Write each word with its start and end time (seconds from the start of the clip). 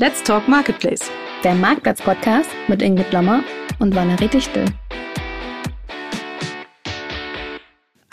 Let's 0.00 0.24
Talk 0.24 0.48
Marketplace. 0.48 1.08
Der 1.44 1.54
Marktplatz-Podcast 1.54 2.50
mit 2.66 2.82
Ingrid 2.82 3.12
Lommer 3.12 3.44
und 3.78 3.94
Valerie 3.94 4.26
Dichtel. 4.26 4.64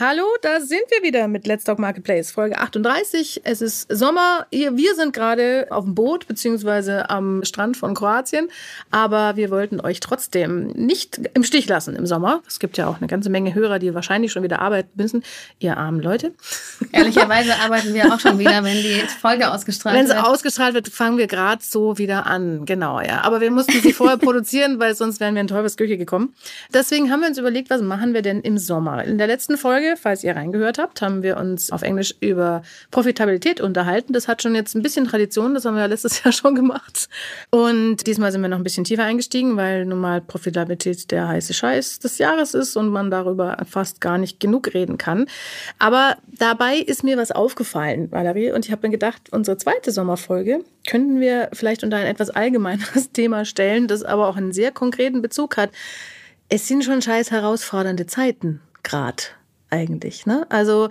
Hallo, 0.03 0.23
da 0.41 0.59
sind 0.61 0.81
wir 0.89 1.03
wieder 1.03 1.27
mit 1.27 1.45
Let's 1.45 1.63
Talk 1.63 1.77
Marketplace, 1.77 2.31
Folge 2.31 2.57
38. 2.57 3.41
Es 3.43 3.61
ist 3.61 3.85
Sommer. 3.95 4.47
Wir 4.49 4.95
sind 4.95 5.13
gerade 5.13 5.67
auf 5.69 5.83
dem 5.83 5.93
Boot 5.93 6.25
beziehungsweise 6.25 7.11
am 7.11 7.43
Strand 7.45 7.77
von 7.77 7.93
Kroatien. 7.93 8.47
Aber 8.89 9.35
wir 9.35 9.51
wollten 9.51 9.79
euch 9.79 9.99
trotzdem 9.99 10.69
nicht 10.69 11.21
im 11.35 11.43
Stich 11.43 11.67
lassen 11.67 11.95
im 11.95 12.07
Sommer. 12.07 12.41
Es 12.47 12.57
gibt 12.57 12.79
ja 12.79 12.87
auch 12.87 12.97
eine 12.97 13.05
ganze 13.05 13.29
Menge 13.29 13.53
Hörer, 13.53 13.77
die 13.77 13.93
wahrscheinlich 13.93 14.31
schon 14.31 14.41
wieder 14.41 14.57
arbeiten 14.57 14.89
müssen. 14.95 15.23
Ihr 15.59 15.77
armen 15.77 15.99
Leute. 15.99 16.33
Ehrlicherweise 16.91 17.57
arbeiten 17.57 17.93
wir 17.93 18.11
auch 18.11 18.19
schon 18.19 18.39
wieder, 18.39 18.63
wenn 18.63 18.77
die 18.77 19.03
Folge 19.21 19.51
ausgestrahlt 19.51 19.95
wenn 19.95 20.07
wird. 20.07 20.17
Wenn 20.17 20.23
sie 20.23 20.27
ausgestrahlt 20.27 20.73
wird, 20.73 20.87
fangen 20.87 21.19
wir 21.19 21.27
gerade 21.27 21.61
so 21.63 21.99
wieder 21.99 22.25
an. 22.25 22.65
Genau, 22.65 23.01
ja. 23.01 23.21
Aber 23.21 23.39
wir 23.39 23.51
mussten 23.51 23.79
sie 23.79 23.93
vorher 23.93 24.17
produzieren, 24.17 24.79
weil 24.79 24.95
sonst 24.95 25.19
wären 25.19 25.35
wir 25.35 25.41
in 25.41 25.47
Teufelsküche 25.47 25.99
gekommen. 25.99 26.33
Deswegen 26.73 27.11
haben 27.11 27.19
wir 27.21 27.27
uns 27.27 27.37
überlegt, 27.37 27.69
was 27.69 27.83
machen 27.83 28.15
wir 28.15 28.23
denn 28.23 28.41
im 28.41 28.57
Sommer? 28.57 29.03
In 29.03 29.19
der 29.19 29.27
letzten 29.27 29.59
Folge 29.59 29.90
falls 29.97 30.23
ihr 30.23 30.35
reingehört 30.35 30.77
habt, 30.77 31.01
haben 31.01 31.23
wir 31.23 31.37
uns 31.37 31.71
auf 31.71 31.81
Englisch 31.81 32.15
über 32.19 32.61
Profitabilität 32.91 33.61
unterhalten. 33.61 34.13
Das 34.13 34.27
hat 34.27 34.41
schon 34.41 34.55
jetzt 34.55 34.75
ein 34.75 34.81
bisschen 34.81 35.05
Tradition, 35.07 35.53
das 35.53 35.65
haben 35.65 35.75
wir 35.75 35.81
ja 35.81 35.87
letztes 35.87 36.23
Jahr 36.23 36.31
schon 36.31 36.55
gemacht. 36.55 37.09
Und 37.49 38.07
diesmal 38.07 38.31
sind 38.31 38.41
wir 38.41 38.49
noch 38.49 38.57
ein 38.57 38.63
bisschen 38.63 38.83
tiefer 38.83 39.03
eingestiegen, 39.03 39.57
weil 39.57 39.85
nun 39.85 39.99
mal 39.99 40.21
Profitabilität 40.21 41.11
der 41.11 41.27
heiße 41.27 41.53
Scheiß 41.53 41.99
des 41.99 42.17
Jahres 42.17 42.53
ist 42.53 42.75
und 42.75 42.89
man 42.89 43.11
darüber 43.11 43.57
fast 43.69 44.01
gar 44.01 44.17
nicht 44.17 44.39
genug 44.39 44.73
reden 44.73 44.97
kann. 44.97 45.25
Aber 45.79 46.17
dabei 46.27 46.77
ist 46.77 47.03
mir 47.03 47.17
was 47.17 47.31
aufgefallen, 47.31 48.11
Valerie, 48.11 48.51
und 48.51 48.65
ich 48.65 48.71
habe 48.71 48.87
mir 48.87 48.91
gedacht, 48.91 49.29
unsere 49.31 49.57
zweite 49.57 49.91
Sommerfolge 49.91 50.63
könnten 50.87 51.19
wir 51.19 51.49
vielleicht 51.53 51.83
unter 51.83 51.97
ein 51.97 52.07
etwas 52.07 52.29
allgemeineres 52.29 53.11
Thema 53.13 53.45
stellen, 53.45 53.87
das 53.87 54.03
aber 54.03 54.27
auch 54.27 54.37
einen 54.37 54.51
sehr 54.51 54.71
konkreten 54.71 55.21
Bezug 55.21 55.57
hat. 55.57 55.71
Es 56.49 56.67
sind 56.67 56.83
schon 56.83 57.01
scheiß 57.01 57.31
herausfordernde 57.31 58.07
Zeiten, 58.07 58.61
grad 58.83 59.35
eigentlich. 59.71 60.25
Ne? 60.25 60.45
Also 60.49 60.89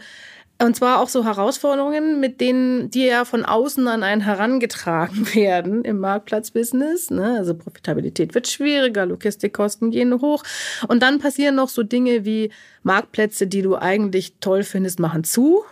und 0.63 0.77
zwar 0.77 1.01
auch 1.01 1.09
so 1.09 1.25
Herausforderungen, 1.25 2.21
mit 2.21 2.41
denen, 2.43 2.91
die 2.91 3.07
ja 3.07 3.25
von 3.25 3.47
außen 3.47 3.89
an 3.89 4.03
einen 4.03 4.21
herangetragen 4.21 5.27
werden 5.35 5.85
im 5.85 5.99
Marktplatzbusiness. 5.99 7.11
Ne? 7.11 7.37
Also 7.39 7.55
Profitabilität 7.55 8.35
wird 8.35 8.47
schwieriger, 8.47 9.07
Logistikkosten 9.07 9.91
gehen 9.91 10.21
hoch. 10.21 10.45
Und 10.87 11.03
dann 11.03 11.19
passieren 11.19 11.55
noch 11.55 11.71
so 11.71 11.83
Dinge 11.83 12.27
wie 12.27 12.51
Marktplätze, 12.83 13.47
die 13.47 13.63
du 13.63 13.77
eigentlich 13.77 14.35
toll 14.41 14.63
findest, 14.63 15.01
machen 15.01 15.25
zu. 15.25 15.65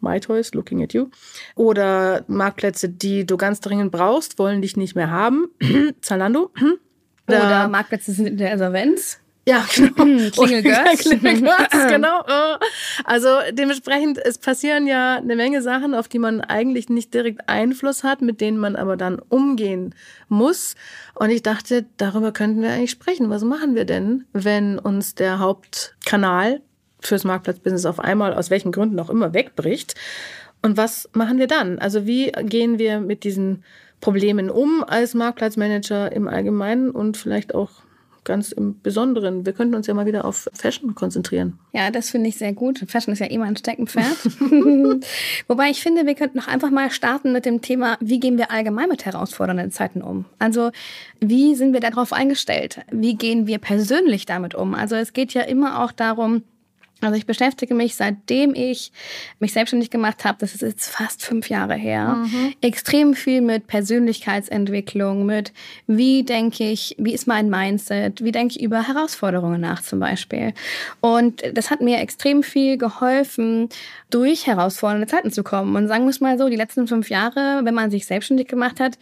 MyToys, 0.00 0.54
looking 0.54 0.82
at 0.82 0.92
you. 0.92 1.06
Oder 1.54 2.24
Marktplätze, 2.26 2.88
die 2.88 3.24
du 3.24 3.36
ganz 3.36 3.60
dringend 3.60 3.92
brauchst, 3.92 4.40
wollen 4.40 4.60
dich 4.60 4.76
nicht 4.76 4.96
mehr 4.96 5.10
haben. 5.10 5.46
Zalando. 6.00 6.50
Oder, 7.28 7.46
Oder 7.46 7.68
Marktplätze 7.68 8.10
sind 8.10 8.26
in 8.26 8.36
der 8.38 8.52
Insolvenz. 8.52 9.21
Ja, 9.46 9.66
genau. 9.74 10.04
Hm, 10.04 10.30
Klingelgirls. 10.30 11.00
Klingelgirls, 11.00 11.70
genau. 11.88 12.22
Also 13.04 13.28
dementsprechend, 13.52 14.18
es 14.18 14.38
passieren 14.38 14.86
ja 14.86 15.16
eine 15.16 15.36
Menge 15.36 15.62
Sachen, 15.62 15.94
auf 15.94 16.08
die 16.08 16.18
man 16.18 16.40
eigentlich 16.40 16.88
nicht 16.88 17.12
direkt 17.12 17.48
Einfluss 17.48 18.04
hat, 18.04 18.22
mit 18.22 18.40
denen 18.40 18.58
man 18.58 18.76
aber 18.76 18.96
dann 18.96 19.18
umgehen 19.18 19.94
muss. 20.28 20.76
Und 21.14 21.30
ich 21.30 21.42
dachte, 21.42 21.86
darüber 21.96 22.32
könnten 22.32 22.62
wir 22.62 22.70
eigentlich 22.70 22.92
sprechen. 22.92 23.30
Was 23.30 23.42
machen 23.42 23.74
wir 23.74 23.84
denn, 23.84 24.24
wenn 24.32 24.78
uns 24.78 25.14
der 25.14 25.40
Hauptkanal 25.40 26.60
fürs 27.00 27.24
Marktplatzbusiness 27.24 27.86
auf 27.86 27.98
einmal, 27.98 28.34
aus 28.34 28.50
welchen 28.50 28.70
Gründen 28.70 29.00
auch 29.00 29.10
immer, 29.10 29.34
wegbricht? 29.34 29.94
Und 30.62 30.76
was 30.76 31.10
machen 31.12 31.38
wir 31.38 31.48
dann? 31.48 31.80
Also 31.80 32.06
wie 32.06 32.30
gehen 32.30 32.78
wir 32.78 33.00
mit 33.00 33.24
diesen 33.24 33.64
Problemen 34.00 34.50
um 34.50 34.84
als 34.84 35.14
Marktplatzmanager 35.14 36.12
im 36.12 36.28
Allgemeinen 36.28 36.90
und 36.90 37.16
vielleicht 37.16 37.54
auch 37.54 37.70
ganz 38.24 38.52
im 38.52 38.80
Besonderen. 38.80 39.44
Wir 39.44 39.52
könnten 39.52 39.74
uns 39.74 39.86
ja 39.86 39.94
mal 39.94 40.06
wieder 40.06 40.24
auf 40.24 40.48
Fashion 40.52 40.94
konzentrieren. 40.94 41.58
Ja, 41.72 41.90
das 41.90 42.10
finde 42.10 42.28
ich 42.28 42.36
sehr 42.36 42.52
gut. 42.52 42.84
Fashion 42.86 43.12
ist 43.12 43.18
ja 43.18 43.26
immer 43.26 43.46
ein 43.46 43.56
Steckenpferd. 43.56 44.16
Wobei 45.48 45.70
ich 45.70 45.82
finde, 45.82 46.06
wir 46.06 46.14
könnten 46.14 46.38
noch 46.38 46.48
einfach 46.48 46.70
mal 46.70 46.90
starten 46.90 47.32
mit 47.32 47.44
dem 47.44 47.62
Thema, 47.62 47.96
wie 48.00 48.20
gehen 48.20 48.38
wir 48.38 48.50
allgemein 48.50 48.88
mit 48.88 49.04
herausfordernden 49.04 49.70
Zeiten 49.70 50.02
um? 50.02 50.24
Also, 50.38 50.70
wie 51.20 51.54
sind 51.54 51.72
wir 51.72 51.80
darauf 51.80 52.12
eingestellt? 52.12 52.80
Wie 52.90 53.16
gehen 53.16 53.46
wir 53.46 53.58
persönlich 53.58 54.26
damit 54.26 54.54
um? 54.54 54.74
Also, 54.74 54.96
es 54.96 55.12
geht 55.12 55.34
ja 55.34 55.42
immer 55.42 55.82
auch 55.82 55.92
darum, 55.92 56.42
also 57.02 57.16
ich 57.16 57.26
beschäftige 57.26 57.74
mich, 57.74 57.96
seitdem 57.96 58.54
ich 58.54 58.92
mich 59.40 59.52
selbstständig 59.52 59.90
gemacht 59.90 60.24
habe, 60.24 60.38
das 60.40 60.54
ist 60.54 60.62
jetzt 60.62 60.88
fast 60.88 61.24
fünf 61.24 61.48
Jahre 61.48 61.74
her, 61.74 62.14
mhm. 62.14 62.54
extrem 62.60 63.14
viel 63.14 63.40
mit 63.40 63.66
Persönlichkeitsentwicklung, 63.66 65.26
mit 65.26 65.52
wie 65.86 66.22
denke 66.22 66.70
ich, 66.70 66.94
wie 66.98 67.12
ist 67.12 67.26
mein 67.26 67.50
Mindset, 67.50 68.22
wie 68.24 68.32
denke 68.32 68.56
ich 68.56 68.62
über 68.62 68.86
Herausforderungen 68.86 69.60
nach 69.60 69.82
zum 69.82 69.98
Beispiel. 69.98 70.54
Und 71.00 71.42
das 71.52 71.70
hat 71.70 71.80
mir 71.80 71.98
extrem 71.98 72.42
viel 72.42 72.78
geholfen, 72.78 73.68
durch 74.12 74.46
herausfordernde 74.46 75.06
Zeiten 75.06 75.30
zu 75.30 75.42
kommen. 75.42 75.74
Und 75.74 75.88
sagen 75.88 76.04
wir 76.04 76.10
es 76.10 76.20
mal 76.20 76.38
so, 76.38 76.48
die 76.48 76.56
letzten 76.56 76.86
fünf 76.86 77.10
Jahre, 77.10 77.60
wenn 77.64 77.74
man 77.74 77.90
sich 77.90 78.06
selbstständig 78.06 78.46
gemacht 78.46 78.78
hat, 78.78 78.98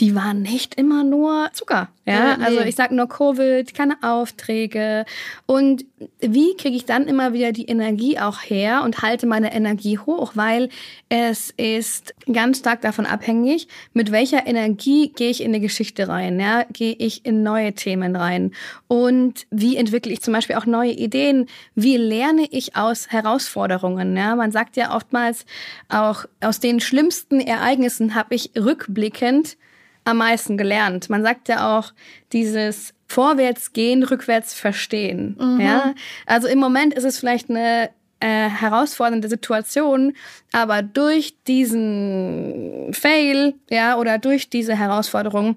die 0.00 0.14
waren 0.14 0.42
nicht 0.42 0.74
immer 0.74 1.04
nur 1.04 1.50
Zucker. 1.52 1.88
Ja, 2.06 2.14
ja 2.14 2.36
nee. 2.36 2.44
also 2.44 2.60
ich 2.60 2.74
sage 2.74 2.94
nur 2.94 3.08
Covid, 3.08 3.74
keine 3.74 3.96
Aufträge. 4.02 5.04
Und 5.46 5.84
wie 6.20 6.56
kriege 6.56 6.76
ich 6.76 6.86
dann 6.86 7.06
immer 7.06 7.32
wieder 7.32 7.43
wieder 7.44 7.52
die 7.52 7.66
Energie 7.66 8.18
auch 8.18 8.40
her 8.40 8.82
und 8.84 9.02
halte 9.02 9.26
meine 9.26 9.54
Energie 9.54 9.98
hoch, 9.98 10.32
weil 10.34 10.70
es 11.10 11.50
ist 11.50 12.14
ganz 12.32 12.60
stark 12.60 12.80
davon 12.80 13.04
abhängig, 13.04 13.68
mit 13.92 14.10
welcher 14.10 14.46
Energie 14.46 15.12
gehe 15.14 15.28
ich 15.28 15.42
in 15.42 15.48
eine 15.48 15.60
Geschichte 15.60 16.08
rein, 16.08 16.40
ja? 16.40 16.64
gehe 16.72 16.94
ich 16.94 17.26
in 17.26 17.42
neue 17.42 17.74
Themen 17.74 18.16
rein 18.16 18.52
und 18.88 19.46
wie 19.50 19.76
entwickle 19.76 20.10
ich 20.10 20.22
zum 20.22 20.32
Beispiel 20.32 20.56
auch 20.56 20.64
neue 20.64 20.92
Ideen, 20.92 21.46
wie 21.74 21.98
lerne 21.98 22.46
ich 22.50 22.76
aus 22.76 23.10
Herausforderungen. 23.10 24.16
Ja? 24.16 24.36
Man 24.36 24.50
sagt 24.50 24.76
ja 24.76 24.96
oftmals 24.96 25.44
auch, 25.90 26.24
aus 26.40 26.60
den 26.60 26.80
schlimmsten 26.80 27.40
Ereignissen 27.40 28.14
habe 28.14 28.34
ich 28.34 28.52
rückblickend 28.56 29.58
am 30.04 30.16
meisten 30.16 30.56
gelernt. 30.56 31.10
Man 31.10 31.22
sagt 31.22 31.48
ja 31.48 31.78
auch 31.78 31.92
dieses 32.32 32.94
vorwärts 33.14 33.72
gehen, 33.72 34.02
rückwärts 34.02 34.54
verstehen. 34.54 35.36
Mhm. 35.38 35.60
Ja? 35.60 35.94
Also 36.26 36.48
im 36.48 36.58
Moment 36.58 36.94
ist 36.94 37.04
es 37.04 37.18
vielleicht 37.18 37.48
eine 37.48 37.90
äh, 38.18 38.48
herausfordernde 38.48 39.28
Situation, 39.28 40.14
aber 40.52 40.82
durch 40.82 41.36
diesen 41.46 42.92
Fail, 42.92 43.54
ja, 43.70 43.96
oder 43.96 44.18
durch 44.18 44.50
diese 44.50 44.76
Herausforderung 44.76 45.56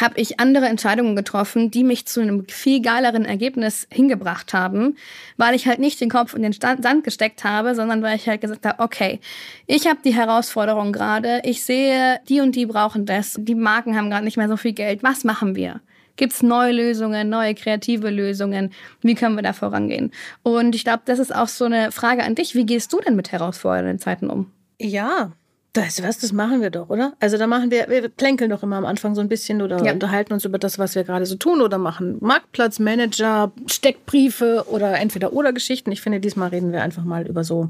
habe 0.00 0.20
ich 0.20 0.40
andere 0.40 0.66
Entscheidungen 0.66 1.16
getroffen, 1.16 1.70
die 1.70 1.84
mich 1.84 2.06
zu 2.06 2.20
einem 2.20 2.48
viel 2.48 2.80
geileren 2.82 3.24
Ergebnis 3.24 3.86
hingebracht 3.90 4.52
haben, 4.52 4.96
weil 5.36 5.54
ich 5.54 5.66
halt 5.66 5.78
nicht 5.78 6.00
den 6.00 6.10
Kopf 6.10 6.34
in 6.34 6.42
den 6.42 6.52
Sand 6.52 7.04
gesteckt 7.04 7.44
habe, 7.44 7.74
sondern 7.74 8.02
weil 8.02 8.16
ich 8.16 8.28
halt 8.28 8.40
gesagt 8.40 8.66
habe, 8.66 8.82
okay, 8.82 9.20
ich 9.66 9.86
habe 9.86 9.98
die 10.04 10.14
Herausforderung 10.14 10.92
gerade, 10.92 11.40
ich 11.44 11.64
sehe, 11.64 12.20
die 12.28 12.40
und 12.40 12.56
die 12.56 12.66
brauchen 12.66 13.06
das, 13.06 13.36
die 13.38 13.54
Marken 13.54 13.96
haben 13.96 14.10
gerade 14.10 14.24
nicht 14.24 14.36
mehr 14.36 14.48
so 14.48 14.56
viel 14.56 14.72
Geld, 14.72 15.02
was 15.02 15.24
machen 15.24 15.54
wir? 15.54 15.80
Gibt 16.16 16.32
es 16.32 16.42
neue 16.42 16.72
Lösungen, 16.72 17.28
neue 17.28 17.54
kreative 17.54 18.10
Lösungen? 18.10 18.72
Wie 19.02 19.14
können 19.14 19.36
wir 19.36 19.42
da 19.42 19.52
vorangehen? 19.52 20.12
Und 20.42 20.74
ich 20.74 20.84
glaube, 20.84 21.02
das 21.04 21.18
ist 21.18 21.34
auch 21.34 21.48
so 21.48 21.66
eine 21.66 21.92
Frage 21.92 22.24
an 22.24 22.34
dich. 22.34 22.54
Wie 22.54 22.66
gehst 22.66 22.92
du 22.92 23.00
denn 23.00 23.16
mit 23.16 23.32
herausfordernden 23.32 23.98
Zeiten 23.98 24.30
um? 24.30 24.50
Ja, 24.80 25.32
das, 25.76 26.02
was, 26.02 26.18
das 26.18 26.32
machen 26.32 26.62
wir 26.62 26.70
doch, 26.70 26.88
oder? 26.88 27.12
Also 27.20 27.36
da 27.36 27.46
machen 27.46 27.70
wir, 27.70 27.88
wir 27.88 28.08
plänkeln 28.08 28.50
doch 28.50 28.62
immer 28.62 28.76
am 28.76 28.86
Anfang 28.86 29.14
so 29.14 29.20
ein 29.20 29.28
bisschen 29.28 29.60
oder 29.60 29.84
ja. 29.84 29.92
unterhalten 29.92 30.32
uns 30.32 30.44
über 30.46 30.58
das, 30.58 30.78
was 30.78 30.94
wir 30.94 31.04
gerade 31.04 31.26
so 31.26 31.36
tun 31.36 31.60
oder 31.60 31.76
machen 31.76 32.16
Marktplatzmanager, 32.20 33.52
Steckbriefe 33.66 34.64
oder 34.68 34.98
entweder 34.98 35.34
oder 35.34 35.52
Geschichten. 35.52 35.92
Ich 35.92 36.00
finde, 36.00 36.18
diesmal 36.18 36.48
reden 36.48 36.72
wir 36.72 36.82
einfach 36.82 37.04
mal 37.04 37.26
über 37.26 37.44
so 37.44 37.68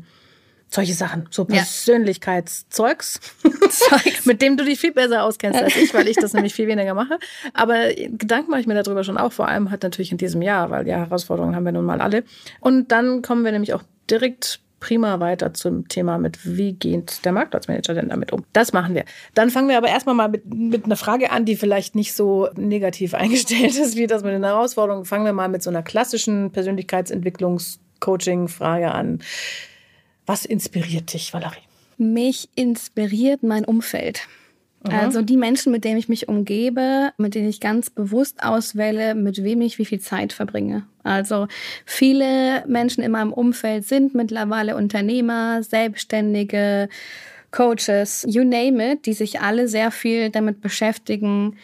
solche 0.69 0.94
Sachen, 0.94 1.28
so 1.31 1.44
Persönlichkeitszeugs, 1.44 3.21
Zeugs. 3.71 4.16
mit 4.27 4.42
dem 4.42 4.57
du 4.57 4.65
dich 4.65 4.80
viel 4.80 4.92
besser 4.92 5.24
auskennst 5.24 5.63
als 5.63 5.77
ich, 5.77 5.95
weil 5.95 6.09
ich 6.09 6.16
das 6.16 6.33
nämlich 6.33 6.54
viel 6.54 6.66
weniger 6.66 6.95
mache. 6.95 7.18
Aber 7.54 7.92
Gedanken 7.95 8.51
mache 8.51 8.60
ich 8.60 8.66
mir 8.66 8.74
darüber 8.74 9.04
schon 9.04 9.16
auch, 9.16 9.33
vor 9.33 9.48
allem 9.48 9.71
halt 9.71 9.83
natürlich 9.83 10.13
in 10.13 10.18
diesem 10.18 10.42
Jahr, 10.42 10.71
weil 10.71 10.86
ja, 10.86 10.98
Herausforderungen 10.98 11.57
haben 11.57 11.65
wir 11.65 11.72
nun 11.72 11.84
mal 11.84 12.01
alle. 12.01 12.24
Und 12.60 12.92
dann 12.92 13.22
kommen 13.22 13.45
wir 13.45 13.53
nämlich 13.53 13.74
auch 13.74 13.83
direkt 14.10 14.60
prima 14.80 15.21
weiter 15.21 15.54
zum 15.54 15.89
Thema 15.89 16.18
mit, 16.18 16.45
wie 16.45 16.74
geht 16.74 17.24
der 17.24 17.33
Marktplatzmanager 17.33 17.95
denn 17.95 18.10
damit 18.10 18.33
um? 18.33 18.45
Das 18.53 18.72
machen 18.72 18.95
wir. 18.95 19.04
Dann 19.34 19.51
fangen 19.51 19.69
wir 19.69 19.78
aber 19.78 19.89
erstmal 19.89 20.15
mal 20.15 20.28
mit, 20.28 20.54
mit 20.54 20.84
einer 20.84 20.97
Frage 20.97 21.30
an, 21.30 21.45
die 21.45 21.57
vielleicht 21.57 21.95
nicht 21.95 22.15
so 22.15 22.48
negativ 22.57 23.15
eingestellt 23.15 23.77
ist 23.77 23.97
wie 23.97 24.07
das 24.07 24.22
mit 24.22 24.33
den 24.33 24.45
Herausforderungen. 24.45 25.04
Fangen 25.04 25.24
wir 25.24 25.33
mal 25.33 25.48
mit 25.48 25.62
so 25.62 25.71
einer 25.71 25.83
klassischen 25.83 26.53
Persönlichkeitsentwicklungs-Coaching-Frage 26.53 28.92
an. 28.92 29.21
Was 30.27 30.45
inspiriert 30.45 31.13
dich, 31.13 31.33
Valerie? 31.33 31.63
Mich 31.99 32.49
inspiriert 32.55 33.43
mein 33.43 33.65
Umfeld. 33.65 34.28
Also 34.93 35.23
die 35.23 35.37
Menschen, 35.37 35.73
mit 35.73 35.84
denen 35.84 35.99
ich 35.99 36.09
mich 36.09 36.28
umgebe, 36.28 37.11
mit 37.19 37.34
denen 37.34 37.49
ich 37.49 37.61
ganz 37.61 37.91
bewusst 37.91 38.43
auswähle, 38.43 39.15
mit 39.15 39.43
wem 39.43 39.61
ich 39.61 39.78
wie 39.78 39.84
viel 39.84 40.01
Zeit 40.01 40.33
verbringe. 40.33 40.87
Also 41.03 41.49
viele 41.84 42.65
Menschen 42.67 43.03
in 43.03 43.11
meinem 43.11 43.33
Umfeld 43.33 43.84
sind 43.84 44.15
mittlerweile 44.15 44.77
Unternehmer, 44.77 45.63
Selbstständige, 45.63 46.89
Coaches, 47.51 48.25
you 48.29 48.45
name 48.45 48.93
it, 48.93 49.07
die 49.07 49.13
sich 49.13 49.41
alle 49.41 49.69
sehr 49.69 49.91
viel 49.91 50.31
damit 50.31 50.61
beschäftigen, 50.61 51.57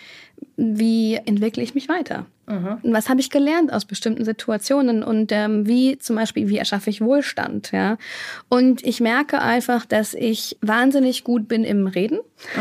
wie 0.57 1.15
entwickle 1.15 1.63
ich 1.63 1.75
mich 1.75 1.89
weiter? 1.89 2.27
Mhm. 2.47 2.79
Was 2.83 3.09
habe 3.09 3.21
ich 3.21 3.31
gelernt 3.31 3.73
aus 3.73 3.85
bestimmten 3.85 4.25
Situationen 4.25 5.03
und 5.03 5.33
ähm, 5.33 5.67
wie 5.67 5.99
zum 5.99 6.17
Beispiel, 6.17 6.49
wie 6.49 6.59
erschaffe 6.59 6.91
ich 6.91 7.01
Wohlstand? 7.01 7.73
Ja? 7.73 7.99
Und 8.49 8.85
ich 8.85 9.01
merke 9.01 9.41
einfach, 9.41 9.87
dass 9.87 10.15
ich 10.15 10.59
wahnsinnig 10.61 11.25
gut 11.25 11.49
bin 11.49 11.65
im 11.65 11.87
Reden. 11.87 12.19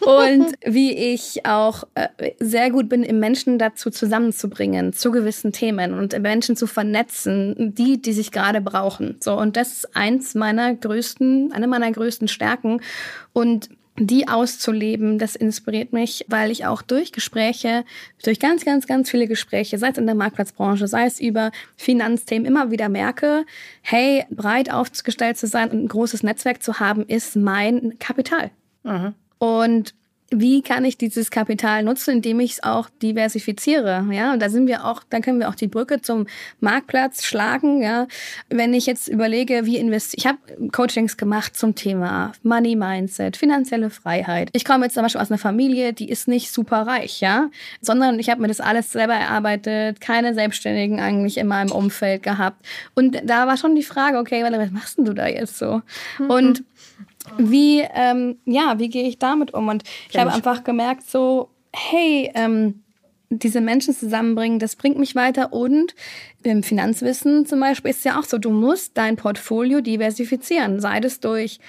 Und 0.00 0.54
wie 0.64 0.92
ich 0.92 1.44
auch 1.44 1.84
äh, 1.94 2.08
sehr 2.38 2.70
gut 2.70 2.88
bin, 2.88 3.02
im 3.02 3.20
Menschen 3.20 3.58
dazu 3.58 3.90
zusammenzubringen, 3.90 4.94
zu 4.94 5.10
gewissen 5.10 5.52
Themen 5.52 5.92
und 5.92 6.18
Menschen 6.20 6.56
zu 6.56 6.66
vernetzen, 6.66 7.74
die, 7.74 8.00
die 8.00 8.12
sich 8.12 8.32
gerade 8.32 8.62
brauchen. 8.62 9.16
So, 9.20 9.36
und 9.36 9.58
das 9.58 9.72
ist 9.72 9.96
eins 9.96 10.34
meiner 10.34 10.74
größten, 10.74 11.52
eine 11.52 11.68
meiner 11.68 11.92
größten 11.92 12.28
Stärken. 12.28 12.80
Und 13.34 13.68
die 13.98 14.28
auszuleben, 14.28 15.18
das 15.18 15.36
inspiriert 15.36 15.92
mich, 15.92 16.24
weil 16.28 16.50
ich 16.50 16.64
auch 16.66 16.82
durch 16.82 17.12
Gespräche, 17.12 17.84
durch 18.22 18.40
ganz, 18.40 18.64
ganz, 18.64 18.86
ganz 18.86 19.10
viele 19.10 19.26
Gespräche, 19.26 19.78
sei 19.78 19.88
es 19.88 19.98
in 19.98 20.06
der 20.06 20.14
Marktplatzbranche, 20.14 20.88
sei 20.88 21.06
es 21.06 21.20
über 21.20 21.50
Finanzthemen, 21.76 22.46
immer 22.46 22.70
wieder 22.70 22.88
merke, 22.88 23.44
hey, 23.82 24.24
breit 24.30 24.72
aufgestellt 24.72 25.36
zu 25.36 25.46
sein 25.46 25.70
und 25.70 25.84
ein 25.84 25.88
großes 25.88 26.22
Netzwerk 26.22 26.62
zu 26.62 26.80
haben, 26.80 27.04
ist 27.06 27.36
mein 27.36 27.98
Kapital. 27.98 28.50
Mhm. 28.84 29.14
Und 29.38 29.94
wie 30.30 30.62
kann 30.62 30.84
ich 30.84 30.96
dieses 30.96 31.30
Kapital 31.30 31.82
nutzen, 31.82 32.12
indem 32.12 32.40
ich 32.40 32.52
es 32.52 32.62
auch 32.62 32.88
diversifiziere? 33.02 34.06
Ja, 34.12 34.32
und 34.32 34.40
da 34.40 34.48
sind 34.48 34.68
wir 34.68 34.84
auch, 34.84 35.02
da 35.10 35.20
können 35.20 35.40
wir 35.40 35.48
auch 35.48 35.54
die 35.54 35.66
Brücke 35.66 36.00
zum 36.00 36.26
Marktplatz 36.60 37.24
schlagen. 37.24 37.82
Ja, 37.82 38.06
wenn 38.48 38.72
ich 38.72 38.86
jetzt 38.86 39.08
überlege, 39.08 39.66
wie 39.66 39.76
investiere, 39.76 40.20
ich 40.20 40.26
habe 40.26 40.70
Coachings 40.70 41.16
gemacht 41.16 41.56
zum 41.56 41.74
Thema 41.74 42.32
Money 42.42 42.76
Mindset, 42.76 43.36
finanzielle 43.36 43.90
Freiheit. 43.90 44.50
Ich 44.52 44.64
komme 44.64 44.84
jetzt 44.84 44.94
zum 44.94 45.02
Beispiel 45.02 45.20
aus 45.20 45.30
einer 45.30 45.38
Familie, 45.38 45.92
die 45.92 46.08
ist 46.08 46.28
nicht 46.28 46.52
super 46.52 46.86
reich, 46.86 47.20
ja, 47.20 47.50
sondern 47.80 48.18
ich 48.18 48.30
habe 48.30 48.40
mir 48.40 48.48
das 48.48 48.60
alles 48.60 48.92
selber 48.92 49.14
erarbeitet, 49.14 50.00
keine 50.00 50.34
Selbstständigen 50.34 51.00
eigentlich 51.00 51.38
in 51.38 51.48
meinem 51.48 51.72
Umfeld 51.72 52.22
gehabt. 52.22 52.64
Und 52.94 53.20
da 53.24 53.46
war 53.46 53.56
schon 53.56 53.74
die 53.74 53.82
Frage, 53.82 54.18
okay, 54.18 54.44
was 54.44 54.70
machst 54.70 54.98
denn 54.98 55.04
du 55.04 55.12
da 55.12 55.26
jetzt 55.26 55.58
so? 55.58 55.82
Mhm. 56.18 56.30
Und 56.30 56.64
wie, 57.38 57.80
ähm, 57.80 58.38
ja, 58.44 58.78
wie 58.78 58.88
gehe 58.88 59.06
ich 59.06 59.18
damit 59.18 59.52
um? 59.54 59.68
Und 59.68 59.84
ich 60.10 60.18
habe 60.18 60.32
einfach 60.32 60.64
gemerkt, 60.64 61.08
so, 61.08 61.50
hey, 61.72 62.30
ähm, 62.34 62.82
diese 63.30 63.60
Menschen 63.60 63.94
zusammenbringen, 63.94 64.58
das 64.58 64.74
bringt 64.74 64.98
mich 64.98 65.14
weiter. 65.14 65.52
Und 65.52 65.94
im 66.42 66.64
Finanzwissen 66.64 67.46
zum 67.46 67.60
Beispiel 67.60 67.92
ist 67.92 67.98
es 67.98 68.04
ja 68.04 68.18
auch 68.18 68.24
so, 68.24 68.38
du 68.38 68.50
musst 68.50 68.98
dein 68.98 69.14
Portfolio 69.16 69.80
diversifizieren, 69.80 70.80
sei 70.80 70.98
es 70.98 71.20
durch 71.20 71.60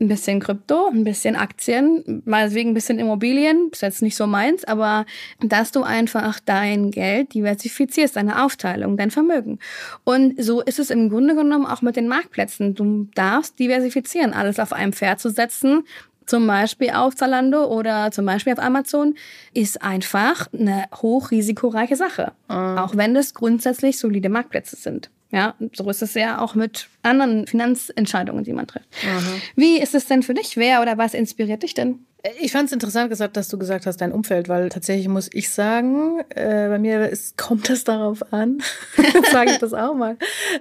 ein 0.00 0.06
bisschen 0.06 0.38
Krypto, 0.38 0.88
ein 0.88 1.02
bisschen 1.02 1.34
Aktien, 1.34 2.22
mal 2.24 2.54
wegen 2.54 2.70
ein 2.70 2.74
bisschen 2.74 3.00
Immobilien, 3.00 3.70
ist 3.72 3.82
jetzt 3.82 4.00
nicht 4.00 4.14
so 4.14 4.28
meins, 4.28 4.64
aber 4.64 5.06
dass 5.40 5.72
du 5.72 5.82
einfach 5.82 6.38
dein 6.44 6.92
Geld 6.92 7.34
diversifizierst, 7.34 8.14
deine 8.14 8.44
Aufteilung, 8.44 8.96
dein 8.96 9.10
Vermögen. 9.10 9.58
Und 10.04 10.40
so 10.40 10.60
ist 10.60 10.78
es 10.78 10.90
im 10.90 11.08
Grunde 11.08 11.34
genommen 11.34 11.66
auch 11.66 11.82
mit 11.82 11.96
den 11.96 12.06
Marktplätzen. 12.06 12.76
Du 12.76 13.08
darfst 13.16 13.58
diversifizieren, 13.58 14.34
alles 14.34 14.60
auf 14.60 14.72
einem 14.72 14.92
Pferd 14.92 15.18
zu 15.18 15.30
setzen, 15.30 15.82
zum 16.28 16.46
Beispiel 16.46 16.90
auf 16.90 17.16
Zalando 17.16 17.64
oder 17.64 18.10
zum 18.10 18.26
Beispiel 18.26 18.52
auf 18.52 18.58
Amazon, 18.58 19.14
ist 19.54 19.82
einfach 19.82 20.48
eine 20.52 20.84
hochrisikoreiche 20.94 21.96
Sache. 21.96 22.32
Mhm. 22.48 22.78
Auch 22.78 22.96
wenn 22.96 23.16
es 23.16 23.34
grundsätzlich 23.34 23.98
solide 23.98 24.28
Marktplätze 24.28 24.76
sind. 24.76 25.10
Ja, 25.30 25.54
so 25.74 25.88
ist 25.90 26.02
es 26.02 26.14
ja 26.14 26.40
auch 26.40 26.54
mit 26.54 26.88
anderen 27.02 27.46
Finanzentscheidungen, 27.46 28.44
die 28.44 28.54
man 28.54 28.66
trifft. 28.66 28.88
Aha. 29.04 29.34
Wie 29.56 29.78
ist 29.78 29.94
es 29.94 30.06
denn 30.06 30.22
für 30.22 30.32
dich? 30.32 30.56
Wer 30.56 30.80
oder 30.80 30.96
was 30.96 31.12
inspiriert 31.12 31.62
dich 31.62 31.74
denn? 31.74 32.06
Ich 32.40 32.52
fand 32.52 32.66
es 32.66 32.72
interessant 32.72 33.10
gesagt, 33.10 33.36
dass 33.36 33.48
du 33.48 33.58
gesagt 33.58 33.86
hast, 33.86 33.98
dein 34.00 34.12
Umfeld, 34.12 34.48
weil 34.48 34.68
tatsächlich 34.68 35.08
muss 35.08 35.28
ich 35.32 35.50
sagen, 35.50 36.20
äh, 36.30 36.68
bei 36.68 36.78
mir 36.78 37.08
ist, 37.08 37.36
kommt 37.36 37.68
das 37.68 37.84
darauf 37.84 38.32
an. 38.32 38.58
sage 39.32 39.52
ich 39.52 39.58
das 39.58 39.74
auch 39.74 39.94
mal. 39.94 40.16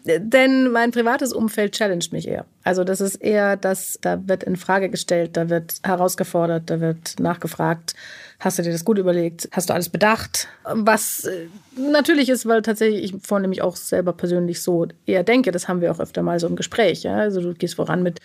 Denn 0.05 0.71
mein 0.71 0.91
privates 0.91 1.33
Umfeld 1.33 1.73
challenged 1.73 2.11
mich 2.13 2.27
eher. 2.27 2.45
Also 2.63 2.83
das 2.83 3.01
ist 3.01 3.15
eher, 3.15 3.57
dass 3.57 3.97
da 4.01 4.27
wird 4.27 4.43
in 4.43 4.55
Frage 4.55 4.89
gestellt, 4.89 5.37
da 5.37 5.49
wird 5.49 5.75
herausgefordert, 5.83 6.69
da 6.69 6.79
wird 6.79 7.19
nachgefragt 7.19 7.95
Hast 8.39 8.59
du 8.59 8.63
dir 8.63 8.71
das 8.71 8.85
gut 8.85 8.99
überlegt? 8.99 9.49
Hast 9.51 9.69
du 9.69 9.73
alles 9.73 9.89
bedacht? 9.89 10.47
Was 10.63 11.25
äh, 11.25 11.47
natürlich 11.75 12.29
ist, 12.29 12.45
weil 12.45 12.61
tatsächlich 12.61 13.03
ich 13.03 13.21
vornehmlich 13.23 13.63
auch 13.63 13.75
selber 13.75 14.13
persönlich 14.13 14.61
so 14.61 14.87
eher 15.07 15.23
denke. 15.23 15.51
Das 15.51 15.67
haben 15.67 15.81
wir 15.81 15.91
auch 15.91 15.99
öfter 15.99 16.21
mal 16.21 16.39
so 16.39 16.45
im 16.45 16.55
Gespräch. 16.55 17.01
Ja? 17.01 17.15
Also 17.15 17.41
du 17.41 17.53
gehst 17.55 17.75
voran 17.75 18.03
mit 18.03 18.19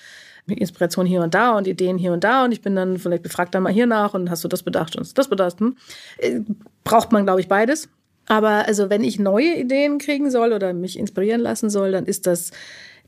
Inspiration 0.47 1.07
hier 1.07 1.23
und 1.23 1.35
da 1.35 1.57
und 1.57 1.67
Ideen 1.67 1.99
hier 1.99 2.13
und 2.13 2.25
da 2.25 2.45
und 2.45 2.53
ich 2.53 2.63
bin 2.63 2.75
dann 2.75 2.99
vielleicht 2.99 3.23
befragt 3.23 3.55
dann 3.55 3.63
mal 3.63 3.73
hier 3.73 3.87
nach 3.87 4.15
und 4.15 4.31
hast 4.31 4.43
du 4.43 4.49
das 4.49 4.63
bedacht 4.63 4.97
und 4.97 5.17
das 5.17 5.29
bedacht. 5.29 5.61
Hm? 5.61 5.77
Äh, 6.19 6.41
braucht 6.85 7.13
man, 7.13 7.25
glaube 7.25 7.41
ich, 7.41 7.49
beides. 7.49 7.89
Aber 8.27 8.67
also 8.67 8.91
wenn 8.91 9.05
ich 9.05 9.19
neue 9.19 9.57
Ideen 9.57 9.99
kriegen 9.99 10.31
soll 10.31 10.53
oder 10.53 10.73
mich 10.73 10.99
inspirieren 10.99 11.41
lassen 11.41 11.71
soll, 11.71 11.93
dann 11.93 12.07
ist 12.07 12.27
das 12.27 12.51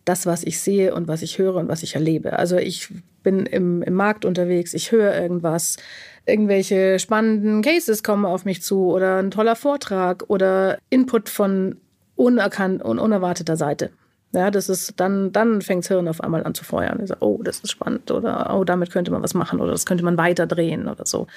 das, 0.05 0.27
was 0.27 0.45
ich 0.45 0.61
sehe 0.61 0.95
und 0.95 1.09
was 1.09 1.23
ich 1.23 1.39
höre 1.39 1.57
und 1.57 1.69
was 1.69 1.83
ich 1.83 1.95
erlebe. 1.95 2.39
Also 2.39 2.57
ich 2.57 2.89
bin 3.23 3.47
im, 3.47 3.83
im 3.83 3.95
Markt 3.95 4.25
unterwegs, 4.25 4.75
ich 4.75 4.93
höre 4.93 5.15
irgendwas, 5.15 5.77
irgendwelche 6.27 6.99
spannenden 6.99 7.63
Cases 7.63 8.03
kommen 8.03 8.27
auf 8.27 8.45
mich 8.45 8.63
zu 8.63 8.93
oder 8.93 9.17
ein 9.17 9.31
toller 9.31 9.57
Vortrag 9.57 10.25
oder 10.29 10.79
Input 10.91 11.29
von 11.29 11.77
unerkannt 12.17 12.83
und 12.83 12.99
unerwarteter 12.99 13.57
Seite. 13.57 13.91
Ja, 14.35 14.51
das 14.51 14.69
ist 14.69 14.99
dann, 14.99 15.31
dann 15.31 15.63
fängt 15.63 15.87
Hirn 15.87 16.09
auf 16.09 16.21
einmal 16.21 16.43
an 16.43 16.55
zu 16.55 16.65
feuern. 16.65 16.99
Ich 17.01 17.09
sage, 17.09 17.25
oh, 17.25 17.41
das 17.43 17.61
ist 17.61 17.71
spannend 17.71 18.11
oder 18.11 18.53
oh, 18.55 18.65
damit 18.65 18.91
könnte 18.91 19.13
man 19.13 19.23
was 19.23 19.33
machen 19.33 19.61
oder 19.61 19.71
das 19.71 19.87
könnte 19.87 20.05
man 20.05 20.19
weiterdrehen 20.19 20.89
oder 20.89 21.07
so. 21.07 21.29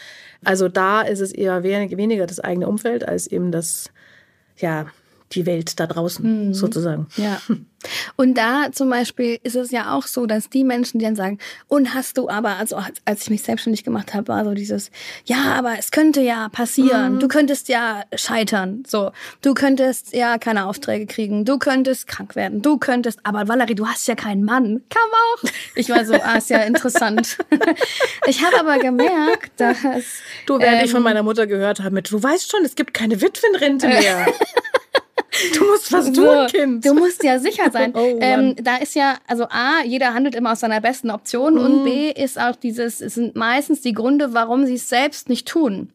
Also 0.44 0.68
da 0.68 1.02
ist 1.02 1.20
es 1.20 1.32
eher 1.32 1.62
wenig, 1.62 1.96
weniger 1.96 2.26
das 2.26 2.40
eigene 2.40 2.68
Umfeld 2.68 3.08
als 3.08 3.28
eben 3.28 3.52
das, 3.52 3.92
ja, 4.58 4.88
die 5.34 5.46
Welt 5.46 5.80
da 5.80 5.88
draußen 5.88 6.48
mhm. 6.48 6.54
sozusagen. 6.54 7.08
Ja. 7.18 7.42
Und 8.16 8.38
da 8.38 8.72
zum 8.72 8.90
Beispiel 8.90 9.40
ist 9.44 9.56
es 9.56 9.72
ja 9.72 9.94
auch 9.94 10.08
so, 10.08 10.26
dass 10.26 10.50
die 10.50 10.64
Menschen, 10.64 11.00
die 11.00 11.06
dann 11.06 11.16
sagen, 11.16 11.38
und 11.68 11.94
hast 11.94 12.18
du 12.18 12.30
aber, 12.30 12.58
also 12.58 12.78
als 13.06 13.24
ich 13.24 13.30
mich 13.30 13.44
selbstständig 13.44 13.84
gemacht 13.84 14.14
habe, 14.14 14.30
war 14.30 14.44
so 14.44 14.54
dieses, 14.54 14.90
ja, 15.26 15.54
aber 15.56 15.76
es 15.78 15.92
könnte 15.92 16.22
ja 16.22 16.50
passieren, 16.50 17.16
mhm. 17.16 17.20
du 17.20 17.28
könntest 17.28 17.70
ja 17.70 18.04
scheitern, 18.16 18.84
so, 18.88 19.12
du 19.42 19.54
könntest 19.54 20.14
ja 20.14 20.38
keine 20.38 20.66
Aufträge 20.66 21.06
kriegen, 21.06 21.46
du 21.46 21.60
könntest 21.60 22.08
krank 22.08 22.36
werden, 22.36 22.62
du 22.62 22.78
könntest, 22.78 23.20
aber 23.24 23.48
Valerie, 23.48 23.76
du 23.76 23.88
hast 23.88 24.08
ja 24.08 24.16
keinen 24.16 24.44
Mann, 24.44 24.82
kam 24.90 25.10
auch. 25.12 25.50
Ich 25.76 25.90
war 25.90 26.04
so, 26.06 26.14
ah, 26.14 26.38
ist 26.38 26.50
ja 26.50 26.60
interessant. 26.60 27.38
ich 28.28 28.44
habe 28.44 28.60
aber 28.60 28.80
gemerkt, 28.80 29.52
dass... 29.58 29.78
Du, 30.46 30.60
während 30.60 30.80
ähm, 30.80 30.86
ich 30.86 30.92
von 30.92 31.04
meiner 31.04 31.24
Mutter 31.24 31.48
gehört 31.48 31.80
habe 31.80 31.92
mit, 31.92 32.12
du 32.12 32.22
weißt 32.22 32.52
schon, 32.52 32.66
es 32.66 32.76
gibt 32.76 32.94
keine 32.94 33.22
Witwenrente 33.22 33.88
mehr. 33.88 34.26
Du 35.54 35.66
musst 35.66 35.92
was 35.92 36.12
tun, 36.12 36.16
so, 36.16 36.46
Kind. 36.48 36.86
Du 36.86 36.94
musst 36.94 37.24
ja 37.24 37.40
sicher 37.40 37.72
sein. 37.72 37.92
oh, 37.96 38.18
ähm, 38.22 38.56
da 38.56 38.78
ist 38.78 38.96
ja, 38.96 39.18
also 39.28 39.46
A, 39.46 39.84
jeder 39.86 40.14
handelt 40.14 40.36
immer 40.36 40.52
aus 40.52 40.62
seiner 40.62 40.82
besten 40.82 41.12
Option 41.12 41.56
mm. 41.56 41.58
und 41.58 41.84
B 41.84 42.12
ist 42.12 42.40
auch 42.40 42.56
dieses, 42.56 43.02
es 43.02 43.16
sind 43.16 43.36
meistens 43.36 43.82
die 43.82 43.94
Gründe, 43.94 44.34
warum 44.34 44.66
sie 44.66 44.76
es 44.76 44.90
selbst 44.90 45.30
nicht 45.30 45.48
tun. 45.48 45.92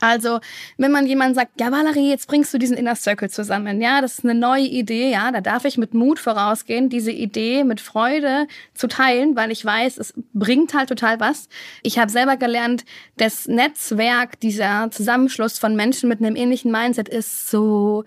Also, 0.00 0.40
wenn 0.76 0.90
man 0.90 1.06
jemand 1.06 1.34
sagt, 1.34 1.60
ja, 1.60 1.70
Valerie, 1.70 2.10
jetzt 2.10 2.26
bringst 2.28 2.52
du 2.52 2.58
diesen 2.58 2.76
Inner 2.76 2.96
Circle 2.96 3.30
zusammen. 3.30 3.80
Ja, 3.80 4.00
das 4.00 4.18
ist 4.18 4.24
eine 4.24 4.34
neue 4.34 4.64
Idee. 4.64 5.10
Ja, 5.10 5.30
da 5.32 5.40
darf 5.40 5.64
ich 5.64 5.78
mit 5.78 5.94
Mut 5.94 6.18
vorausgehen, 6.18 6.88
diese 6.88 7.10
Idee 7.10 7.64
mit 7.64 7.80
Freude 7.80 8.46
zu 8.74 8.86
teilen, 8.86 9.36
weil 9.36 9.50
ich 9.50 9.64
weiß, 9.64 9.98
es 9.98 10.12
bringt 10.32 10.74
halt 10.74 10.88
total 10.88 11.20
was. 11.20 11.48
Ich 11.82 11.98
habe 11.98 12.10
selber 12.10 12.36
gelernt, 12.36 12.84
das 13.16 13.46
Netzwerk, 13.46 14.38
dieser 14.40 14.90
Zusammenschluss 14.90 15.58
von 15.58 15.76
Menschen 15.76 16.08
mit 16.08 16.18
einem 16.18 16.36
ähnlichen 16.36 16.70
Mindset 16.70 17.08
ist 17.08 17.48
so 17.48 18.04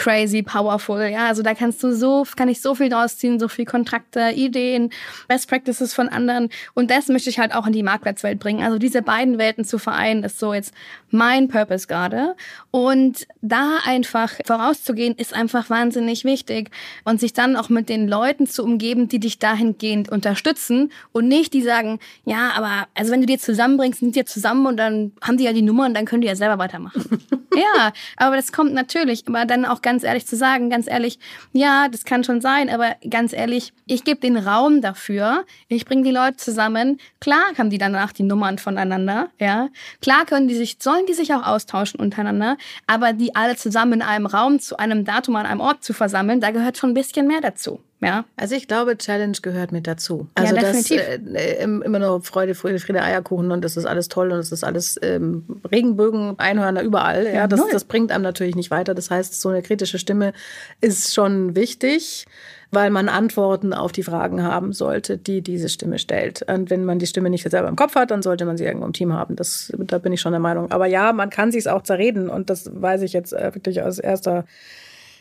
crazy 0.00 0.42
powerful. 0.42 0.98
Ja, 1.02 1.26
also 1.26 1.42
da 1.42 1.52
kannst 1.52 1.82
du 1.82 1.94
so, 1.94 2.24
kann 2.34 2.48
ich 2.48 2.62
so 2.62 2.74
viel 2.74 2.88
draus 2.88 3.18
ziehen, 3.18 3.38
so 3.38 3.48
viel 3.48 3.66
Kontrakte, 3.66 4.30
Ideen, 4.34 4.88
Best 5.28 5.46
Practices 5.46 5.92
von 5.92 6.08
anderen. 6.08 6.48
Und 6.72 6.90
das 6.90 7.08
möchte 7.08 7.28
ich 7.28 7.38
halt 7.38 7.54
auch 7.54 7.66
in 7.66 7.74
die 7.74 7.82
Marktplatzwelt 7.82 8.38
bringen. 8.38 8.64
Also 8.64 8.78
diese 8.78 9.02
beiden 9.02 9.36
Welten 9.36 9.66
zu 9.66 9.78
vereinen, 9.78 10.24
ist 10.24 10.38
so 10.38 10.54
jetzt 10.54 10.72
mein 11.10 11.48
Purpose 11.48 11.86
gerade. 11.86 12.34
Und 12.70 13.26
da 13.42 13.76
einfach 13.84 14.32
vorauszugehen, 14.46 15.16
ist 15.16 15.34
einfach 15.34 15.68
wahnsinnig 15.68 16.24
wichtig. 16.24 16.70
Und 17.04 17.20
sich 17.20 17.34
dann 17.34 17.54
auch 17.54 17.68
mit 17.68 17.90
den 17.90 18.08
Leuten 18.08 18.46
zu 18.46 18.64
umgeben, 18.64 19.08
die 19.08 19.20
dich 19.20 19.38
dahingehend 19.38 20.08
unterstützen 20.08 20.92
und 21.12 21.28
nicht 21.28 21.52
die 21.52 21.62
sagen, 21.62 21.98
ja, 22.24 22.52
aber 22.56 22.88
also 22.94 23.12
wenn 23.12 23.20
du 23.20 23.26
dir 23.26 23.38
zusammenbringst, 23.38 24.00
sind 24.00 24.16
die 24.16 24.24
zusammen 24.24 24.64
und 24.64 24.78
dann 24.78 25.12
haben 25.20 25.36
die 25.36 25.44
ja 25.44 25.52
die 25.52 25.60
Nummer 25.60 25.84
und 25.84 25.92
dann 25.92 26.06
können 26.06 26.22
die 26.22 26.28
ja 26.28 26.36
selber 26.36 26.56
weitermachen. 26.56 27.04
ja, 27.54 27.92
aber 28.16 28.36
das 28.36 28.52
kommt 28.52 28.72
natürlich, 28.72 29.26
aber 29.26 29.44
dann 29.44 29.64
auch 29.64 29.82
ganz 29.82 30.04
ehrlich 30.04 30.26
zu 30.26 30.36
sagen, 30.36 30.70
ganz 30.70 30.88
ehrlich, 30.88 31.18
ja, 31.52 31.88
das 31.88 32.04
kann 32.04 32.24
schon 32.24 32.40
sein, 32.40 32.70
aber 32.70 32.96
ganz 33.08 33.32
ehrlich, 33.32 33.72
ich 33.86 34.04
gebe 34.04 34.20
den 34.20 34.36
Raum 34.36 34.80
dafür, 34.80 35.44
ich 35.68 35.84
bringe 35.84 36.02
die 36.02 36.10
Leute 36.10 36.36
zusammen. 36.36 36.98
Klar 37.20 37.44
haben 37.58 37.70
die 37.70 37.78
danach 37.78 38.12
die 38.12 38.22
Nummern 38.22 38.58
voneinander, 38.58 39.30
ja. 39.38 39.68
Klar 40.00 40.26
können 40.26 40.48
die 40.48 40.54
sich, 40.54 40.76
sollen 40.80 41.06
die 41.06 41.14
sich 41.14 41.34
auch 41.34 41.46
austauschen 41.46 42.00
untereinander, 42.00 42.56
aber 42.86 43.12
die 43.12 43.34
alle 43.34 43.56
zusammen 43.56 43.94
in 43.94 44.02
einem 44.02 44.26
Raum 44.26 44.60
zu 44.60 44.78
einem 44.78 45.04
Datum 45.04 45.36
an 45.36 45.46
einem 45.46 45.60
Ort 45.60 45.82
zu 45.82 45.92
versammeln, 45.92 46.40
da 46.40 46.50
gehört 46.50 46.78
schon 46.78 46.90
ein 46.90 46.94
bisschen 46.94 47.26
mehr 47.26 47.40
dazu. 47.40 47.80
Ja. 48.00 48.24
Also 48.36 48.54
ich 48.54 48.66
glaube, 48.66 48.96
Challenge 48.96 49.36
gehört 49.42 49.72
mit 49.72 49.86
dazu. 49.86 50.28
Also 50.34 50.54
ja, 50.54 50.60
das 50.60 50.84
definitiv. 50.84 51.34
äh, 51.34 51.62
immer 51.62 51.98
nur 51.98 52.22
Freude, 52.22 52.54
Freude, 52.54 52.78
Friede, 52.78 53.02
Eierkuchen 53.02 53.52
und 53.52 53.62
das 53.62 53.76
ist 53.76 53.84
alles 53.84 54.08
toll 54.08 54.30
und 54.32 54.38
das 54.38 54.52
ist 54.52 54.64
alles 54.64 54.98
ähm, 55.02 55.44
Regenbögen, 55.70 56.38
Einhörner 56.38 56.82
überall. 56.82 57.26
Ja, 57.26 57.32
Ja, 57.32 57.46
das, 57.46 57.60
das 57.70 57.84
bringt 57.84 58.10
einem 58.10 58.22
natürlich 58.22 58.56
nicht 58.56 58.70
weiter. 58.70 58.94
Das 58.94 59.10
heißt, 59.10 59.38
so 59.38 59.50
eine 59.50 59.62
kritische 59.62 59.98
Stimme 59.98 60.32
ist 60.80 61.14
schon 61.14 61.54
wichtig, 61.54 62.26
weil 62.70 62.90
man 62.90 63.08
Antworten 63.08 63.74
auf 63.74 63.92
die 63.92 64.02
Fragen 64.02 64.42
haben 64.42 64.72
sollte, 64.72 65.18
die 65.18 65.42
diese 65.42 65.68
Stimme 65.68 65.98
stellt. 65.98 66.42
Und 66.42 66.70
wenn 66.70 66.84
man 66.84 66.98
die 66.98 67.06
Stimme 67.06 67.28
nicht 67.28 67.48
selber 67.50 67.68
im 67.68 67.76
Kopf 67.76 67.96
hat, 67.96 68.10
dann 68.10 68.22
sollte 68.22 68.46
man 68.46 68.56
sie 68.56 68.64
irgendwo 68.64 68.86
im 68.86 68.92
Team 68.92 69.12
haben. 69.12 69.36
Das, 69.36 69.72
da 69.76 69.98
bin 69.98 70.12
ich 70.12 70.20
schon 70.20 70.32
der 70.32 70.40
Meinung. 70.40 70.70
Aber 70.70 70.86
ja, 70.86 71.12
man 71.12 71.28
kann 71.28 71.52
sich 71.52 71.68
auch 71.68 71.82
zerreden 71.82 72.30
und 72.30 72.48
das 72.48 72.70
weiß 72.72 73.02
ich 73.02 73.12
jetzt 73.12 73.32
äh, 73.34 73.54
wirklich 73.54 73.82
aus 73.82 73.98
erster 73.98 74.44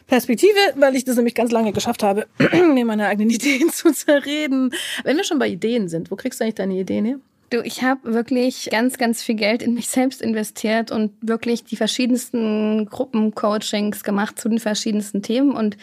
Perspektive, 0.10 0.58
weil 0.76 0.96
ich 0.96 1.06
das 1.06 1.18
nämlich 1.18 1.36
ganz 1.36 1.52
lange 1.52 1.72
geschafft 1.72 2.02
habe, 2.02 2.28
mir 2.74 2.84
meine 2.84 3.06
eigenen 3.06 3.30
Ideen 3.30 3.70
zu 3.70 3.94
zerreden. 3.94 4.74
Wenn 5.04 5.18
wir 5.18 5.24
schon 5.24 5.40
bei 5.40 5.48
Ideen 5.48 5.88
sind, 5.88 6.10
wo 6.10 6.16
kriegst 6.16 6.40
du 6.40 6.44
eigentlich 6.44 6.56
deine 6.56 6.74
Ideen 6.74 7.06
her? 7.06 7.20
Du, 7.50 7.62
ich 7.62 7.84
habe 7.84 8.14
wirklich 8.14 8.70
ganz, 8.72 8.98
ganz 8.98 9.24
viel 9.24 9.36
Geld 9.36 9.64
in 9.64 9.74
mich 9.74 9.90
selbst 9.90 10.22
investiert 10.22 10.92
und 10.92 11.12
wirklich 11.22 11.64
die 11.64 11.76
verschiedensten 11.76 12.86
Gruppencoachings 12.86 14.04
gemacht 14.04 14.40
zu 14.40 14.50
den 14.50 14.60
verschiedensten 14.60 15.24
Themen. 15.24 15.54
Und 15.54 15.78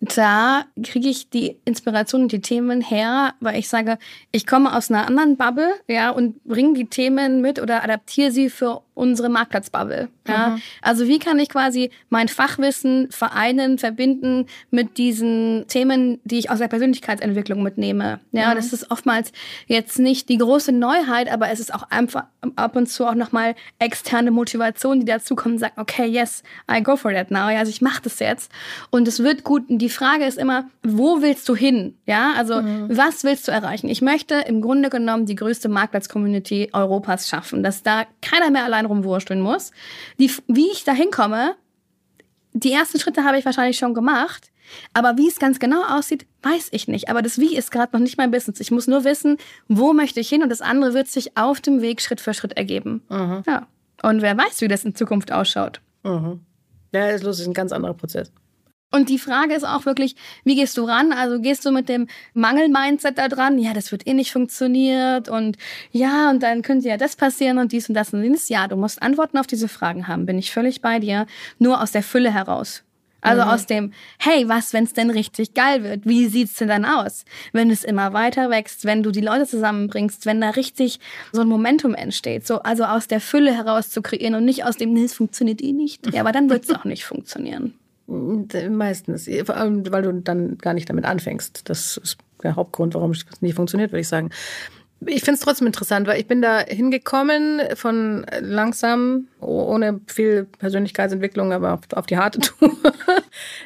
da 0.00 0.64
kriege 0.82 1.08
ich 1.08 1.30
die 1.30 1.56
Inspiration 1.64 2.22
und 2.22 2.32
die 2.32 2.40
Themen 2.40 2.80
her, 2.80 3.34
weil 3.40 3.58
ich 3.58 3.68
sage, 3.68 3.98
ich 4.32 4.46
komme 4.46 4.76
aus 4.76 4.90
einer 4.90 5.06
anderen 5.06 5.36
Bubble, 5.36 5.72
ja, 5.88 6.10
und 6.10 6.42
bringe 6.44 6.74
die 6.74 6.86
Themen 6.86 7.40
mit 7.40 7.60
oder 7.60 7.84
adaptiere 7.84 8.32
sie 8.32 8.50
für 8.50 8.82
unsere 8.94 9.28
Marktplatzbubble. 9.28 10.08
Ja. 10.28 10.58
Also 10.80 11.06
wie 11.08 11.18
kann 11.18 11.38
ich 11.38 11.48
quasi 11.48 11.90
mein 12.08 12.28
Fachwissen 12.28 13.10
vereinen, 13.10 13.78
verbinden 13.78 14.46
mit 14.70 14.98
diesen 14.98 15.64
Themen, 15.68 16.20
die 16.24 16.38
ich 16.38 16.50
aus 16.50 16.58
der 16.58 16.68
Persönlichkeitsentwicklung 16.68 17.62
mitnehme. 17.62 18.20
Ja, 18.32 18.54
das 18.54 18.72
ist 18.72 18.90
oftmals 18.90 19.32
jetzt 19.66 19.98
nicht 19.98 20.28
die 20.28 20.38
große 20.38 20.72
Neuheit, 20.72 21.03
aber 21.08 21.50
es 21.50 21.60
ist 21.60 21.72
auch 21.74 21.84
einfach 21.90 22.24
ab 22.56 22.76
und 22.76 22.86
zu 22.86 23.06
auch 23.06 23.14
nochmal 23.14 23.54
externe 23.78 24.30
Motivation, 24.30 25.00
die 25.00 25.06
dazukommen 25.06 25.54
und 25.54 25.60
sagen, 25.60 25.74
okay, 25.76 26.06
yes, 26.06 26.42
I 26.70 26.82
go 26.82 26.96
for 26.96 27.12
that 27.12 27.30
now. 27.30 27.48
Ja, 27.48 27.58
also 27.58 27.70
ich 27.70 27.80
mache 27.80 28.02
das 28.02 28.18
jetzt. 28.18 28.50
Und 28.90 29.08
es 29.08 29.22
wird 29.22 29.44
gut. 29.44 29.68
Und 29.68 29.78
die 29.78 29.88
Frage 29.88 30.24
ist 30.24 30.38
immer, 30.38 30.68
wo 30.82 31.22
willst 31.22 31.48
du 31.48 31.54
hin? 31.54 31.96
Ja, 32.06 32.32
also 32.36 32.54
was 32.88 33.24
willst 33.24 33.48
du 33.48 33.52
erreichen? 33.52 33.88
Ich 33.88 34.02
möchte 34.02 34.34
im 34.46 34.60
Grunde 34.60 34.90
genommen 34.90 35.26
die 35.26 35.34
größte 35.34 35.68
Marktplatz-Community 35.68 36.70
Europas 36.72 37.28
schaffen, 37.28 37.62
dass 37.62 37.82
da 37.82 38.04
keiner 38.22 38.50
mehr 38.50 38.64
allein 38.64 38.86
rumwursteln 38.86 39.40
muss. 39.40 39.70
Die, 40.18 40.30
wie 40.46 40.70
ich 40.70 40.84
da 40.84 40.92
hinkomme, 40.92 41.56
die 42.52 42.72
ersten 42.72 43.00
Schritte 43.00 43.24
habe 43.24 43.38
ich 43.38 43.44
wahrscheinlich 43.44 43.78
schon 43.78 43.94
gemacht. 43.94 44.50
Aber 44.92 45.16
wie 45.16 45.28
es 45.28 45.38
ganz 45.38 45.58
genau 45.58 45.82
aussieht, 45.84 46.26
weiß 46.42 46.68
ich 46.72 46.88
nicht. 46.88 47.08
Aber 47.08 47.22
das 47.22 47.38
Wie 47.38 47.56
ist 47.56 47.70
gerade 47.70 47.92
noch 47.92 48.00
nicht 48.00 48.18
mein 48.18 48.30
Business. 48.30 48.60
Ich 48.60 48.70
muss 48.70 48.86
nur 48.86 49.04
wissen, 49.04 49.38
wo 49.68 49.92
möchte 49.92 50.20
ich 50.20 50.28
hin 50.28 50.42
und 50.42 50.48
das 50.48 50.60
andere 50.60 50.94
wird 50.94 51.08
sich 51.08 51.36
auf 51.36 51.60
dem 51.60 51.80
Weg 51.80 52.00
Schritt 52.00 52.20
für 52.20 52.34
Schritt 52.34 52.56
ergeben. 52.56 53.02
Ja. 53.10 53.66
Und 54.02 54.22
wer 54.22 54.36
weiß, 54.36 54.60
wie 54.60 54.68
das 54.68 54.84
in 54.84 54.94
Zukunft 54.94 55.32
ausschaut. 55.32 55.80
Mhm. 56.02 56.40
Ja, 56.92 57.08
ist 57.08 57.24
lustig, 57.24 57.46
ein 57.46 57.54
ganz 57.54 57.72
anderer 57.72 57.94
Prozess. 57.94 58.30
Und 58.94 59.08
die 59.08 59.18
Frage 59.18 59.54
ist 59.54 59.64
auch 59.64 59.86
wirklich, 59.86 60.14
wie 60.44 60.54
gehst 60.54 60.76
du 60.76 60.84
ran? 60.84 61.12
Also 61.12 61.40
gehst 61.40 61.66
du 61.66 61.72
mit 61.72 61.88
dem 61.88 62.06
Mangel-Mindset 62.34 63.18
da 63.18 63.26
dran? 63.26 63.58
Ja, 63.58 63.72
das 63.72 63.90
wird 63.90 64.06
eh 64.06 64.14
nicht 64.14 64.30
funktioniert 64.30 65.28
und 65.28 65.56
ja, 65.90 66.30
und 66.30 66.44
dann 66.44 66.62
könnte 66.62 66.88
ja 66.88 66.96
das 66.96 67.16
passieren 67.16 67.58
und 67.58 67.72
dies 67.72 67.88
und 67.88 67.96
das 67.96 68.12
und 68.12 68.22
jenes. 68.22 68.48
Ja, 68.48 68.68
du 68.68 68.76
musst 68.76 69.02
Antworten 69.02 69.36
auf 69.38 69.48
diese 69.48 69.66
Fragen 69.66 70.06
haben, 70.06 70.26
bin 70.26 70.38
ich 70.38 70.52
völlig 70.52 70.80
bei 70.80 71.00
dir. 71.00 71.26
Nur 71.58 71.82
aus 71.82 71.90
der 71.90 72.04
Fülle 72.04 72.32
heraus. 72.32 72.84
Also 73.24 73.42
aus 73.42 73.66
dem, 73.66 73.92
hey, 74.18 74.48
was, 74.48 74.72
wenn 74.72 74.84
es 74.84 74.92
denn 74.92 75.10
richtig 75.10 75.54
geil 75.54 75.82
wird? 75.82 76.06
Wie 76.06 76.26
sieht's 76.26 76.54
denn 76.54 76.68
dann 76.68 76.84
aus? 76.84 77.24
Wenn 77.52 77.70
es 77.70 77.82
immer 77.82 78.12
weiter 78.12 78.50
wächst, 78.50 78.84
wenn 78.84 79.02
du 79.02 79.10
die 79.10 79.20
Leute 79.20 79.46
zusammenbringst, 79.46 80.26
wenn 80.26 80.40
da 80.40 80.50
richtig 80.50 81.00
so 81.32 81.40
ein 81.40 81.48
Momentum 81.48 81.94
entsteht. 81.94 82.46
So, 82.46 82.60
also 82.60 82.84
aus 82.84 83.08
der 83.08 83.20
Fülle 83.20 83.54
heraus 83.54 83.90
zu 83.90 84.02
kreieren 84.02 84.34
und 84.34 84.44
nicht 84.44 84.64
aus 84.64 84.76
dem, 84.76 84.92
nee, 84.92 85.04
es 85.04 85.14
funktioniert 85.14 85.62
eh 85.62 85.72
nicht. 85.72 86.12
Ja, 86.12 86.20
aber 86.20 86.32
dann 86.32 86.50
wird's 86.50 86.70
auch 86.70 86.84
nicht 86.84 87.04
funktionieren. 87.04 87.74
Meistens, 88.06 89.30
vor 89.46 89.56
allem, 89.56 89.90
weil 89.90 90.02
du 90.02 90.12
dann 90.12 90.58
gar 90.58 90.74
nicht 90.74 90.90
damit 90.90 91.06
anfängst. 91.06 91.68
Das 91.68 91.96
ist 91.96 92.18
der 92.42 92.56
Hauptgrund, 92.56 92.94
warum 92.94 93.12
es 93.12 93.24
nicht 93.40 93.54
funktioniert, 93.54 93.92
würde 93.92 94.00
ich 94.00 94.08
sagen. 94.08 94.28
Ich 95.06 95.22
finde 95.22 95.38
es 95.38 95.40
trotzdem 95.40 95.66
interessant, 95.66 96.06
weil 96.06 96.20
ich 96.20 96.26
bin 96.26 96.40
da 96.40 96.60
hingekommen 96.60 97.60
von 97.74 98.24
langsam, 98.40 99.28
ohne 99.44 100.00
viel 100.06 100.44
Persönlichkeitsentwicklung, 100.58 101.52
aber 101.52 101.74
auf, 101.74 101.80
auf 101.94 102.06
die 102.06 102.16
harte 102.16 102.40
Tour, 102.40 102.70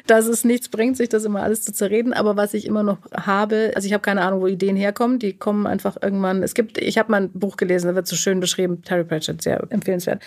dass 0.07 0.27
es 0.27 0.43
nichts 0.43 0.69
bringt, 0.69 0.97
sich 0.97 1.09
das 1.09 1.25
immer 1.25 1.43
alles 1.43 1.61
zu 1.61 1.73
zerreden. 1.73 2.13
Aber 2.13 2.37
was 2.37 2.53
ich 2.53 2.65
immer 2.65 2.83
noch 2.83 2.97
habe, 3.13 3.71
also 3.75 3.85
ich 3.85 3.93
habe 3.93 4.01
keine 4.01 4.21
Ahnung, 4.21 4.41
wo 4.41 4.47
Ideen 4.47 4.75
herkommen, 4.75 5.19
die 5.19 5.33
kommen 5.33 5.67
einfach 5.67 5.97
irgendwann. 6.01 6.43
Es 6.43 6.53
gibt, 6.53 6.77
ich 6.77 6.97
habe 6.97 7.11
mal 7.11 7.23
ein 7.23 7.31
Buch 7.31 7.57
gelesen, 7.57 7.87
da 7.87 7.95
wird 7.95 8.07
so 8.07 8.15
schön 8.15 8.39
beschrieben, 8.39 8.81
Terry 8.83 9.03
Pratchett, 9.03 9.41
sehr 9.41 9.65
empfehlenswert, 9.69 10.21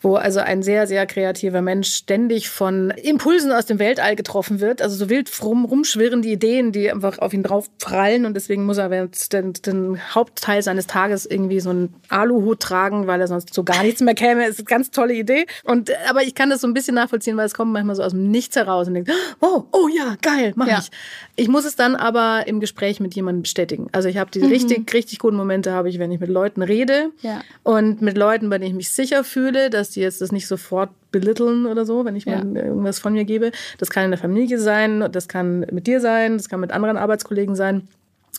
wo 0.00 0.16
also 0.16 0.40
ein 0.40 0.62
sehr, 0.62 0.86
sehr 0.86 1.06
kreativer 1.06 1.62
Mensch 1.62 1.88
ständig 1.92 2.48
von 2.48 2.90
Impulsen 2.90 3.52
aus 3.52 3.66
dem 3.66 3.78
Weltall 3.78 4.16
getroffen 4.16 4.60
wird. 4.60 4.82
Also 4.82 4.96
so 4.96 5.08
wild 5.10 5.30
rum, 5.42 5.64
rumschwirren 5.64 6.22
die 6.22 6.32
Ideen, 6.32 6.72
die 6.72 6.90
einfach 6.90 7.18
auf 7.18 7.32
ihn 7.32 7.42
drauf 7.42 7.68
prallen 7.78 8.26
und 8.26 8.34
deswegen 8.34 8.64
muss 8.64 8.78
er 8.78 8.88
den, 8.88 9.52
den 9.52 10.14
Hauptteil 10.14 10.62
seines 10.62 10.86
Tages 10.86 11.26
irgendwie 11.26 11.60
so 11.60 11.70
einen 11.70 11.94
Aluhut 12.08 12.60
tragen, 12.60 13.06
weil 13.06 13.20
er 13.20 13.26
sonst 13.26 13.52
so 13.52 13.64
gar 13.64 13.82
nichts 13.82 14.00
mehr 14.00 14.14
käme. 14.14 14.46
Das 14.46 14.58
ist 14.58 14.66
ganz 14.66 14.90
tolle 14.96 15.14
Idee. 15.14 15.46
Und, 15.64 15.90
aber 16.08 16.22
ich 16.22 16.34
kann 16.34 16.50
das 16.50 16.60
so 16.60 16.66
ein 16.66 16.74
bisschen 16.74 16.94
nachvollziehen, 16.96 17.36
weil 17.36 17.46
es 17.46 17.54
kommt 17.54 17.72
manchmal 17.72 17.94
so 17.96 18.02
aus 18.02 18.12
dem 18.12 18.30
Nichts 18.30 18.56
heraus 18.56 18.88
und 18.88 18.94
denkt, 18.94 19.10
oh, 19.40 19.64
oh 19.72 19.88
ja, 19.88 20.16
geil, 20.22 20.52
mach 20.56 20.66
Ja. 20.66 20.78
ich. 20.80 20.90
Ich 21.36 21.48
muss 21.48 21.64
es 21.64 21.76
dann 21.76 21.94
aber 21.94 22.46
im 22.46 22.60
Gespräch 22.60 22.98
mit 22.98 23.14
jemandem 23.14 23.42
bestätigen. 23.42 23.88
Also 23.92 24.08
ich 24.08 24.16
habe 24.18 24.30
die 24.30 24.40
richtig, 24.44 24.92
richtig 24.92 25.18
guten 25.20 25.36
Momente 25.36 25.72
habe 25.72 25.88
ich, 25.88 25.98
wenn 25.98 26.10
ich 26.10 26.18
mit 26.20 26.30
Leuten 26.30 26.62
rede 26.62 27.10
Ja. 27.20 27.42
und 27.62 28.02
mit 28.02 28.16
Leuten, 28.16 28.50
bei 28.50 28.58
denen 28.58 28.70
ich 28.70 28.76
mich 28.76 28.90
sicher 28.90 29.22
fühle, 29.22 29.70
dass 29.70 29.90
die 29.90 30.00
jetzt 30.00 30.20
das 30.20 30.32
nicht 30.32 30.46
sofort 30.48 30.90
belitteln 31.12 31.66
oder 31.66 31.84
so, 31.86 32.04
wenn 32.04 32.16
ich 32.16 32.24
Ja. 32.24 32.42
mal 32.44 32.56
irgendwas 32.56 32.98
von 32.98 33.12
mir 33.12 33.24
gebe. 33.24 33.52
Das 33.78 33.90
kann 33.90 34.04
in 34.04 34.10
der 34.10 34.18
Familie 34.18 34.58
sein, 34.58 35.08
das 35.12 35.28
kann 35.28 35.60
mit 35.70 35.86
dir 35.86 36.00
sein, 36.00 36.36
das 36.38 36.48
kann 36.48 36.60
mit 36.60 36.72
anderen 36.72 36.96
Arbeitskollegen 36.96 37.54
sein. 37.54 37.86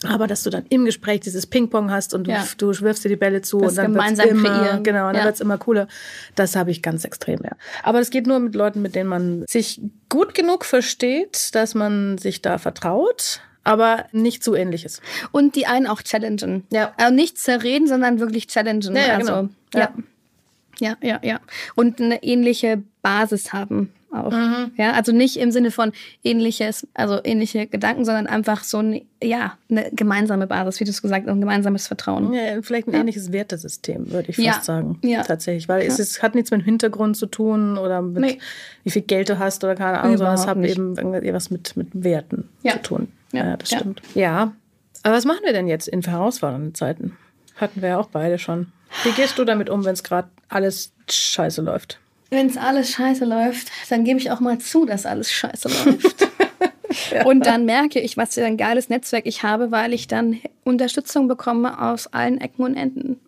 Aber 0.08 0.28
dass 0.28 0.44
du 0.44 0.52
dann 0.52 0.66
im 0.70 0.86
Gespräch 0.86 1.22
dieses 1.22 1.48
Ping-Pong 1.48 1.90
hast 1.90 2.14
und 2.14 2.26
du, 2.28 2.32
Ja. 2.32 2.46
du 2.58 2.68
wirfst 2.82 3.04
dir 3.04 3.10
die 3.10 3.16
Bälle 3.16 3.42
zu 3.42 3.60
Das 3.60 3.72
und 3.72 3.78
dann 3.78 3.94
wird's 3.96 4.04
gemeinsam 4.06 4.30
immer, 4.30 4.50
kreieren. 4.60 4.84
genau, 4.84 5.08
und 5.08 5.14
dann 5.14 5.22
Ja. 5.22 5.26
wird's 5.26 5.42
immer 5.42 5.58
cooler. 5.58 5.88
Das 6.36 6.56
habe 6.56 6.70
ich 6.70 6.84
ganz 6.84 7.04
extrem, 7.04 7.40
ja. 7.44 7.52
Aber 7.84 7.98
das 7.98 8.12
geht 8.12 8.28
nur 8.28 8.38
mit 8.40 8.54
Leuten, 8.54 8.82
mit 8.84 8.94
denen 8.94 9.10
man 9.10 9.44
sich 9.48 9.82
gut 10.10 10.36
genug 10.36 10.66
versteht, 10.66 11.56
dass 11.56 11.74
man 11.74 12.20
sich 12.20 12.44
da 12.44 12.60
vertraut, 12.60 13.42
aber 13.64 14.06
nicht 14.12 14.44
zu 14.44 14.54
ähnlich 14.54 14.86
ist. 14.86 15.02
Und 15.32 15.56
die 15.56 15.66
einen 15.66 15.88
auch 15.88 16.04
challengen. 16.04 16.64
Ja. 16.70 16.94
Also 16.98 17.14
nicht 17.16 17.40
zerreden, 17.40 17.88
sondern 17.88 18.20
wirklich 18.20 18.46
challengen. 18.48 18.96
Ja, 18.96 19.02
ja, 19.08 19.16
also, 19.16 19.34
genau. 19.34 19.50
ja. 19.74 19.92
Ja. 20.80 20.96
ja, 21.02 21.10
ja, 21.10 21.20
ja. 21.24 21.40
Und 21.74 22.00
eine 22.00 22.22
ähnliche 22.22 22.84
Basis 23.02 23.52
haben 23.52 23.92
auch. 24.12 24.32
Mhm. 24.32 24.72
Ja, 24.78 24.92
also 24.94 25.12
nicht 25.12 25.38
im 25.38 25.52
Sinne 25.52 25.70
von 25.72 25.92
ähnliches, 26.24 26.88
also 26.94 27.20
ähnliche 27.24 27.68
Gedanken, 27.68 28.06
sondern 28.06 28.28
einfach 28.28 28.64
so 28.64 28.78
ein, 28.80 29.02
ja, 29.22 29.58
eine 29.70 29.90
gemeinsame 29.92 30.48
Basis, 30.48 30.80
wie 30.80 30.86
du 30.86 30.92
es 30.92 31.02
gesagt 31.02 31.26
hast, 31.28 31.34
ein 31.34 31.42
gemeinsames 31.42 31.88
Vertrauen. 31.88 32.32
Ja, 32.34 32.62
vielleicht 32.62 32.88
ein 32.88 32.94
ähnliches 32.94 33.32
Wertesystem, 33.32 34.12
würde 34.12 34.30
ich 34.30 34.36
fast 34.38 34.46
Ja. 34.48 34.62
sagen. 34.62 35.00
Ja. 35.04 35.24
Tatsächlich. 35.24 35.68
Weil 35.68 35.86
es 35.86 36.00
ist, 36.00 36.24
hat 36.24 36.36
nichts 36.36 36.52
mit 36.52 36.62
dem 36.62 36.66
Hintergrund 36.66 37.18
zu 37.18 37.26
tun 37.26 37.78
oder 37.78 38.02
mit 38.02 38.22
Nee. 38.22 38.40
wie 38.84 38.92
viel 38.92 39.02
Geld 39.02 39.30
du 39.30 39.40
hast 39.40 39.64
oder 39.64 39.76
keine 39.76 40.00
Ahnung, 40.00 40.18
sondern 40.18 40.36
es 40.36 40.42
Überhaupt 40.44 40.58
hat 40.58 40.62
nicht. 40.62 40.78
eben 40.78 40.98
irgendwas 40.98 41.50
mit, 41.50 41.76
mit 41.76 41.88
Werten 41.94 42.50
Ja. 42.64 42.74
zu 42.74 42.80
tun. 42.84 43.08
Ja. 43.34 43.46
Ja, 43.46 43.58
das 43.58 43.72
Ja. 43.72 43.80
stimmt. 43.80 44.02
Ja. 44.16 44.54
Aber 45.04 45.16
was 45.16 45.26
machen 45.26 45.42
wir 45.44 45.54
denn 45.54 45.68
jetzt 45.68 45.88
in 45.88 46.02
herausfordernden 46.02 46.74
Zeiten? 46.76 47.18
Hatten 47.56 47.82
wir 47.82 47.90
ja 47.90 47.98
auch 48.00 48.08
beide 48.08 48.40
schon. 48.40 48.72
Wie 49.04 49.12
gehst 49.12 49.38
du 49.38 49.44
damit 49.44 49.70
um, 49.70 49.84
wenn 49.84 49.94
es 49.94 50.04
gerade 50.04 50.30
alles 50.48 50.94
scheiße 51.10 51.62
läuft? 51.62 52.00
Wenn 52.30 52.48
es 52.48 52.58
alles 52.58 52.92
scheiße 52.92 53.26
läuft, 53.26 53.70
dann 53.90 54.04
gebe 54.04 54.20
ich 54.20 54.32
auch 54.32 54.40
mal 54.40 54.60
zu, 54.60 54.86
dass 54.86 55.06
alles 55.06 55.32
scheiße 55.32 55.70
läuft. 55.70 56.28
Und 57.26 57.46
dann 57.46 57.66
merke 57.66 58.00
ich, 58.00 58.18
was 58.18 58.36
für 58.36 58.46
ein 58.46 58.58
geiles 58.58 58.90
Netzwerk 58.90 59.26
ich 59.26 59.44
habe, 59.44 59.72
weil 59.72 59.94
ich 59.94 60.08
dann 60.08 60.40
Unterstützung 60.64 61.28
bekomme 61.28 61.82
aus 61.82 62.08
allen 62.08 62.40
Ecken 62.40 62.64
und 62.64 62.76
Enden. 62.76 63.20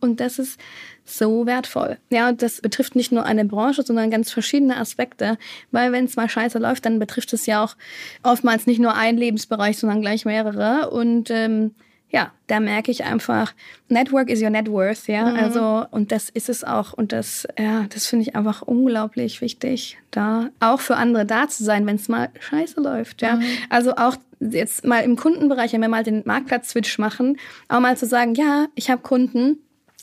Und 0.00 0.20
das 0.20 0.38
ist 0.38 0.60
so 1.04 1.46
wertvoll. 1.46 1.98
Ja, 2.10 2.28
und 2.28 2.42
das 2.42 2.60
betrifft 2.60 2.94
nicht 2.94 3.12
nur 3.12 3.24
eine 3.24 3.44
Branche, 3.44 3.82
sondern 3.82 4.10
ganz 4.10 4.30
verschiedene 4.30 4.76
Aspekte. 4.76 5.38
Weil 5.70 5.92
wenn 5.92 6.04
es 6.04 6.16
mal 6.16 6.28
scheiße 6.28 6.58
läuft, 6.58 6.86
dann 6.86 6.98
betrifft 6.98 7.32
es 7.32 7.46
ja 7.46 7.64
auch 7.64 7.76
oftmals 8.22 8.66
nicht 8.66 8.80
nur 8.80 8.94
einen 8.94 9.18
Lebensbereich, 9.18 9.78
sondern 9.78 10.02
gleich 10.02 10.24
mehrere. 10.24 10.90
Und 10.90 11.30
ähm, 11.30 11.74
ja, 12.10 12.32
da 12.48 12.58
merke 12.58 12.90
ich 12.90 13.04
einfach, 13.04 13.54
Network 13.88 14.30
is 14.30 14.42
your 14.42 14.50
net 14.50 14.68
worth, 14.68 15.06
ja. 15.06 15.24
Also, 15.24 15.86
und 15.90 16.10
das 16.10 16.28
ist 16.28 16.48
es 16.48 16.64
auch. 16.64 16.92
Und 16.92 17.12
das, 17.12 17.46
ja, 17.58 17.86
das 17.88 18.06
finde 18.06 18.24
ich 18.28 18.36
einfach 18.36 18.62
unglaublich 18.62 19.40
wichtig, 19.40 19.98
da 20.10 20.50
auch 20.58 20.80
für 20.80 20.96
andere 20.96 21.24
da 21.24 21.48
zu 21.48 21.62
sein, 21.62 21.86
wenn 21.86 21.96
es 21.96 22.08
mal 22.08 22.28
scheiße 22.38 22.80
läuft, 22.80 23.22
ja. 23.22 23.38
Also 23.68 23.94
auch 23.96 24.16
jetzt 24.40 24.84
mal 24.84 25.00
im 25.00 25.16
Kundenbereich, 25.16 25.72
wenn 25.72 25.82
wir 25.82 25.88
mal 25.88 26.02
den 26.02 26.22
Marktplatz-Switch 26.24 26.98
machen, 26.98 27.38
auch 27.68 27.80
mal 27.80 27.96
zu 27.96 28.06
sagen, 28.06 28.34
ja, 28.34 28.66
ich 28.74 28.90
habe 28.90 29.02
Kunden, 29.02 29.58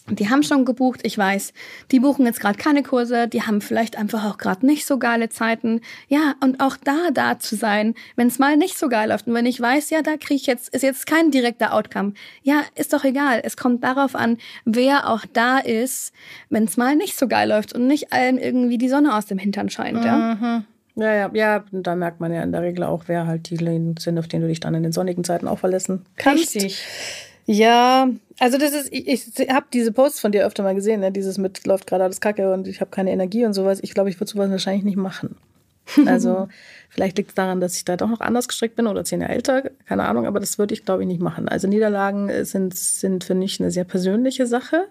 die 0.10 0.30
haben 0.30 0.44
schon 0.44 0.66
gebucht, 0.66 1.02
ich 1.04 1.18
weiß, 1.18 1.54
die 1.92 2.00
buchen 2.00 2.26
jetzt 2.26 2.40
gerade 2.40 2.58
keine 2.58 2.84
Kurse, 2.84 3.28
die 3.28 3.42
haben 3.42 3.62
vielleicht 3.62 3.98
einfach 3.98 4.26
auch 4.26 4.38
gerade 4.38 4.66
nicht 4.66 4.86
so 4.86 4.98
geile 5.00 5.30
Zeiten. 5.30 5.82
Ja, 6.08 6.36
und 6.42 6.60
auch 6.60 6.78
da 6.78 7.12
da 7.14 7.40
zu 7.40 7.56
sein, 7.56 7.94
wenn 8.16 8.28
es 8.28 8.40
mal 8.40 8.58
nicht 8.58 8.78
so 8.78 8.90
geil 8.90 9.10
läuft 9.10 9.28
und 9.28 9.34
wenn 9.34 9.46
ich 9.46 9.60
weiß, 9.60 9.90
ja, 9.90 10.02
da 10.02 10.18
kriege 10.18 10.36
ich 10.36 10.46
jetzt 10.46 10.70
ist 10.70 10.84
jetzt 10.84 11.08
kein 11.08 11.32
direkter 11.32 11.74
Outcome. 11.74 12.14
Ja, 12.44 12.62
ist 12.76 12.94
doch 12.94 13.04
egal. 13.04 13.42
Es 13.44 13.58
kommt 13.58 13.84
darauf 13.84 14.16
an, 14.16 14.38
wer 14.66 15.10
auch 15.10 15.26
da 15.34 15.60
ist, 15.60 16.14
wenn 16.50 16.66
es 16.66 16.78
mal 16.78 16.96
nicht 16.96 17.18
so 17.18 17.28
geil 17.28 17.50
läuft 17.50 17.74
und 17.74 17.88
nicht 17.88 18.14
allen 18.14 18.38
irgendwie 18.38 18.78
die 18.78 18.90
Sonne 18.90 19.16
aus 19.16 19.26
dem 19.26 19.38
Hintern 19.38 19.70
scheint, 19.70 20.04
ja. 20.04 20.36
Mhm. 20.36 20.66
Ja, 20.96 21.14
ja, 21.14 21.30
ja, 21.32 21.64
da 21.72 21.96
merkt 21.96 22.20
man 22.20 22.34
ja 22.34 22.42
in 22.42 22.52
der 22.52 22.64
Regel 22.64 22.84
auch, 22.84 23.04
wer 23.06 23.28
halt 23.28 23.52
die 23.52 23.58
sind, 23.58 24.18
auf 24.18 24.28
denen 24.28 24.42
du 24.42 24.48
dich 24.48 24.60
dann 24.60 24.74
in 24.74 24.82
den 24.82 24.92
sonnigen 24.92 25.24
Zeiten 25.24 25.48
auch 25.48 25.60
verlassen 25.60 26.06
kannst. 26.16 26.56
Richtig. 26.56 26.84
Ja, 27.50 28.10
also 28.40 28.58
das 28.58 28.74
ist, 28.74 28.92
ich, 28.92 29.08
ich 29.08 29.50
habe 29.50 29.68
diese 29.72 29.94
Posts 29.94 30.20
von 30.20 30.34
dir 30.34 30.46
öfter 30.46 30.64
mal 30.64 30.76
gesehen, 30.76 31.00
ne? 31.00 31.14
dieses 31.14 31.38
mit 31.38 31.66
läuft 31.66 31.88
gerade 31.88 32.04
alles 32.04 32.20
kacke 32.20 32.54
und 32.54 32.68
ich 32.68 32.82
habe 32.82 32.92
keine 32.92 33.12
Energie 33.12 33.46
und 33.46 33.54
sowas. 33.54 33.80
Ich 33.82 33.94
glaube, 33.94 34.10
ich 34.10 34.20
würde 34.20 34.30
sowas 34.30 34.52
wahrscheinlich 34.52 34.84
nicht 34.84 34.98
machen. 34.98 35.38
Also 36.06 36.48
vielleicht 36.90 37.18
liegt 37.18 37.30
es 37.30 37.36
daran, 37.36 37.62
dass 37.62 37.76
ich 37.76 37.86
da 37.86 37.98
doch 37.98 38.10
noch 38.10 38.20
anders 38.20 38.48
gestrickt 38.48 38.76
bin 38.76 38.88
oder 38.88 39.04
zehn 39.04 39.22
Jahre 39.22 39.34
älter, 39.34 39.64
keine 39.86 40.06
Ahnung, 40.06 40.26
aber 40.26 40.40
das 40.40 40.58
würde 40.58 40.74
ich, 40.74 40.86
glaube 40.86 41.04
ich, 41.04 41.08
nicht 41.08 41.22
machen. 41.22 41.48
Also 41.48 41.68
Niederlagen 41.68 42.46
sind, 42.46 42.76
sind 42.76 43.24
für 43.24 43.36
mich 43.36 43.60
eine 43.60 43.72
sehr 43.72 43.84
persönliche 43.84 44.48
Sache. 44.48 44.88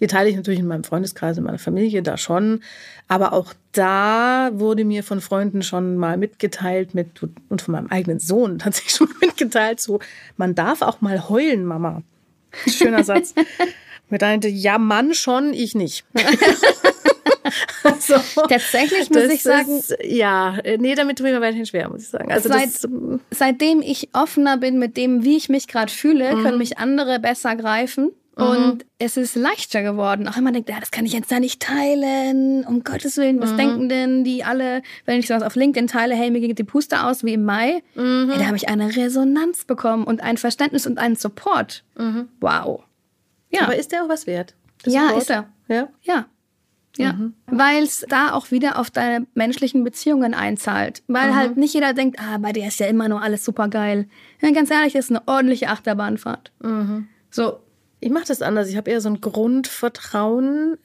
Die 0.00 0.06
teile 0.06 0.28
ich 0.28 0.36
natürlich 0.36 0.60
in 0.60 0.66
meinem 0.66 0.84
Freundeskreis, 0.84 1.38
in 1.38 1.44
meiner 1.44 1.58
Familie, 1.58 2.02
da 2.02 2.16
schon. 2.16 2.62
Aber 3.08 3.32
auch 3.32 3.54
da 3.72 4.50
wurde 4.52 4.84
mir 4.84 5.02
von 5.02 5.20
Freunden 5.20 5.62
schon 5.62 5.96
mal 5.96 6.16
mitgeteilt 6.16 6.94
mit, 6.94 7.08
und 7.48 7.62
von 7.62 7.72
meinem 7.72 7.88
eigenen 7.88 8.18
Sohn 8.18 8.58
tatsächlich 8.60 8.94
schon 8.94 9.08
mitgeteilt, 9.20 9.80
so, 9.80 10.00
man 10.36 10.54
darf 10.54 10.82
auch 10.82 11.00
mal 11.00 11.28
heulen, 11.28 11.64
Mama. 11.64 12.02
Schöner 12.66 13.04
Satz. 13.04 13.34
Mit 14.10 14.22
einem, 14.22 14.40
ja, 14.42 14.78
Mann 14.78 15.12
schon, 15.12 15.52
ich 15.52 15.74
nicht. 15.74 16.06
also, 17.82 18.16
Tatsächlich 18.48 19.10
muss 19.10 19.24
ich 19.24 19.42
sagen. 19.42 19.78
Ist, 19.78 19.96
ja, 20.02 20.58
äh, 20.58 20.78
nee, 20.78 20.94
damit 20.94 21.18
tue 21.18 21.28
ich 21.28 21.34
mir 21.34 21.40
weiterhin 21.40 21.66
schwer, 21.66 21.88
muss 21.88 22.02
ich 22.02 22.08
sagen. 22.08 22.32
Also 22.32 22.48
seit, 22.48 22.66
das, 22.66 22.88
seitdem 23.30 23.82
ich 23.82 24.10
offener 24.12 24.56
bin 24.56 24.78
mit 24.78 24.96
dem, 24.96 25.24
wie 25.24 25.36
ich 25.36 25.48
mich 25.48 25.68
gerade 25.68 25.92
fühle, 25.92 26.34
mhm. 26.34 26.42
können 26.42 26.58
mich 26.58 26.78
andere 26.78 27.18
besser 27.18 27.56
greifen. 27.56 28.12
Mhm. 28.38 28.44
Und 28.44 28.86
es 28.98 29.16
ist 29.16 29.34
leichter 29.34 29.82
geworden. 29.82 30.28
Auch 30.28 30.36
wenn 30.36 30.44
man 30.44 30.52
denkt, 30.52 30.70
ja, 30.70 30.78
das 30.78 30.90
kann 30.90 31.04
ich 31.04 31.12
jetzt 31.12 31.30
da 31.30 31.40
nicht 31.40 31.60
teilen. 31.60 32.64
Um 32.64 32.84
Gottes 32.84 33.16
Willen, 33.16 33.40
was 33.40 33.52
mhm. 33.52 33.56
denken 33.56 33.88
denn 33.88 34.24
die 34.24 34.44
alle, 34.44 34.82
wenn 35.04 35.18
ich 35.18 35.26
sowas 35.26 35.42
auf 35.42 35.56
LinkedIn 35.56 35.88
teile, 35.88 36.14
hey, 36.14 36.30
mir 36.30 36.40
geht 36.40 36.58
die 36.58 36.64
Puste 36.64 37.04
aus 37.04 37.24
wie 37.24 37.34
im 37.34 37.44
Mai. 37.44 37.82
Mhm. 37.96 38.30
Hey, 38.30 38.38
da 38.38 38.46
habe 38.46 38.56
ich 38.56 38.68
eine 38.68 38.94
Resonanz 38.94 39.64
bekommen 39.64 40.04
und 40.04 40.22
ein 40.22 40.36
Verständnis 40.36 40.86
und 40.86 40.98
einen 40.98 41.16
Support. 41.16 41.84
Mhm. 41.98 42.28
Wow. 42.40 42.84
Ja. 43.50 43.62
Aber 43.62 43.76
ist 43.76 43.90
der 43.92 44.04
auch 44.04 44.08
was 44.08 44.26
wert? 44.26 44.54
ja, 44.86 45.08
Support? 45.08 45.22
ist 45.22 45.30
er. 45.30 45.48
Ja. 45.68 45.88
Ja. 46.02 46.26
Ja, 46.98 47.12
mhm. 47.12 47.34
weil 47.46 47.84
es 47.84 48.04
da 48.08 48.32
auch 48.32 48.50
wieder 48.50 48.78
auf 48.78 48.90
deine 48.90 49.26
menschlichen 49.34 49.84
Beziehungen 49.84 50.34
einzahlt. 50.34 51.02
Weil 51.06 51.30
mhm. 51.30 51.36
halt 51.36 51.56
nicht 51.56 51.72
jeder 51.72 51.94
denkt, 51.94 52.18
ah, 52.20 52.38
bei 52.38 52.52
dir 52.52 52.66
ist 52.66 52.80
ja 52.80 52.86
immer 52.86 53.08
nur 53.08 53.22
alles 53.22 53.44
super 53.44 53.68
geil. 53.68 54.08
Ja, 54.42 54.50
ganz 54.50 54.70
ehrlich, 54.70 54.94
das 54.94 55.06
ist 55.06 55.10
eine 55.12 55.22
ordentliche 55.26 55.68
Achterbahnfahrt. 55.68 56.52
Mhm. 56.60 57.08
So. 57.30 57.60
Ich 58.00 58.10
mache 58.10 58.26
das 58.26 58.42
anders. 58.42 58.68
Ich 58.68 58.76
habe 58.76 58.90
eher 58.90 59.00
so 59.00 59.08
ein 59.08 59.20
Grundvertrauen, 59.20 60.76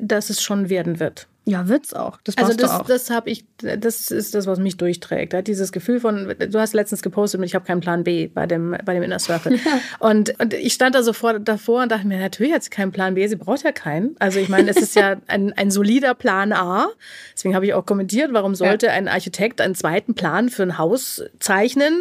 dass 0.00 0.30
es 0.30 0.42
schon 0.42 0.70
werden 0.70 0.98
wird. 0.98 1.28
Ja, 1.46 1.68
wird's 1.68 1.92
auch. 1.92 2.18
Das 2.24 2.38
also 2.38 2.54
das, 2.54 2.70
auch. 2.70 2.86
das 2.86 3.10
habe 3.10 3.28
ich, 3.28 3.44
das 3.58 4.10
ist 4.10 4.34
das, 4.34 4.46
was 4.46 4.58
mich 4.58 4.78
durchträgt. 4.78 5.46
Dieses 5.46 5.72
Gefühl 5.72 6.00
von, 6.00 6.34
du 6.38 6.58
hast 6.58 6.72
letztens 6.72 7.02
gepostet 7.02 7.38
und 7.38 7.44
ich 7.44 7.54
habe 7.54 7.66
keinen 7.66 7.82
Plan 7.82 8.02
B 8.02 8.28
bei 8.28 8.46
dem, 8.46 8.74
bei 8.84 8.94
dem 8.94 9.02
Inner 9.02 9.18
Circle. 9.18 9.58
Ja. 9.64 9.80
Und, 9.98 10.38
und 10.40 10.52
ich 10.52 10.74
stand 10.74 10.94
da 10.94 11.02
sofort 11.02 11.48
davor 11.48 11.82
und 11.82 11.92
dachte 11.92 12.06
mir, 12.06 12.18
natürlich 12.18 12.52
hat 12.52 12.62
sie 12.64 12.70
keinen 12.70 12.92
Plan 12.92 13.14
B, 13.14 13.26
sie 13.28 13.36
braucht 13.36 13.62
ja 13.62 13.72
keinen. 13.72 14.14
Also 14.18 14.38
ich 14.38 14.48
meine, 14.48 14.70
es 14.70 14.76
ist 14.76 14.94
ja 14.94 15.16
ein, 15.26 15.52
ein 15.54 15.70
solider 15.70 16.14
Plan 16.14 16.52
A. 16.52 16.88
Deswegen 17.34 17.54
habe 17.54 17.64
ich 17.64 17.72
auch 17.72 17.86
kommentiert, 17.86 18.32
warum 18.32 18.54
sollte 18.54 18.86
ja. 18.86 18.92
ein 18.92 19.08
Architekt 19.08 19.60
einen 19.60 19.74
zweiten 19.74 20.14
Plan 20.14 20.50
für 20.50 20.64
ein 20.64 20.76
Haus 20.76 21.22
zeichnen, 21.40 21.94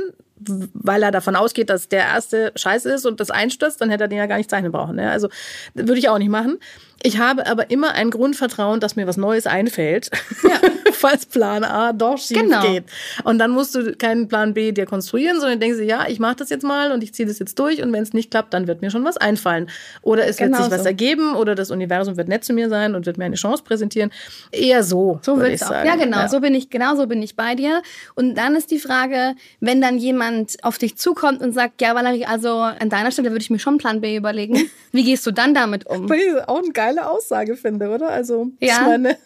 weil 0.73 1.03
er 1.03 1.11
davon 1.11 1.35
ausgeht, 1.35 1.69
dass 1.69 1.87
der 1.87 2.01
erste 2.01 2.51
scheiße 2.55 2.91
ist 2.91 3.05
und 3.05 3.19
das 3.19 3.31
einstürzt, 3.31 3.79
dann 3.79 3.89
hätte 3.89 4.05
er 4.05 4.07
den 4.07 4.17
ja 4.17 4.25
gar 4.25 4.37
nicht 4.37 4.49
zeichnen 4.49 4.71
brauchen. 4.71 4.95
Ne? 4.95 5.09
Also 5.09 5.29
würde 5.73 5.99
ich 5.99 6.09
auch 6.09 6.17
nicht 6.17 6.29
machen. 6.29 6.59
Ich 7.05 7.17
habe 7.17 7.45
aber 7.47 7.69
immer 7.69 7.91
ein 7.91 8.09
Grundvertrauen, 8.11 8.79
dass 8.79 8.95
mir 8.95 9.05
was 9.07 9.17
Neues 9.17 9.45
einfällt, 9.45 10.09
ja. 10.43 10.59
falls 10.93 11.25
Plan 11.25 11.65
A 11.65 11.91
doch 11.91 12.17
schief 12.17 12.39
genau. 12.39 12.61
geht. 12.61 12.85
Und 13.25 13.39
dann 13.39 13.51
musst 13.51 13.75
du 13.75 13.93
keinen 13.93 14.29
Plan 14.29 14.53
B 14.53 14.71
dir 14.71 14.85
konstruieren, 14.85 15.41
sondern 15.41 15.59
denkst 15.59 15.79
du, 15.79 15.83
ja, 15.83 16.07
ich 16.07 16.19
mache 16.19 16.37
das 16.37 16.49
jetzt 16.49 16.63
mal 16.63 16.93
und 16.93 17.03
ich 17.03 17.13
ziehe 17.13 17.27
das 17.27 17.39
jetzt 17.39 17.59
durch 17.59 17.83
und 17.83 17.91
wenn 17.91 18.03
es 18.03 18.13
nicht 18.13 18.31
klappt, 18.31 18.53
dann 18.53 18.67
wird 18.67 18.81
mir 18.81 18.89
schon 18.89 19.03
was 19.03 19.17
einfallen. 19.17 19.69
Oder 20.01 20.27
es 20.27 20.37
genau 20.37 20.59
wird 20.59 20.63
sich 20.63 20.73
so. 20.73 20.79
was 20.79 20.85
ergeben 20.85 21.35
oder 21.35 21.55
das 21.55 21.71
Universum 21.71 22.15
wird 22.15 22.29
nett 22.29 22.45
zu 22.45 22.53
mir 22.53 22.69
sein 22.69 22.95
und 22.95 23.05
wird 23.05 23.17
mir 23.17 23.25
eine 23.25 23.35
Chance 23.35 23.63
präsentieren. 23.63 24.09
Eher 24.53 24.81
so. 24.83 25.19
So 25.23 25.35
würde 25.35 25.51
ich 25.51 25.59
sagen. 25.59 25.85
Ja, 25.85 25.97
genau. 25.97 26.19
Ja. 26.19 26.29
So 26.29 26.39
bin 26.39 26.55
ich, 26.55 26.69
genau 26.69 26.95
so 26.95 27.05
bin 27.05 27.21
ich 27.21 27.35
bei 27.35 27.55
dir. 27.55 27.81
Und 28.15 28.35
dann 28.35 28.55
ist 28.55 28.71
die 28.71 28.79
Frage, 28.79 29.35
wenn 29.59 29.81
dann 29.81 29.97
jemand 29.97 30.55
auf 30.63 30.77
dich 30.77 30.95
zukommt 30.95 31.41
und 31.41 31.51
sagt, 31.51 31.81
ja, 31.81 31.95
Valerie, 31.95 32.25
also 32.25 32.59
an 32.59 32.87
deiner 32.89 33.11
Stelle 33.11 33.31
würde 33.31 33.41
ich 33.41 33.49
mir 33.49 33.59
schon 33.59 33.77
Plan 33.77 33.99
B 33.99 34.15
überlegen. 34.15 34.69
Wie 34.93 35.03
gehst 35.03 35.25
du 35.27 35.31
dann 35.31 35.53
damit 35.53 35.85
um? 35.85 36.09
Auch 36.47 36.63
ein 36.63 36.71
geil 36.71 36.92
geile 36.93 37.09
Aussage 37.09 37.55
finde, 37.55 37.89
oder? 37.89 38.09
Also, 38.09 38.51
ja. 38.59 38.73
ich 38.81 38.81
meine. 38.81 39.17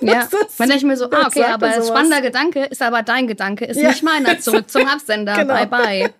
Ja, 0.00 0.28
man 0.58 0.68
denkt 0.68 0.84
mir 0.84 0.96
so, 0.96 1.10
ah, 1.10 1.26
okay, 1.26 1.42
aber 1.42 1.66
ein 1.66 1.82
spannender 1.82 2.20
Gedanke 2.20 2.64
ist 2.66 2.80
aber 2.80 3.02
dein 3.02 3.26
Gedanke, 3.26 3.64
ist 3.64 3.80
ja. 3.80 3.88
nicht 3.88 4.04
meiner. 4.04 4.38
Zurück 4.38 4.70
zum 4.70 4.86
Absender. 4.86 5.34
genau. 5.36 5.54
Bye, 5.54 5.66
bye. 5.66 6.14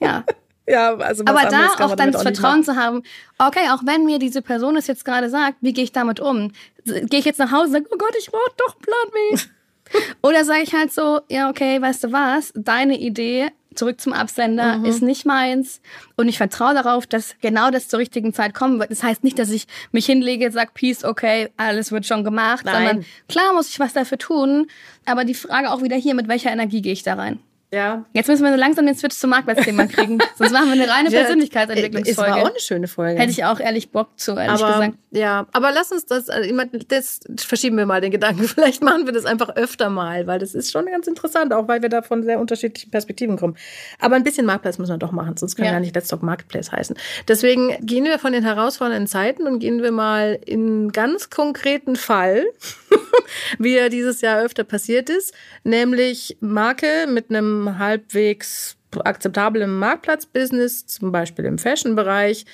Ja. 0.00 0.24
Ja, 0.68 0.96
also 0.96 1.22
aber 1.26 1.48
da 1.48 1.74
auch 1.78 1.94
dann 1.94 2.10
das 2.10 2.22
Vertrauen 2.22 2.64
zu 2.64 2.74
haben, 2.74 3.04
okay, 3.38 3.68
auch 3.70 3.82
wenn 3.84 4.04
mir 4.04 4.18
diese 4.18 4.42
Person 4.42 4.76
es 4.76 4.88
jetzt 4.88 5.04
gerade 5.04 5.30
sagt, 5.30 5.58
wie 5.60 5.72
gehe 5.72 5.84
ich 5.84 5.92
damit 5.92 6.18
um? 6.18 6.50
Gehe 6.84 7.20
ich 7.20 7.24
jetzt 7.24 7.38
nach 7.38 7.52
Hause 7.52 7.66
und 7.66 7.72
sage, 7.72 7.84
oh 7.88 7.96
Gott, 7.96 8.16
ich 8.18 8.28
brauche 8.32 8.50
doch 8.56 8.76
Plan 8.80 8.96
B. 9.12 10.00
Oder 10.22 10.44
sage 10.44 10.62
ich 10.64 10.74
halt 10.74 10.92
so, 10.92 11.20
ja, 11.28 11.50
okay, 11.50 11.80
weißt 11.80 12.02
du 12.02 12.12
was, 12.12 12.52
deine 12.56 12.98
Idee 12.98 13.52
zurück 13.76 14.00
zum 14.00 14.12
Absender, 14.12 14.78
mhm. 14.78 14.84
ist 14.84 15.02
nicht 15.02 15.26
meins. 15.26 15.80
Und 16.16 16.28
ich 16.28 16.38
vertraue 16.38 16.74
darauf, 16.74 17.06
dass 17.06 17.36
genau 17.40 17.70
das 17.70 17.88
zur 17.88 17.98
richtigen 17.98 18.34
Zeit 18.34 18.54
kommen 18.54 18.78
wird. 18.78 18.90
Das 18.90 19.02
heißt 19.02 19.24
nicht, 19.24 19.38
dass 19.38 19.50
ich 19.50 19.66
mich 19.92 20.06
hinlege, 20.06 20.50
sage, 20.50 20.70
Peace, 20.74 21.04
okay, 21.04 21.50
alles 21.56 21.92
wird 21.92 22.06
schon 22.06 22.24
gemacht, 22.24 22.64
Nein. 22.64 22.74
sondern 22.74 23.06
klar 23.28 23.52
muss 23.52 23.68
ich 23.68 23.78
was 23.78 23.92
dafür 23.92 24.18
tun. 24.18 24.66
Aber 25.04 25.24
die 25.24 25.34
Frage 25.34 25.70
auch 25.70 25.82
wieder 25.82 25.96
hier, 25.96 26.14
mit 26.14 26.28
welcher 26.28 26.50
Energie 26.50 26.82
gehe 26.82 26.92
ich 26.92 27.02
da 27.02 27.14
rein? 27.14 27.38
Ja. 27.72 28.04
Jetzt 28.12 28.28
müssen 28.28 28.44
wir 28.44 28.52
so 28.52 28.58
langsam 28.58 28.86
den 28.86 28.94
Switch 28.94 29.16
zum 29.16 29.30
Marktplatzthema 29.30 29.86
kriegen. 29.86 30.18
Sonst 30.36 30.52
machen 30.52 30.66
wir 30.66 30.80
eine 30.80 30.88
reine 30.88 31.10
Persönlichkeitsentwicklungsfolge. 31.10 32.30
Es 32.30 32.36
war 32.36 32.42
auch 32.42 32.50
eine 32.50 32.60
schöne 32.60 32.86
Folge. 32.86 33.20
Hätte 33.20 33.32
ich 33.32 33.44
auch 33.44 33.58
ehrlich 33.58 33.90
Bock 33.90 34.10
zu, 34.16 34.36
ehrlich 34.36 34.62
aber, 34.62 34.72
gesagt. 34.72 34.98
Ja, 35.10 35.46
aber 35.52 35.72
lass 35.72 35.90
uns 35.90 36.06
das, 36.06 36.28
also 36.28 36.48
das 36.88 37.20
verschieben 37.38 37.76
wir 37.76 37.86
mal 37.86 38.00
den 38.00 38.12
Gedanken. 38.12 38.44
Vielleicht 38.48 38.82
machen 38.82 39.06
wir 39.06 39.12
das 39.12 39.24
einfach 39.24 39.56
öfter 39.56 39.90
mal, 39.90 40.26
weil 40.28 40.38
das 40.38 40.54
ist 40.54 40.70
schon 40.70 40.86
ganz 40.86 41.08
interessant, 41.08 41.52
auch 41.52 41.66
weil 41.66 41.82
wir 41.82 41.88
da 41.88 42.02
von 42.02 42.22
sehr 42.22 42.38
unterschiedlichen 42.38 42.90
Perspektiven 42.90 43.36
kommen. 43.36 43.56
Aber 43.98 44.14
ein 44.14 44.22
bisschen 44.22 44.46
Marktplatz 44.46 44.78
müssen 44.78 44.92
wir 44.92 44.98
doch 44.98 45.12
machen, 45.12 45.36
sonst 45.36 45.56
kann 45.56 45.66
ja, 45.66 45.72
ja 45.72 45.80
nicht 45.80 45.94
Let's 45.94 46.08
Talk 46.08 46.22
Marketplace 46.22 46.70
heißen. 46.70 46.96
Deswegen 47.26 47.76
gehen 47.84 48.04
wir 48.04 48.20
von 48.20 48.32
den 48.32 48.44
herausfordernden 48.44 49.08
Zeiten 49.08 49.46
und 49.46 49.58
gehen 49.58 49.82
wir 49.82 49.92
mal 49.92 50.38
in 50.46 50.66
einen 50.66 50.92
ganz 50.92 51.30
konkreten 51.30 51.96
Fall, 51.96 52.44
wie 53.58 53.74
er 53.74 53.88
dieses 53.88 54.20
Jahr 54.20 54.40
öfter 54.40 54.62
passiert 54.62 55.10
ist, 55.10 55.34
nämlich 55.64 56.36
Marke 56.40 57.06
mit 57.08 57.30
einem 57.30 57.65
halbwegs 57.78 58.76
akzeptablen 59.04 59.78
Marktplatzbusiness, 59.78 60.86
zum 60.86 61.12
Beispiel 61.12 61.44
im 61.44 61.58
Fashion-Bereich, 61.58 62.46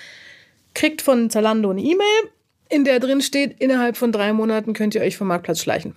kriegt 0.75 1.03
von 1.03 1.31
Zalando 1.31 1.71
eine 1.71 1.83
E-Mail, 1.83 2.31
in 2.69 2.85
der 2.85 3.01
drin 3.01 3.21
steht, 3.21 3.61
innerhalb 3.61 3.97
von 3.97 4.13
drei 4.13 4.33
Monaten 4.33 4.73
könnt 4.73 4.95
ihr 4.95 5.03
euch 5.03 5.17
vom 5.17 5.29
Marktplatz 5.29 5.61
schleichen. 5.61 5.95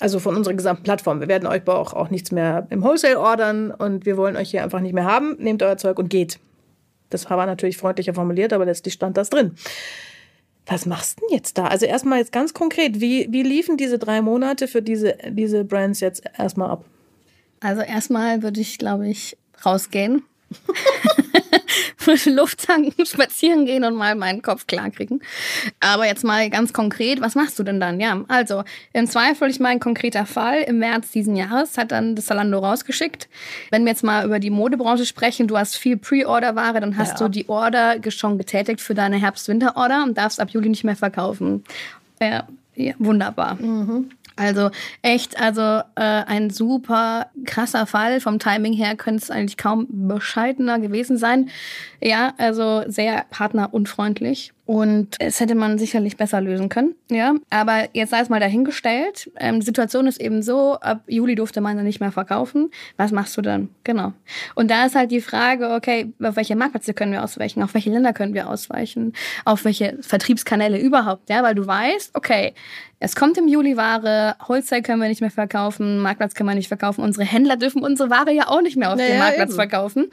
Also 0.00 0.18
von 0.18 0.36
unserer 0.36 0.54
gesamten 0.54 0.82
Plattform. 0.82 1.20
Wir 1.20 1.28
werden 1.28 1.46
euch 1.46 1.66
auch, 1.68 1.94
auch 1.94 2.10
nichts 2.10 2.32
mehr 2.32 2.66
im 2.70 2.82
Wholesale 2.82 3.18
ordern 3.18 3.70
und 3.70 4.04
wir 4.04 4.16
wollen 4.16 4.36
euch 4.36 4.50
hier 4.50 4.62
einfach 4.62 4.80
nicht 4.80 4.92
mehr 4.92 5.04
haben. 5.04 5.36
Nehmt 5.38 5.62
euer 5.62 5.78
Zeug 5.78 5.98
und 5.98 6.10
geht. 6.10 6.38
Das 7.08 7.30
war 7.30 7.46
natürlich 7.46 7.78
freundlicher 7.78 8.12
formuliert, 8.12 8.52
aber 8.52 8.66
letztlich 8.66 8.94
stand 8.94 9.16
das 9.16 9.30
drin. 9.30 9.52
Was 10.66 10.84
machst 10.84 11.20
du 11.20 11.26
denn 11.26 11.36
jetzt 11.36 11.56
da? 11.56 11.68
Also 11.68 11.86
erstmal 11.86 12.18
jetzt 12.18 12.32
ganz 12.32 12.52
konkret, 12.52 13.00
wie, 13.00 13.28
wie 13.30 13.44
liefen 13.44 13.76
diese 13.76 13.98
drei 13.98 14.20
Monate 14.20 14.66
für 14.66 14.82
diese, 14.82 15.16
diese 15.28 15.64
Brands 15.64 16.00
jetzt 16.00 16.24
erstmal 16.36 16.70
ab? 16.70 16.84
Also 17.60 17.82
erstmal 17.82 18.42
würde 18.42 18.60
ich, 18.60 18.78
glaube 18.78 19.08
ich, 19.08 19.36
rausgehen. 19.64 20.22
frische 22.06 22.30
Luft 22.30 22.64
tanken, 22.66 23.04
spazieren 23.06 23.66
gehen 23.66 23.82
und 23.82 23.96
mal 23.96 24.14
meinen 24.14 24.40
Kopf 24.40 24.68
klar 24.68 24.90
kriegen. 24.90 25.20
Aber 25.80 26.06
jetzt 26.06 26.22
mal 26.22 26.48
ganz 26.50 26.72
konkret, 26.72 27.20
was 27.20 27.34
machst 27.34 27.58
du 27.58 27.64
denn 27.64 27.80
dann? 27.80 27.98
Ja, 27.98 28.24
also 28.28 28.62
im 28.92 29.08
Zweifel, 29.08 29.50
ich 29.50 29.58
mein 29.58 29.80
konkreter 29.80 30.24
Fall, 30.24 30.62
im 30.62 30.78
März 30.78 31.10
diesen 31.10 31.34
Jahres 31.34 31.76
hat 31.76 31.90
dann 31.90 32.14
das 32.14 32.26
Zalando 32.26 32.60
rausgeschickt. 32.60 33.28
Wenn 33.72 33.84
wir 33.84 33.90
jetzt 33.90 34.04
mal 34.04 34.24
über 34.24 34.38
die 34.38 34.50
Modebranche 34.50 35.04
sprechen, 35.04 35.48
du 35.48 35.58
hast 35.58 35.74
viel 35.74 35.96
Pre-Order-Ware, 35.96 36.80
dann 36.80 36.96
hast 36.96 37.18
ja. 37.20 37.26
du 37.26 37.28
die 37.28 37.48
Order 37.48 37.96
schon 38.10 38.38
getätigt 38.38 38.80
für 38.80 38.94
deine 38.94 39.16
Herbst-Winter-Order 39.16 40.04
und 40.04 40.16
darfst 40.16 40.38
ab 40.38 40.50
Juli 40.50 40.68
nicht 40.68 40.84
mehr 40.84 40.94
verkaufen. 40.94 41.64
Ja, 42.20 42.46
ja, 42.76 42.92
wunderbar. 42.98 43.56
Mhm. 43.56 44.10
Also 44.36 44.70
echt, 45.00 45.40
also 45.40 45.60
äh, 45.94 46.24
ein 46.26 46.50
super 46.50 47.30
krasser 47.46 47.86
Fall. 47.86 48.20
Vom 48.20 48.38
Timing 48.38 48.74
her 48.74 48.94
könnte 48.94 49.22
es 49.22 49.30
eigentlich 49.30 49.56
kaum 49.56 49.86
bescheidener 49.88 50.78
gewesen 50.78 51.16
sein. 51.16 51.48
Ja, 52.02 52.34
also 52.36 52.84
sehr 52.86 53.24
partnerunfreundlich. 53.30 54.52
Und 54.66 55.14
es 55.20 55.38
hätte 55.38 55.54
man 55.54 55.78
sicherlich 55.78 56.16
besser 56.16 56.40
lösen 56.40 56.68
können, 56.68 56.96
ja. 57.08 57.34
Aber 57.50 57.88
jetzt 57.92 58.10
sei 58.10 58.20
es 58.20 58.28
mal 58.28 58.40
dahingestellt. 58.40 59.30
Ähm, 59.38 59.60
die 59.60 59.66
Situation 59.66 60.08
ist 60.08 60.20
eben 60.20 60.42
so, 60.42 60.74
ab 60.74 61.02
Juli 61.06 61.36
durfte 61.36 61.60
man 61.60 61.76
dann 61.76 61.86
nicht 61.86 62.00
mehr 62.00 62.10
verkaufen. 62.10 62.70
Was 62.96 63.12
machst 63.12 63.36
du 63.36 63.42
dann? 63.42 63.68
Genau. 63.84 64.12
Und 64.56 64.72
da 64.72 64.86
ist 64.86 64.96
halt 64.96 65.12
die 65.12 65.20
Frage, 65.20 65.70
okay, 65.70 66.12
auf 66.20 66.34
welche 66.34 66.56
Marktplätze 66.56 66.94
können 66.94 67.12
wir 67.12 67.22
ausweichen? 67.22 67.62
Auf 67.62 67.74
welche 67.74 67.90
Länder 67.90 68.12
können 68.12 68.34
wir 68.34 68.50
ausweichen? 68.50 69.12
Auf 69.44 69.64
welche 69.64 69.98
Vertriebskanäle 70.00 70.80
überhaupt? 70.80 71.30
Ja, 71.30 71.44
weil 71.44 71.54
du 71.54 71.64
weißt, 71.64 72.10
okay, 72.14 72.52
es 72.98 73.14
kommt 73.14 73.38
im 73.38 73.46
Juli 73.46 73.76
Ware, 73.76 74.34
Wholesale 74.46 74.82
können 74.82 75.00
wir 75.00 75.08
nicht 75.08 75.20
mehr 75.20 75.30
verkaufen, 75.30 75.98
Marktplatz 75.98 76.34
können 76.34 76.48
wir 76.48 76.56
nicht 76.56 76.68
verkaufen, 76.68 77.02
unsere 77.02 77.24
Händler 77.24 77.56
dürfen 77.56 77.82
unsere 77.82 78.10
Ware 78.10 78.32
ja 78.32 78.48
auch 78.48 78.62
nicht 78.62 78.76
mehr 78.76 78.90
auf 78.90 78.96
naja, 78.96 79.10
dem 79.10 79.18
Marktplatz 79.18 79.50
eben. 79.50 79.56
verkaufen. 79.56 80.10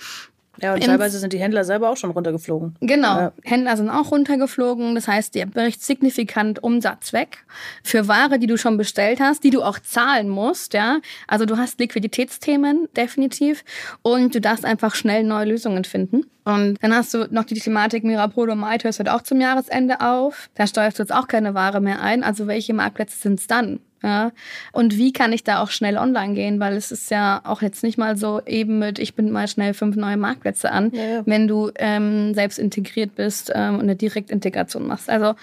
Ja, 0.61 0.75
und 0.75 0.83
teilweise 0.83 1.17
sind 1.17 1.33
die 1.33 1.39
Händler 1.39 1.63
selber 1.63 1.89
auch 1.89 1.97
schon 1.97 2.11
runtergeflogen. 2.11 2.75
Genau, 2.79 3.19
ja. 3.19 3.33
Händler 3.43 3.75
sind 3.75 3.89
auch 3.89 4.11
runtergeflogen. 4.11 4.93
Das 4.93 5.07
heißt, 5.07 5.33
dir 5.33 5.47
bricht 5.47 5.83
signifikant 5.83 6.61
Umsatz 6.61 7.11
weg 7.11 7.45
für 7.83 8.07
Ware, 8.07 8.37
die 8.37 8.47
du 8.47 8.57
schon 8.57 8.77
bestellt 8.77 9.19
hast, 9.19 9.43
die 9.43 9.49
du 9.49 9.63
auch 9.63 9.79
zahlen 9.79 10.29
musst. 10.29 10.73
Ja, 10.73 10.99
also 11.27 11.45
du 11.45 11.57
hast 11.57 11.79
Liquiditätsthemen 11.79 12.87
definitiv 12.95 13.63
und 14.03 14.35
du 14.35 14.41
darfst 14.41 14.63
einfach 14.63 14.93
schnell 14.93 15.23
neue 15.23 15.45
Lösungen 15.45 15.85
finden. 15.85 16.25
Und 16.45 16.77
dann 16.83 16.93
hast 16.93 17.13
du 17.13 17.27
noch 17.31 17.45
die 17.45 17.55
Thematik 17.55 18.03
Mirapodo 18.03 18.55
hört 18.55 19.09
auch 19.09 19.21
zum 19.21 19.39
Jahresende 19.39 20.01
auf. 20.01 20.49
Da 20.55 20.67
steuerst 20.67 20.99
du 20.99 21.03
jetzt 21.03 21.13
auch 21.13 21.27
keine 21.27 21.53
Ware 21.53 21.79
mehr 21.79 22.01
ein. 22.01 22.23
Also 22.23 22.47
welche 22.47 22.73
Marktplätze 22.73 23.17
sind 23.17 23.39
es 23.39 23.47
dann? 23.47 23.79
Ja. 24.03 24.31
Und 24.73 24.97
wie 24.97 25.13
kann 25.13 25.31
ich 25.31 25.43
da 25.43 25.61
auch 25.61 25.71
schnell 25.71 25.97
online 25.97 26.33
gehen? 26.33 26.59
Weil 26.59 26.75
es 26.75 26.91
ist 26.91 27.09
ja 27.09 27.41
auch 27.45 27.61
jetzt 27.61 27.83
nicht 27.83 27.97
mal 27.97 28.17
so 28.17 28.41
eben 28.45 28.79
mit, 28.79 28.99
ich 28.99 29.15
bin 29.15 29.31
mal 29.31 29.47
schnell 29.47 29.73
fünf 29.73 29.95
neue 29.95 30.17
Marktplätze 30.17 30.71
an, 30.71 30.91
ja, 30.93 31.03
ja. 31.03 31.21
wenn 31.25 31.47
du 31.47 31.71
ähm, 31.75 32.33
selbst 32.33 32.59
integriert 32.59 33.15
bist 33.15 33.51
ähm, 33.55 33.75
und 33.75 33.81
eine 33.81 33.95
Direktintegration 33.95 34.85
machst. 34.85 35.09
Also 35.09 35.35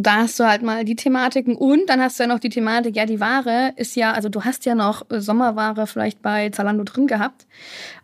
da 0.00 0.16
hast 0.18 0.38
du 0.38 0.44
halt 0.44 0.62
mal 0.62 0.84
die 0.84 0.94
Thematiken 0.94 1.56
und 1.56 1.88
dann 1.88 2.00
hast 2.00 2.18
du 2.18 2.22
ja 2.22 2.28
noch 2.28 2.38
die 2.38 2.50
Thematik, 2.50 2.94
ja, 2.94 3.04
die 3.04 3.18
Ware 3.18 3.72
ist 3.74 3.96
ja, 3.96 4.12
also 4.12 4.28
du 4.28 4.44
hast 4.44 4.64
ja 4.64 4.76
noch 4.76 5.04
Sommerware 5.10 5.88
vielleicht 5.88 6.22
bei 6.22 6.50
Zalando 6.50 6.84
drin 6.84 7.08
gehabt. 7.08 7.46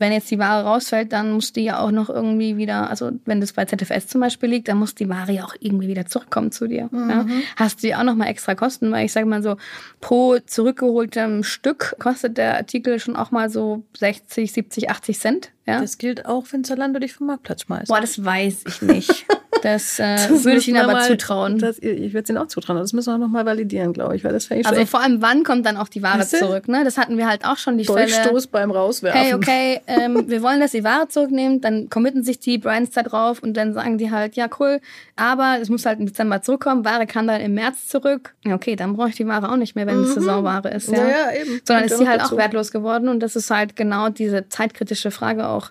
Wenn 0.01 0.11
jetzt 0.11 0.29
die 0.31 0.41
Ware 0.41 0.65
rausfällt, 0.65 1.13
dann 1.13 1.33
muss 1.33 1.53
die 1.53 1.63
ja 1.63 1.79
auch 1.79 1.93
noch 1.93 2.11
irgendwie 2.11 2.57
wieder, 2.57 2.91
also 2.91 3.13
wenn 3.27 3.41
das 3.41 3.53
bei 3.53 3.65
ZFS 3.65 4.09
zum 4.09 4.21
Beispiel 4.21 4.49
liegt, 4.49 4.67
dann 4.67 4.79
muss 4.79 4.97
die 4.97 5.09
Ware 5.09 5.31
ja 5.31 5.45
auch 5.45 5.55
irgendwie 5.61 5.87
wieder 5.87 6.05
zurückkommen 6.05 6.51
zu 6.51 6.67
dir. 6.67 6.89
Mhm. 6.91 7.11
Ja. 7.11 7.27
Hast 7.57 7.85
du 7.85 7.89
ja 7.89 8.01
auch 8.01 8.05
noch 8.05 8.17
mal 8.17 8.27
extra 8.27 8.57
Kosten, 8.57 8.91
weil 8.91 9.07
ich 9.07 9.13
sage 9.13 9.27
mal 9.27 9.43
so, 9.43 9.57
pro 10.01 10.39
zurückgeholtem 10.41 11.45
Stück 11.45 11.95
kostet 12.01 12.39
der 12.39 12.57
Artikel 12.57 12.99
schon 12.99 13.15
auch 13.15 13.31
mal 13.31 13.51
so 13.51 13.85
60, 13.97 14.53
70, 14.53 14.91
80 14.91 15.19
Cent. 15.21 15.51
Ja? 15.65 15.81
Das 15.81 15.99
gilt 15.99 16.27
auch, 16.27 16.45
wenn 16.51 16.65
Zalando 16.65 16.99
dich 16.99 17.13
vom 17.13 17.29
Marktplatz 17.29 17.63
schmeißt. 17.63 17.89
Boah, 17.89 18.01
das 18.01 18.23
weiß 18.25 18.65
ich 18.67 18.83
nicht. 18.83 19.27
Das, 19.65 19.99
äh, 19.99 20.17
das 20.17 20.45
würde 20.45 20.59
ich 20.59 20.69
Ihnen 20.69 20.77
aber 20.77 20.93
mal, 20.93 21.07
zutrauen. 21.07 21.59
Das, 21.59 21.79
ich 21.79 22.13
würde 22.13 22.25
es 22.25 22.29
Ihnen 22.29 22.37
auch 22.37 22.49
zutrauen. 22.49 22.79
Das 22.79 22.93
müssen 22.93 23.15
wir 23.15 23.17
noch 23.17 23.29
mal 23.29 23.47
validieren, 23.47 23.95
glaube 23.95 24.15
ich. 24.15 24.23
Weil 24.23 24.35
das 24.35 24.51
ich 24.51 24.67
also 24.67 24.85
vor 24.85 25.01
allem, 25.01 25.23
wann 25.23 25.43
kommt 25.43 25.65
dann 25.65 25.79
auch 25.79 25.89
die 25.89 26.03
Ware 26.03 26.19
weißt 26.19 26.35
du? 26.35 26.39
zurück? 26.41 26.69
Ne? 26.69 26.85
Das 26.85 26.99
hatten 26.99 27.17
wir 27.17 27.27
halt 27.27 27.47
auch 27.47 27.57
schon 27.57 27.79
die 27.79 27.85
Durchstoß 27.85 28.45
Fälle. 28.45 28.49
beim 28.53 28.71
Rauswerfen. 28.71 29.19
Hey, 29.19 29.33
okay, 29.33 29.81
ähm, 29.87 30.29
wir 30.29 30.43
wollen, 30.43 30.61
dass 30.61 30.73
die 30.73 30.85
Ware 30.85 31.09
zurücknimmt. 31.09 31.65
Dann 31.65 31.89
committen 31.89 32.23
sich 32.23 32.39
die 32.41 32.59
Brands 32.59 32.91
da 32.91 33.03
drauf 33.03 33.43
und 33.43 33.57
dann 33.57 33.73
sagen 33.73 33.97
die 33.97 34.11
halt, 34.11 34.37
ja 34.37 34.51
cool, 34.61 34.81
aber 35.17 35.57
es 35.63 35.71
muss 35.71 35.87
halt 35.87 35.99
im 35.99 36.05
Dezember 36.05 36.43
zurückkommen. 36.43 36.85
Ware 36.85 37.07
kann 37.07 37.27
dann 37.27 37.41
im 37.41 37.55
März 37.55 37.89
zurück. 37.89 38.35
Ja, 38.45 38.57
okay, 38.57 38.77
dann 38.77 38.97
brauche 38.97 39.09
ich 39.09 39.17
die 39.17 39.27
Ware 39.27 39.51
auch 39.51 39.57
nicht 39.57 39.77
mehr, 39.77 39.87
wenn 39.87 39.97
mhm. 39.97 40.05
es 40.05 40.15
Saisonware 40.15 40.69
ist. 40.75 40.91
Ja, 40.91 40.99
ja, 40.99 41.09
ja 41.09 41.41
eben. 41.41 41.63
Sondern 41.65 41.87
ist 41.87 41.97
sie 41.97 42.07
halt 42.07 42.21
dazu. 42.21 42.35
auch 42.35 42.39
wertlos 42.39 42.71
geworden 42.71 43.09
und 43.09 43.21
das 43.21 43.35
ist 43.35 43.51
halt 43.51 43.77
genau 43.77 44.11
diese 44.11 44.47
zeitkritische 44.51 45.11
Frage 45.11 45.49
auch. 45.49 45.71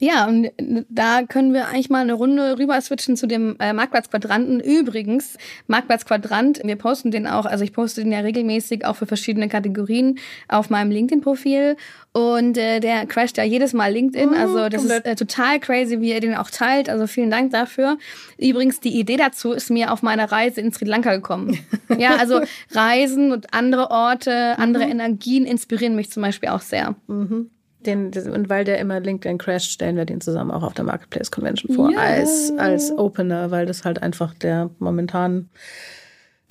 Ja, 0.00 0.26
und 0.26 0.50
da 0.90 1.22
können 1.22 1.54
wir 1.54 1.68
eigentlich 1.68 1.88
mal 1.88 2.02
eine 2.02 2.12
Runde 2.12 2.58
rüber 2.58 2.78
switchen 2.78 3.16
zu 3.22 3.28
dem 3.28 3.54
äh, 3.60 3.72
Marktplatzquadranten. 3.72 4.58
Übrigens, 4.58 5.36
Marktplatzquadrant, 5.68 6.60
wir 6.64 6.74
posten 6.74 7.12
den 7.12 7.28
auch, 7.28 7.46
also 7.46 7.62
ich 7.62 7.72
poste 7.72 8.02
den 8.02 8.10
ja 8.10 8.18
regelmäßig 8.18 8.84
auch 8.84 8.96
für 8.96 9.06
verschiedene 9.06 9.48
Kategorien 9.48 10.18
auf 10.48 10.70
meinem 10.70 10.90
LinkedIn-Profil. 10.90 11.76
Und 12.10 12.58
äh, 12.58 12.80
der 12.80 13.06
crasht 13.06 13.38
ja 13.38 13.44
jedes 13.44 13.74
Mal 13.74 13.92
LinkedIn. 13.92 14.30
Mhm, 14.30 14.34
also 14.34 14.68
das 14.68 14.82
ist 14.84 15.06
äh, 15.06 15.14
total 15.14 15.60
crazy, 15.60 16.00
wie 16.00 16.10
er 16.10 16.18
den 16.18 16.34
auch 16.34 16.50
teilt. 16.50 16.90
Also 16.90 17.06
vielen 17.06 17.30
Dank 17.30 17.52
dafür. 17.52 17.96
Übrigens, 18.38 18.80
die 18.80 18.98
Idee 18.98 19.16
dazu 19.16 19.52
ist 19.52 19.70
mir 19.70 19.92
auf 19.92 20.02
meiner 20.02 20.32
Reise 20.32 20.60
in 20.60 20.72
Sri 20.72 20.84
Lanka 20.84 21.14
gekommen. 21.14 21.56
ja, 21.96 22.16
also 22.16 22.40
Reisen 22.72 23.30
und 23.30 23.54
andere 23.54 23.92
Orte, 23.92 24.58
andere 24.58 24.86
mhm. 24.86 24.90
Energien 24.90 25.46
inspirieren 25.46 25.94
mich 25.94 26.10
zum 26.10 26.24
Beispiel 26.24 26.48
auch 26.48 26.60
sehr. 26.60 26.96
Mhm. 27.06 27.50
Den, 27.86 28.12
und 28.32 28.48
weil 28.48 28.64
der 28.64 28.78
immer 28.78 29.00
LinkedIn 29.00 29.38
crasht, 29.38 29.70
stellen 29.70 29.96
wir 29.96 30.04
den 30.04 30.20
zusammen 30.20 30.50
auch 30.50 30.62
auf 30.62 30.74
der 30.74 30.84
Marketplace 30.84 31.30
Convention 31.30 31.74
vor, 31.74 31.90
yeah. 31.90 32.00
als, 32.00 32.52
als 32.58 32.90
Opener, 32.92 33.50
weil 33.50 33.66
das 33.66 33.84
halt 33.84 34.02
einfach 34.02 34.34
der 34.34 34.70
momentan 34.78 35.48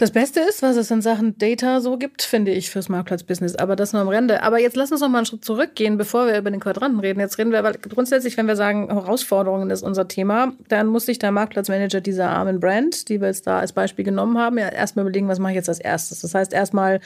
das 0.02 0.10
Beste 0.10 0.39
ist, 0.39 0.63
was 0.63 0.78
es 0.78 0.89
in 0.89 1.04
Sachen 1.04 1.38
Data 1.38 1.80
so 1.80 1.96
gibt, 1.96 2.24
finde 2.24 2.52
ich, 2.52 2.72
fürs 2.72 2.89
Marktplatzbusiness. 2.89 3.56
Aber 3.56 3.76
das 3.76 3.94
nur 3.94 4.02
am 4.02 4.10
Rande. 4.10 4.41
Aber 4.41 4.60
jetzt 4.60 4.76
lass 4.76 4.91
uns 4.91 5.02
noch 5.02 5.10
mal 5.10 5.20
einen 5.20 5.28
Schritt 5.28 5.46
zurückgehen, 5.46 5.98
bevor 5.98 6.26
wir 6.26 6.39
über 6.39 6.50
den 6.50 6.60
Quadranten 6.60 7.00
reden. 7.00 7.20
Jetzt 7.20 7.38
reden 7.38 7.52
wir, 7.52 7.63
weil 7.63 7.74
grundsätzlich, 7.74 8.36
wenn 8.36 8.48
wir 8.48 8.56
sagen, 8.56 8.88
Herausforderungen 8.88 9.70
ist 9.70 9.84
unser 9.84 10.08
Thema, 10.08 10.54
dann 10.70 10.88
muss 10.88 11.06
sich 11.06 11.20
der 11.20 11.32
Marktplatzmanager 11.32 12.02
dieser 12.02 12.30
armen 12.30 12.60
Brand, 12.60 13.10
die 13.10 13.22
wir 13.22 13.28
jetzt 13.28 13.46
da 13.46 13.60
als 13.60 13.74
Beispiel 13.74 14.04
genommen 14.04 14.39
haben, 14.39 14.58
ja 14.58 14.70
erstmal 14.70 15.04
überlegen, 15.06 15.28
was 15.28 15.38
mache 15.38 15.52
ich 15.52 15.58
jetzt 15.58 15.70
als 15.70 15.80
erstes. 15.80 16.22
Das 16.22 16.34
heißt, 16.34 16.52
erstmal 16.52 17.00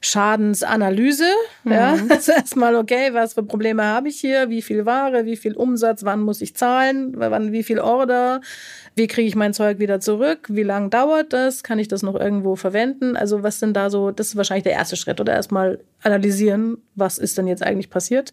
Schadensanalyse. 0.00 1.28
Mhm. 1.64 1.72
Ja, 1.72 1.96
also 2.08 2.32
erstmal, 2.32 2.76
okay, 2.76 3.10
was 3.12 3.34
für 3.34 3.42
Probleme 3.42 3.84
habe 3.84 4.08
ich 4.08 4.20
hier? 4.20 4.50
Wie 4.50 4.62
viel 4.62 4.86
Ware? 4.86 5.24
Wie 5.24 5.36
viel 5.36 5.54
Umsatz? 5.54 6.04
Wann 6.04 6.20
muss 6.20 6.40
ich 6.40 6.54
zahlen? 6.54 7.14
Wann, 7.16 7.52
wie 7.52 7.62
viel 7.62 7.80
Order? 7.80 8.40
Wie 8.94 9.06
kriege 9.06 9.28
ich 9.28 9.36
mein 9.36 9.54
Zeug 9.54 9.78
wieder 9.78 10.00
zurück? 10.00 10.46
Wie 10.48 10.62
lange 10.62 10.88
dauert 10.88 11.32
das? 11.32 11.62
Kann 11.62 11.78
ich 11.78 11.88
das 11.88 12.02
noch 12.02 12.14
irgendwo 12.14 12.56
verwenden? 12.56 13.16
Also, 13.16 13.42
was 13.42 13.60
sind 13.60 13.76
da 13.76 13.90
so, 13.90 14.10
das 14.10 14.28
ist 14.28 14.36
wahrscheinlich 14.36 14.64
der 14.64 14.72
erste 14.72 14.96
Schritt. 14.96 15.20
Oder 15.20 15.34
erstmal 15.34 15.80
analysieren, 16.02 16.78
was 16.94 17.18
ist 17.18 17.38
denn 17.38 17.46
jetzt 17.46 17.62
eigentlich 17.62 17.90
passiert? 17.90 18.32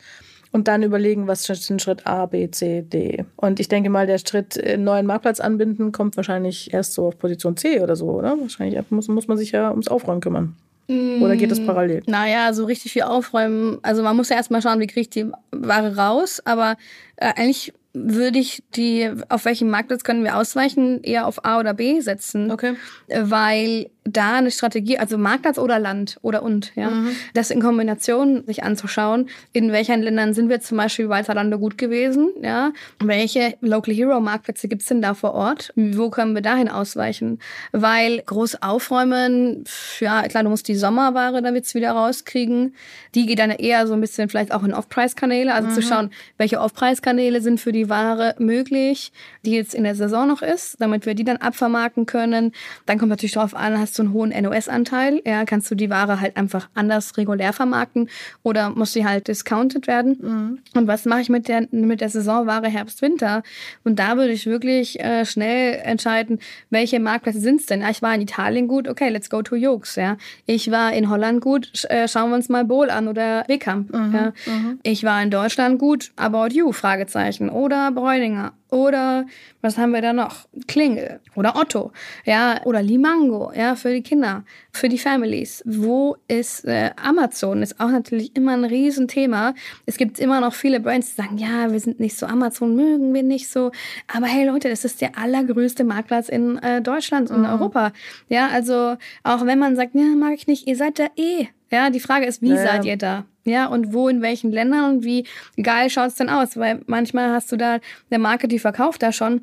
Und 0.51 0.69
dann 0.69 0.83
überlegen, 0.83 1.27
was 1.27 1.43
sind 1.43 1.81
Schritt 1.81 2.07
A, 2.07 2.27
B, 2.27 2.49
C, 2.49 2.81
D. 2.81 3.25
Und 3.35 3.59
ich 3.59 3.67
denke 3.67 3.89
mal, 3.89 4.07
der 4.07 4.19
Schritt 4.19 4.57
einen 4.63 4.85
neuen 4.85 5.05
Marktplatz 5.05 5.41
anbinden 5.41 5.91
kommt 5.91 6.15
wahrscheinlich 6.15 6.73
erst 6.73 6.93
so 6.93 7.07
auf 7.07 7.19
Position 7.19 7.57
C 7.57 7.81
oder 7.81 7.97
so, 7.97 8.05
oder? 8.05 8.39
Wahrscheinlich 8.39 8.79
muss, 8.89 9.09
muss 9.09 9.27
man 9.27 9.37
sich 9.37 9.51
ja 9.51 9.69
ums 9.71 9.89
Aufräumen 9.89 10.21
kümmern. 10.21 10.55
Oder 10.87 11.35
geht 11.35 11.51
das 11.51 11.59
mm, 11.59 11.65
parallel? 11.65 12.03
Naja, 12.05 12.53
so 12.53 12.65
richtig 12.65 12.93
viel 12.93 13.03
aufräumen. 13.03 13.79
Also 13.81 14.03
man 14.03 14.15
muss 14.15 14.29
ja 14.29 14.35
erstmal 14.35 14.61
schauen, 14.61 14.79
wie 14.79 14.87
kriege 14.87 15.01
ich 15.01 15.09
die 15.09 15.25
Ware 15.51 15.95
raus. 15.95 16.41
Aber 16.45 16.77
äh, 17.15 17.33
eigentlich 17.35 17.73
würde 17.93 18.39
ich 18.39 18.63
die, 18.75 19.09
auf 19.29 19.45
welchem 19.45 19.69
Marktplatz 19.69 20.03
können 20.03 20.23
wir 20.23 20.37
ausweichen, 20.37 21.01
eher 21.01 21.25
auf 21.25 21.43
A 21.45 21.59
oder 21.59 21.73
B 21.73 22.01
setzen. 22.01 22.51
Okay. 22.51 22.75
Weil 23.07 23.89
da 24.05 24.35
eine 24.35 24.51
Strategie, 24.51 24.99
also 24.99 25.17
Marktplatz 25.17 25.57
oder 25.57 25.79
Land 25.79 26.17
oder 26.21 26.43
und, 26.43 26.71
ja, 26.75 26.91
mhm. 26.91 27.15
das 27.33 27.49
in 27.49 27.59
Kombination 27.59 28.43
sich 28.45 28.63
anzuschauen, 28.63 29.29
in 29.51 29.71
welchen 29.71 30.03
Ländern 30.03 30.35
sind 30.35 30.47
wir 30.47 30.61
zum 30.61 30.77
Beispiel 30.77 31.07
bei 31.07 31.23
Zalando 31.23 31.57
gut 31.57 31.77
gewesen, 31.77 32.29
ja, 32.41 32.71
welche 32.99 33.55
Local 33.61 33.93
Hero 33.93 34.19
Marktplätze 34.19 34.67
gibt's 34.67 34.85
denn 34.85 35.01
da 35.01 35.15
vor 35.15 35.33
Ort, 35.33 35.73
wo 35.75 36.11
können 36.11 36.35
wir 36.35 36.43
dahin 36.43 36.69
ausweichen, 36.69 37.39
weil 37.71 38.21
groß 38.21 38.61
aufräumen, 38.61 39.63
ja, 39.99 40.21
klar, 40.27 40.43
du 40.43 40.49
musst 40.49 40.67
die 40.67 40.75
Sommerware 40.75 41.41
damit 41.41 41.65
wieder 41.73 41.91
rauskriegen, 41.91 42.75
die 43.15 43.25
geht 43.25 43.39
dann 43.39 43.49
eher 43.49 43.87
so 43.87 43.93
ein 43.93 44.01
bisschen 44.01 44.29
vielleicht 44.29 44.53
auch 44.53 44.63
in 44.63 44.73
Off-Price-Kanäle, 44.73 45.51
also 45.51 45.69
mhm. 45.69 45.73
zu 45.73 45.81
schauen, 45.81 46.11
welche 46.37 46.59
Off-Price-Kanäle 46.59 47.41
sind 47.41 47.59
für 47.59 47.71
die 47.71 47.89
Ware 47.89 48.35
möglich, 48.37 49.11
die 49.45 49.51
jetzt 49.51 49.73
in 49.73 49.83
der 49.83 49.95
Saison 49.95 50.27
noch 50.27 50.43
ist, 50.43 50.79
damit 50.79 51.07
wir 51.07 51.15
die 51.15 51.23
dann 51.23 51.37
abvermarkten 51.37 52.05
können, 52.05 52.51
dann 52.85 52.99
kommt 52.99 53.09
natürlich 53.09 53.33
darauf 53.33 53.55
an, 53.55 53.79
hast 53.79 53.94
du 53.97 54.03
einen 54.03 54.13
hohen 54.13 54.29
NOS-Anteil, 54.29 55.21
ja, 55.25 55.45
kannst 55.45 55.69
du 55.71 55.75
die 55.75 55.89
Ware 55.89 56.21
halt 56.21 56.37
einfach 56.37 56.69
anders 56.73 57.17
regulär 57.17 57.53
vermarkten 57.53 58.09
oder 58.43 58.69
muss 58.69 58.93
sie 58.93 59.05
halt 59.05 59.27
discounted 59.27 59.87
werden. 59.87 60.17
Mhm. 60.21 60.59
Und 60.79 60.87
was 60.87 61.05
mache 61.05 61.21
ich 61.21 61.29
mit 61.29 61.47
der, 61.47 61.67
mit 61.71 62.01
der 62.01 62.09
Saisonware 62.09 62.67
Herbst-Winter? 62.67 63.43
Und 63.83 63.99
da 63.99 64.17
würde 64.17 64.31
ich 64.31 64.45
wirklich 64.45 64.99
äh, 64.99 65.25
schnell 65.25 65.79
entscheiden, 65.83 66.39
welche 66.69 66.99
Marktplätze 66.99 67.39
sind 67.39 67.61
es 67.61 67.65
denn? 67.65 67.81
Ja, 67.81 67.89
ich 67.89 68.01
war 68.01 68.13
in 68.13 68.21
Italien 68.21 68.67
gut, 68.67 68.87
okay, 68.87 69.09
let's 69.09 69.29
go 69.29 69.41
to 69.41 69.55
Jokes, 69.55 69.95
ja. 69.95 70.17
Ich 70.45 70.71
war 70.71 70.93
in 70.93 71.09
Holland 71.09 71.41
gut, 71.41 71.85
äh, 71.89 72.07
schauen 72.07 72.29
wir 72.29 72.35
uns 72.35 72.49
mal 72.49 72.65
Bohl 72.65 72.89
an 72.89 73.07
oder 73.07 73.45
Wickham, 73.47 73.87
mhm. 73.91 74.13
ja. 74.13 74.33
Mhm. 74.45 74.79
Ich 74.83 75.03
war 75.03 75.21
in 75.21 75.31
Deutschland 75.31 75.79
gut, 75.79 76.11
About 76.15 76.49
You, 76.53 76.71
Fragezeichen, 76.71 77.49
oder 77.49 77.91
Bräuninger 77.91 78.53
oder 78.69 79.25
was 79.61 79.77
haben 79.77 79.91
wir 79.91 80.01
da 80.01 80.13
noch? 80.13 80.47
Klingel 80.67 81.19
oder 81.35 81.55
Otto, 81.55 81.91
ja, 82.25 82.61
oder 82.65 82.81
Limango, 82.81 83.51
ja, 83.55 83.75
für 83.75 83.91
die 83.91 84.01
Kinder, 84.01 84.43
für 84.71 84.89
die 84.89 84.97
Families. 84.97 85.63
Wo 85.65 86.17
ist 86.27 86.65
äh, 86.65 86.91
Amazon? 87.01 87.61
Ist 87.61 87.79
auch 87.79 87.89
natürlich 87.89 88.35
immer 88.35 88.53
ein 88.53 88.65
Riesenthema. 88.65 89.53
Es 89.85 89.97
gibt 89.97 90.19
immer 90.19 90.41
noch 90.41 90.53
viele 90.53 90.79
Brands, 90.79 91.15
die 91.15 91.21
sagen, 91.21 91.37
ja, 91.37 91.71
wir 91.71 91.79
sind 91.79 91.99
nicht 91.99 92.17
so 92.17 92.25
Amazon, 92.25 92.75
mögen 92.75 93.13
wir 93.13 93.23
nicht 93.23 93.49
so. 93.49 93.71
Aber 94.13 94.27
hey 94.27 94.45
Leute, 94.45 94.69
das 94.69 94.83
ist 94.83 95.01
der 95.01 95.17
allergrößte 95.17 95.83
Marktplatz 95.83 96.29
in 96.29 96.57
äh, 96.57 96.81
Deutschland 96.81 97.31
und 97.31 97.39
mhm. 97.39 97.49
Europa. 97.49 97.91
Ja, 98.29 98.47
also 98.47 98.97
auch 99.23 99.45
wenn 99.45 99.59
man 99.59 99.75
sagt, 99.75 99.95
ja, 99.95 100.15
mag 100.15 100.33
ich 100.33 100.47
nicht, 100.47 100.67
ihr 100.67 100.75
seid 100.75 100.99
da 100.99 101.07
eh. 101.15 101.47
Ja, 101.75 101.89
die 101.89 101.99
Frage 101.99 102.25
ist, 102.25 102.41
wie 102.41 102.51
naja. 102.51 102.71
seid 102.71 102.85
ihr 102.85 102.95
da? 102.95 103.25
Ja, 103.43 103.65
und 103.65 103.91
wo, 103.91 104.07
in 104.07 104.21
welchen 104.21 104.49
Ländern 104.49 104.95
und 104.95 105.03
wie 105.03 105.27
geil 105.61 105.89
schaut's 105.89 106.15
denn 106.15 106.29
aus? 106.29 106.55
Weil 106.55 106.79
manchmal 106.87 107.31
hast 107.31 107.51
du 107.51 107.57
da, 107.57 107.79
der 108.09 108.19
Marke, 108.19 108.47
die 108.47 108.59
verkauft 108.59 109.03
da 109.03 109.11
schon 109.11 109.41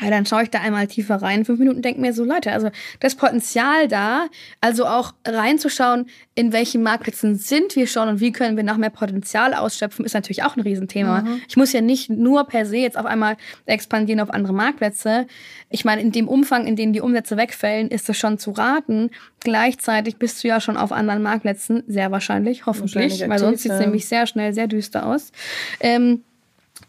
Ja, 0.00 0.08
dann 0.08 0.24
schaue 0.24 0.44
ich 0.44 0.50
da 0.50 0.60
einmal 0.60 0.86
tiefer 0.86 1.16
rein, 1.16 1.44
fünf 1.44 1.58
Minuten, 1.58 1.82
denke 1.82 2.00
mir 2.00 2.14
so, 2.14 2.24
Leute, 2.24 2.50
also 2.50 2.70
das 3.00 3.14
Potenzial 3.14 3.88
da, 3.88 4.26
also 4.60 4.86
auch 4.86 5.12
reinzuschauen, 5.26 6.06
in 6.34 6.52
welchen 6.52 6.82
Marktplätzen 6.82 7.36
sind 7.36 7.76
wir 7.76 7.86
schon 7.86 8.08
und 8.08 8.20
wie 8.20 8.32
können 8.32 8.56
wir 8.56 8.64
noch 8.64 8.78
mehr 8.78 8.90
Potenzial 8.90 9.52
ausschöpfen, 9.52 10.06
ist 10.06 10.14
natürlich 10.14 10.44
auch 10.44 10.56
ein 10.56 10.62
Riesenthema. 10.62 11.20
Mhm. 11.20 11.42
Ich 11.46 11.58
muss 11.58 11.74
ja 11.74 11.82
nicht 11.82 12.08
nur 12.08 12.44
per 12.44 12.64
se 12.64 12.78
jetzt 12.78 12.96
auf 12.96 13.04
einmal 13.04 13.36
expandieren 13.66 14.20
auf 14.20 14.30
andere 14.30 14.54
Marktplätze. 14.54 15.26
Ich 15.68 15.84
meine, 15.84 16.00
in 16.00 16.10
dem 16.10 16.26
Umfang, 16.26 16.66
in 16.66 16.74
dem 16.74 16.94
die 16.94 17.02
Umsätze 17.02 17.36
wegfällen, 17.36 17.88
ist 17.88 18.08
es 18.08 18.16
schon 18.16 18.38
zu 18.38 18.52
raten. 18.52 19.10
Gleichzeitig 19.40 20.16
bist 20.16 20.42
du 20.42 20.48
ja 20.48 20.60
schon 20.60 20.78
auf 20.78 20.90
anderen 20.90 21.22
Marktplätzen, 21.22 21.82
sehr 21.86 22.10
wahrscheinlich, 22.10 22.64
hoffentlich, 22.64 23.28
weil 23.28 23.38
sonst 23.38 23.62
sieht 23.62 23.72
es 23.72 23.80
nämlich 23.80 24.08
sehr 24.08 24.26
schnell 24.26 24.54
sehr 24.54 24.68
düster 24.68 25.06
aus. 25.06 25.32
Ähm, 25.80 26.24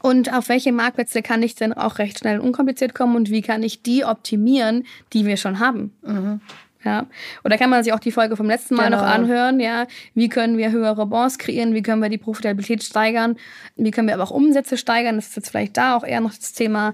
und 0.04 0.34
auf 0.34 0.50
welche 0.50 0.74
Marktplätze 0.74 1.22
kann 1.22 1.42
ich 1.44 1.56
denn 1.56 1.72
auch 1.72 1.98
recht 1.98 2.20
schnell 2.20 2.38
und 2.40 2.48
unkompliziert 2.48 2.94
kommen 2.94 3.16
und 3.16 3.30
wie 3.30 3.42
kann 3.42 3.64
ich 3.64 3.84
die 3.84 4.04
optimieren, 4.04 4.86
die 5.14 5.26
wir 5.26 5.38
schon 5.38 5.60
haben? 5.60 5.94
Mhm. 6.02 6.42
Ja. 6.84 7.06
Oder 7.46 7.58
kann 7.58 7.70
man 7.70 7.86
sich 7.86 7.94
auch 7.94 8.00
die 8.00 8.12
Folge 8.12 8.36
vom 8.36 8.48
letzten 8.48 8.76
Mal 8.76 8.90
genau. 8.90 8.98
noch 8.98 9.08
anhören, 9.08 9.62
ja. 9.62 9.88
Wie 10.14 10.28
können 10.28 10.58
wir 10.58 10.72
höhere 10.72 11.06
Bonds 11.06 11.38
kreieren? 11.38 11.74
Wie 11.74 11.82
können 11.82 12.02
wir 12.02 12.10
die 12.10 12.18
Profitabilität 12.18 12.84
steigern? 12.84 13.38
Wie 13.78 13.92
können 13.92 14.08
wir 14.10 14.16
aber 14.16 14.24
auch 14.24 14.32
Umsätze 14.32 14.76
steigern? 14.76 15.16
Das 15.16 15.28
ist 15.28 15.38
jetzt 15.38 15.52
vielleicht 15.52 15.78
da 15.78 15.96
auch 15.96 16.04
eher 16.04 16.20
noch 16.20 16.34
das 16.34 16.52
Thema. 16.52 16.94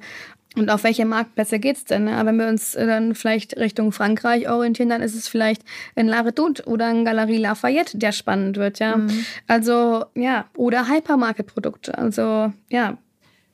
Und 0.56 0.72
auf 0.72 0.84
welche 0.84 1.06
Marktplätze 1.06 1.60
geht's 1.60 1.86
denn? 1.86 2.08
Ja, 2.08 2.26
wenn 2.26 2.38
wir 2.38 2.48
uns 2.48 2.72
dann 2.72 3.14
vielleicht 3.14 3.58
Richtung 3.58 3.92
Frankreich 3.92 4.50
orientieren, 4.50 4.90
dann 4.90 5.02
ist 5.02 5.14
es 5.14 5.28
vielleicht 5.28 5.62
ein 5.96 6.08
La 6.08 6.22
Redoute 6.22 6.66
oder 6.66 6.88
ein 6.88 7.06
Galerie 7.06 7.38
Lafayette, 7.38 7.98
der 8.00 8.12
spannend 8.12 8.58
wird, 8.58 8.80
ja. 8.80 8.98
Mhm. 8.98 9.26
Also, 9.48 10.06
ja, 10.16 10.46
oder 10.58 10.90
Hypermarket-Produkte. 10.90 11.98
Also, 11.98 12.52
ja. 12.70 12.98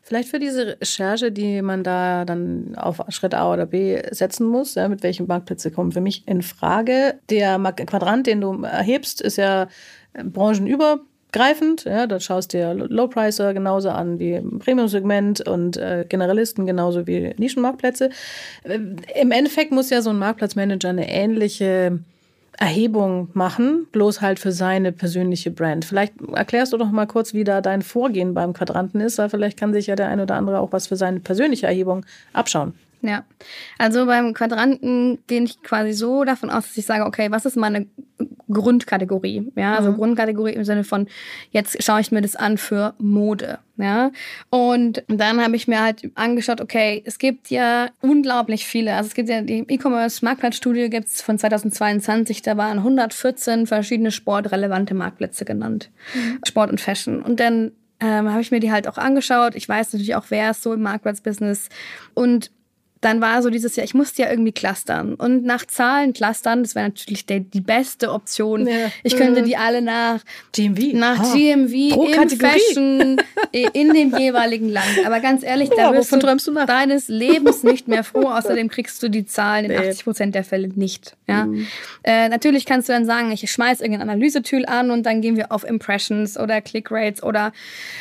Vielleicht 0.02 0.30
für 0.30 0.40
diese 0.40 0.80
Recherche, 0.80 1.32
die 1.32 1.64
man 1.64 1.84
da 1.84 2.26
dann 2.26 2.76
auf 2.78 3.02
Schritt 3.10 3.34
A 3.34 3.52
oder 3.52 3.66
B 3.66 4.00
setzen 4.12 4.46
muss, 4.48 4.76
ja, 4.76 4.88
mit 4.88 5.02
welchen 5.02 5.26
Marktplätzen 5.26 5.74
kommen 5.74 5.92
für 5.92 6.02
mich 6.02 6.28
in 6.28 6.44
Frage. 6.44 7.20
Der 7.30 7.58
Quadrant, 7.58 8.28
den 8.28 8.40
du 8.40 8.62
erhebst, 8.64 9.20
ist 9.20 9.38
ja 9.38 9.68
branchenüber 10.14 11.00
greifend. 11.36 11.84
Ja, 11.84 12.08
da 12.08 12.19
schaust 12.19 12.54
dir 12.54 12.74
Low-Pricer 12.74 13.54
genauso 13.54 13.89
an 13.89 14.19
wie 14.19 14.41
Premium-Segment 14.60 15.48
und 15.48 15.78
äh, 15.78 16.06
Generalisten 16.08 16.65
genauso 16.65 17.06
wie 17.06 17.36
Nischenmarktplätze. 17.38 18.10
Äh, 18.63 18.80
Im 19.21 19.32
Endeffekt 19.32 19.71
muss 19.71 19.89
ja 19.89 20.02
so 20.02 20.10
ein 20.10 20.17
Marktplatzmanager 20.17 20.89
eine 20.89 21.10
ähnliche 21.10 22.00
Erhebung 22.58 23.30
machen, 23.34 23.88
bloß 23.91 24.21
halt 24.21 24.39
für 24.39 24.54
seine 24.54 24.93
persönliche 24.93 25.52
Brand. 25.52 25.84
Vielleicht 25.84 26.13
erklärst 26.34 26.71
du 26.71 26.78
doch 26.78 26.89
mal 26.89 27.06
kurz, 27.06 27.34
wie 27.34 27.43
da 27.43 27.60
dein 27.60 27.82
Vorgehen 27.82 28.34
beim 28.34 28.54
Quadranten 28.54 29.02
ist, 29.02 29.17
weil 29.17 29.30
vielleicht 29.30 29.60
kann 29.60 29.74
sich 29.74 29.88
ja 29.88 29.95
der 29.98 30.08
ein 30.08 30.21
oder 30.21 30.36
andere 30.36 30.60
auch 30.60 30.71
was 30.71 30.88
für 30.88 30.95
seine 30.95 31.19
persönliche 31.19 31.67
Erhebung 31.67 32.06
abschauen. 32.32 32.74
Ja, 33.02 33.24
also 33.78 34.06
beim 34.06 34.34
Quadranten 34.34 35.20
gehe 35.28 35.44
ich 35.44 35.62
quasi 35.62 35.94
so 35.94 36.24
davon 36.24 36.50
aus, 36.50 36.68
dass 36.68 36.78
ich 36.78 36.86
sage, 36.86 37.06
okay, 37.06 37.30
was 37.30 37.46
ist 37.46 37.56
meine 37.56 37.88
Grundkategorie? 38.50 39.52
Ja, 39.56 39.76
also 39.76 39.92
mhm. 39.92 39.96
Grundkategorie 39.98 40.54
im 40.54 40.64
Sinne 40.64 40.84
von, 40.84 41.08
jetzt 41.52 41.84
schaue 41.84 42.02
ich 42.02 42.12
mir 42.12 42.22
das 42.22 42.36
an 42.36 42.58
für 42.58 42.96
Mode. 42.98 43.60
Ja, 43.78 44.12
und 44.50 45.04
dann 45.08 45.44
habe 45.44 45.56
ich 45.58 45.68
mir 45.68 45.82
halt 45.82 46.10
angeschaut, 46.16 46.62
okay, 46.62 47.04
es 47.06 47.20
gibt 47.20 47.50
ja 47.50 47.90
unglaublich 48.02 48.66
viele. 48.66 48.96
Also 48.96 49.10
es 49.10 49.14
gibt 49.14 49.28
ja 49.28 49.42
die 49.42 49.66
E-Commerce 49.68 50.24
Marktplatzstudie 50.24 50.90
gibt's 50.90 51.22
von 51.22 51.38
2022, 51.38 52.42
da 52.42 52.56
waren 52.56 52.78
114 52.78 53.68
verschiedene 53.68 54.12
sportrelevante 54.12 54.94
Marktplätze 54.94 55.44
genannt. 55.44 55.92
Mhm. 56.14 56.40
Sport 56.46 56.72
und 56.72 56.80
Fashion. 56.80 57.22
Und 57.22 57.40
dann 57.40 57.72
ähm, 58.00 58.30
habe 58.30 58.42
ich 58.42 58.52
mir 58.52 58.60
die 58.60 58.72
halt 58.72 58.88
auch 58.88 58.98
angeschaut. 58.98 59.56
Ich 59.56 59.68
weiß 59.68 59.94
natürlich 59.94 60.16
auch, 60.16 60.26
wer 60.30 60.52
ist 60.52 60.64
so 60.64 60.74
im 60.74 60.82
Marktplatzbusiness. 60.82 61.70
Und 62.14 62.52
dann 63.06 63.22
war 63.22 63.44
so 63.44 63.52
dieses 63.52 63.76
Jahr, 63.76 63.86
ich 63.86 63.94
musste 63.94 64.24
ja 64.24 64.32
irgendwie 64.32 64.52
clustern. 64.52 65.13
Und 65.13 65.46
nach 65.46 65.65
Zahlen 65.68 66.13
clustern, 66.13 66.63
das 66.63 66.74
wäre 66.74 66.88
natürlich 66.88 67.28
der, 67.28 67.39
die 67.39 67.62
beste 67.62 68.12
Option. 68.12 68.68
Ja. 68.68 68.91
Ich 69.04 69.15
könnte 69.15 69.44
die 69.44 69.56
alle 69.56 69.84
nach 69.84 70.22
GMV, 70.54 70.94
nach 70.94 71.20
ah. 71.20 71.34
GMV 71.34 71.94
Pro 71.94 72.06
im 72.06 72.30
Fashion 72.32 73.18
in 73.52 73.94
dem 73.94 74.18
jeweiligen 74.18 74.70
Land. 74.70 75.06
Aber 75.06 75.20
ganz 75.20 75.44
ehrlich, 75.44 75.70
ja, 75.70 75.91
da 75.91 75.94
wirst 75.94 76.12
du, 76.12 76.18
du 76.18 76.65
deines 76.65 77.08
Lebens 77.08 77.62
nicht 77.62 77.88
mehr 77.88 78.04
froh. 78.04 78.26
Außerdem 78.26 78.70
kriegst 78.70 79.04
du 79.04 79.10
die 79.10 79.28
Zahlen 79.28 79.65
in 79.65 79.72
nee. 79.72 79.89
80 79.89 80.04
Prozent 80.04 80.36
der 80.36 80.44
Fälle 80.44 80.70
nicht. 80.70 81.15
Ja? 81.28 81.46
Mhm. 81.46 81.68
Äh, 82.04 82.30
natürlich 82.30 82.65
kannst 82.65 82.89
du 82.89 82.94
dann 82.94 83.06
sagen, 83.06 83.32
ich 83.32 83.50
schmeiß 83.52 83.82
irgendein 83.82 84.10
Analysetool 84.10 84.65
an 84.65 84.89
und 84.89 85.06
dann 85.06 85.22
gehen 85.22 85.38
wir 85.38 85.52
auf 85.52 85.63
Impressions 85.63 86.39
oder 86.39 86.60
Clickrates 86.60 87.22
oder 87.22 87.54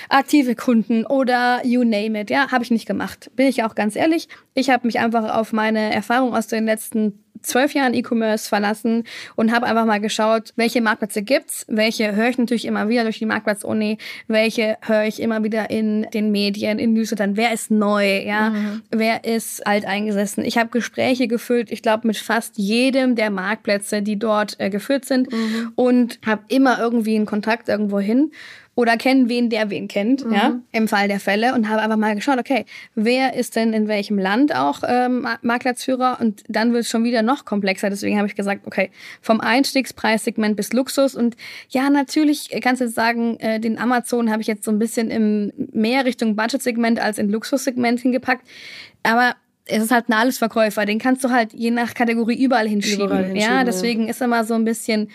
aktive 0.09 0.55
Kunden 0.55 1.05
oder 1.05 1.61
you 1.63 1.85
name 1.85 2.19
it. 2.19 2.31
Ja, 2.31 2.51
habe 2.51 2.65
ich 2.65 2.71
nicht 2.71 2.87
gemacht. 2.87 3.31
Bin 3.37 3.47
ich 3.47 3.65
auch 3.65 3.75
ganz 3.75 3.97
ehrlich. 3.97 4.29
Ich 4.55 4.71
habe 4.71 4.87
mich 4.87 4.94
einfach 5.01 5.35
auf 5.37 5.53
meine 5.53 5.93
Erfahrung 5.93 6.35
aus 6.35 6.47
den 6.47 6.67
letzten 6.67 7.25
zwölf 7.45 7.75
Jahren 7.75 7.95
E-Commerce 7.95 8.49
verlassen 8.49 9.05
und 9.37 9.53
habe 9.53 9.67
einfach 9.67 9.85
mal 9.85 10.01
geschaut, 10.01 10.53
welche 10.57 10.81
Marktplätze 10.81 11.23
gibt's, 11.23 11.65
welche 11.69 12.15
höre 12.15 12.31
ich 12.31 12.39
natürlich 12.39 12.65
immer 12.65 12.89
wieder 12.89 13.05
durch 13.05 13.19
die 13.19 13.27
Marktplatz-Uni, 13.27 13.99
welche 14.27 14.79
höre 14.81 15.05
ich 15.05 15.21
immer 15.21 15.45
wieder 15.45 15.71
in 15.71 16.07
den 16.13 16.33
Medien, 16.33 16.79
in 16.79 16.95
Newslettern, 16.95 17.37
wer 17.37 17.53
ist 17.53 17.71
neu, 17.71 18.23
ja, 18.23 18.51
mhm. 18.51 18.83
wer 18.91 19.25
ist 19.25 19.67
alteingesessen. 19.67 20.45
Ich 20.45 20.59
habe 20.59 20.71
Gespräche 20.71 21.29
geführt, 21.29 21.71
ich 21.71 21.83
glaube 21.83 22.07
mit 22.07 22.17
fast 22.17 22.57
jedem 22.59 23.15
der 23.15 23.31
Marktplätze, 23.31 24.03
die 24.03 24.19
dort 24.19 24.59
äh, 24.59 24.71
geführt 24.71 25.05
sind 25.05 25.31
mhm. 25.31 25.73
und 25.75 26.19
habe 26.25 26.43
immer 26.49 26.79
irgendwie 26.79 27.17
einen 27.17 27.27
Kontakt 27.27 27.69
irgendwo 27.69 28.01
hin 28.01 28.33
oder 28.77 28.97
kennen 28.97 29.29
wen, 29.29 29.51
der 29.51 29.71
wen 29.71 29.89
kennt, 29.89 30.25
mhm. 30.25 30.33
ja, 30.33 30.61
im 30.73 30.89
Fall 30.89 31.09
der 31.09 31.21
Fälle 31.21 31.55
und 31.55 31.69
habe 31.69 31.81
einfach 31.81 31.97
mal 31.97 32.15
geschaut, 32.15 32.39
okay, 32.39 32.65
wer 32.95 33.35
ist 33.35 33.57
denn 33.57 33.73
in 33.73 33.87
welchem 33.87 34.19
Land 34.19 34.55
auch 34.55 34.81
ähm, 34.87 35.27
Marktplatzführer 35.43 36.19
und 36.21 36.43
dann 36.49 36.73
wird 36.73 36.83
es 36.83 36.91
schon 36.91 37.05
wieder 37.05 37.23
noch 37.23 37.45
komplexer. 37.45 37.91
Deswegen 37.91 38.17
habe 38.19 38.27
ich 38.27 38.35
gesagt, 38.35 38.67
okay, 38.67 38.91
vom 39.21 39.41
Einstiegspreissegment 39.41 40.57
bis 40.57 40.73
Luxus 40.73 41.15
und 41.15 41.37
ja, 41.69 41.89
natürlich 41.89 42.51
kannst 42.63 42.81
du 42.81 42.87
jetzt 42.87 42.95
sagen, 42.95 43.39
äh, 43.39 43.61
den 43.61 43.79
Amazon 43.79 44.31
habe 44.31 44.43
ich 44.43 44.49
jetzt 44.49 44.65
so 44.65 44.71
ein 44.71 44.79
bisschen 44.79 45.11
im 45.11 45.53
mehr 45.73 46.05
Richtung 46.05 46.35
Budgetsegment 46.35 47.01
als 47.01 47.19
in 47.19 47.29
Luxussegment 47.29 48.01
hingepackt, 48.01 48.47
aber 49.03 49.37
es 49.67 49.83
ist 49.83 49.91
halt 49.91 50.09
ein 50.09 50.13
Allesverkäufer, 50.13 50.85
den 50.85 50.99
kannst 50.99 51.25
du 51.25 51.31
halt 51.31 51.53
je 51.55 51.71
nach 51.71 51.95
Kategorie 51.95 52.43
überall 52.43 52.69
hinschieben. 52.69 53.07
Überall 53.07 53.25
hinschieben 53.25 53.57
ja, 53.57 53.65
deswegen 53.65 54.09
ist 54.09 54.21
immer 54.21 54.45
so 54.45 54.55
ein 54.55 54.65
bisschen 54.65 55.09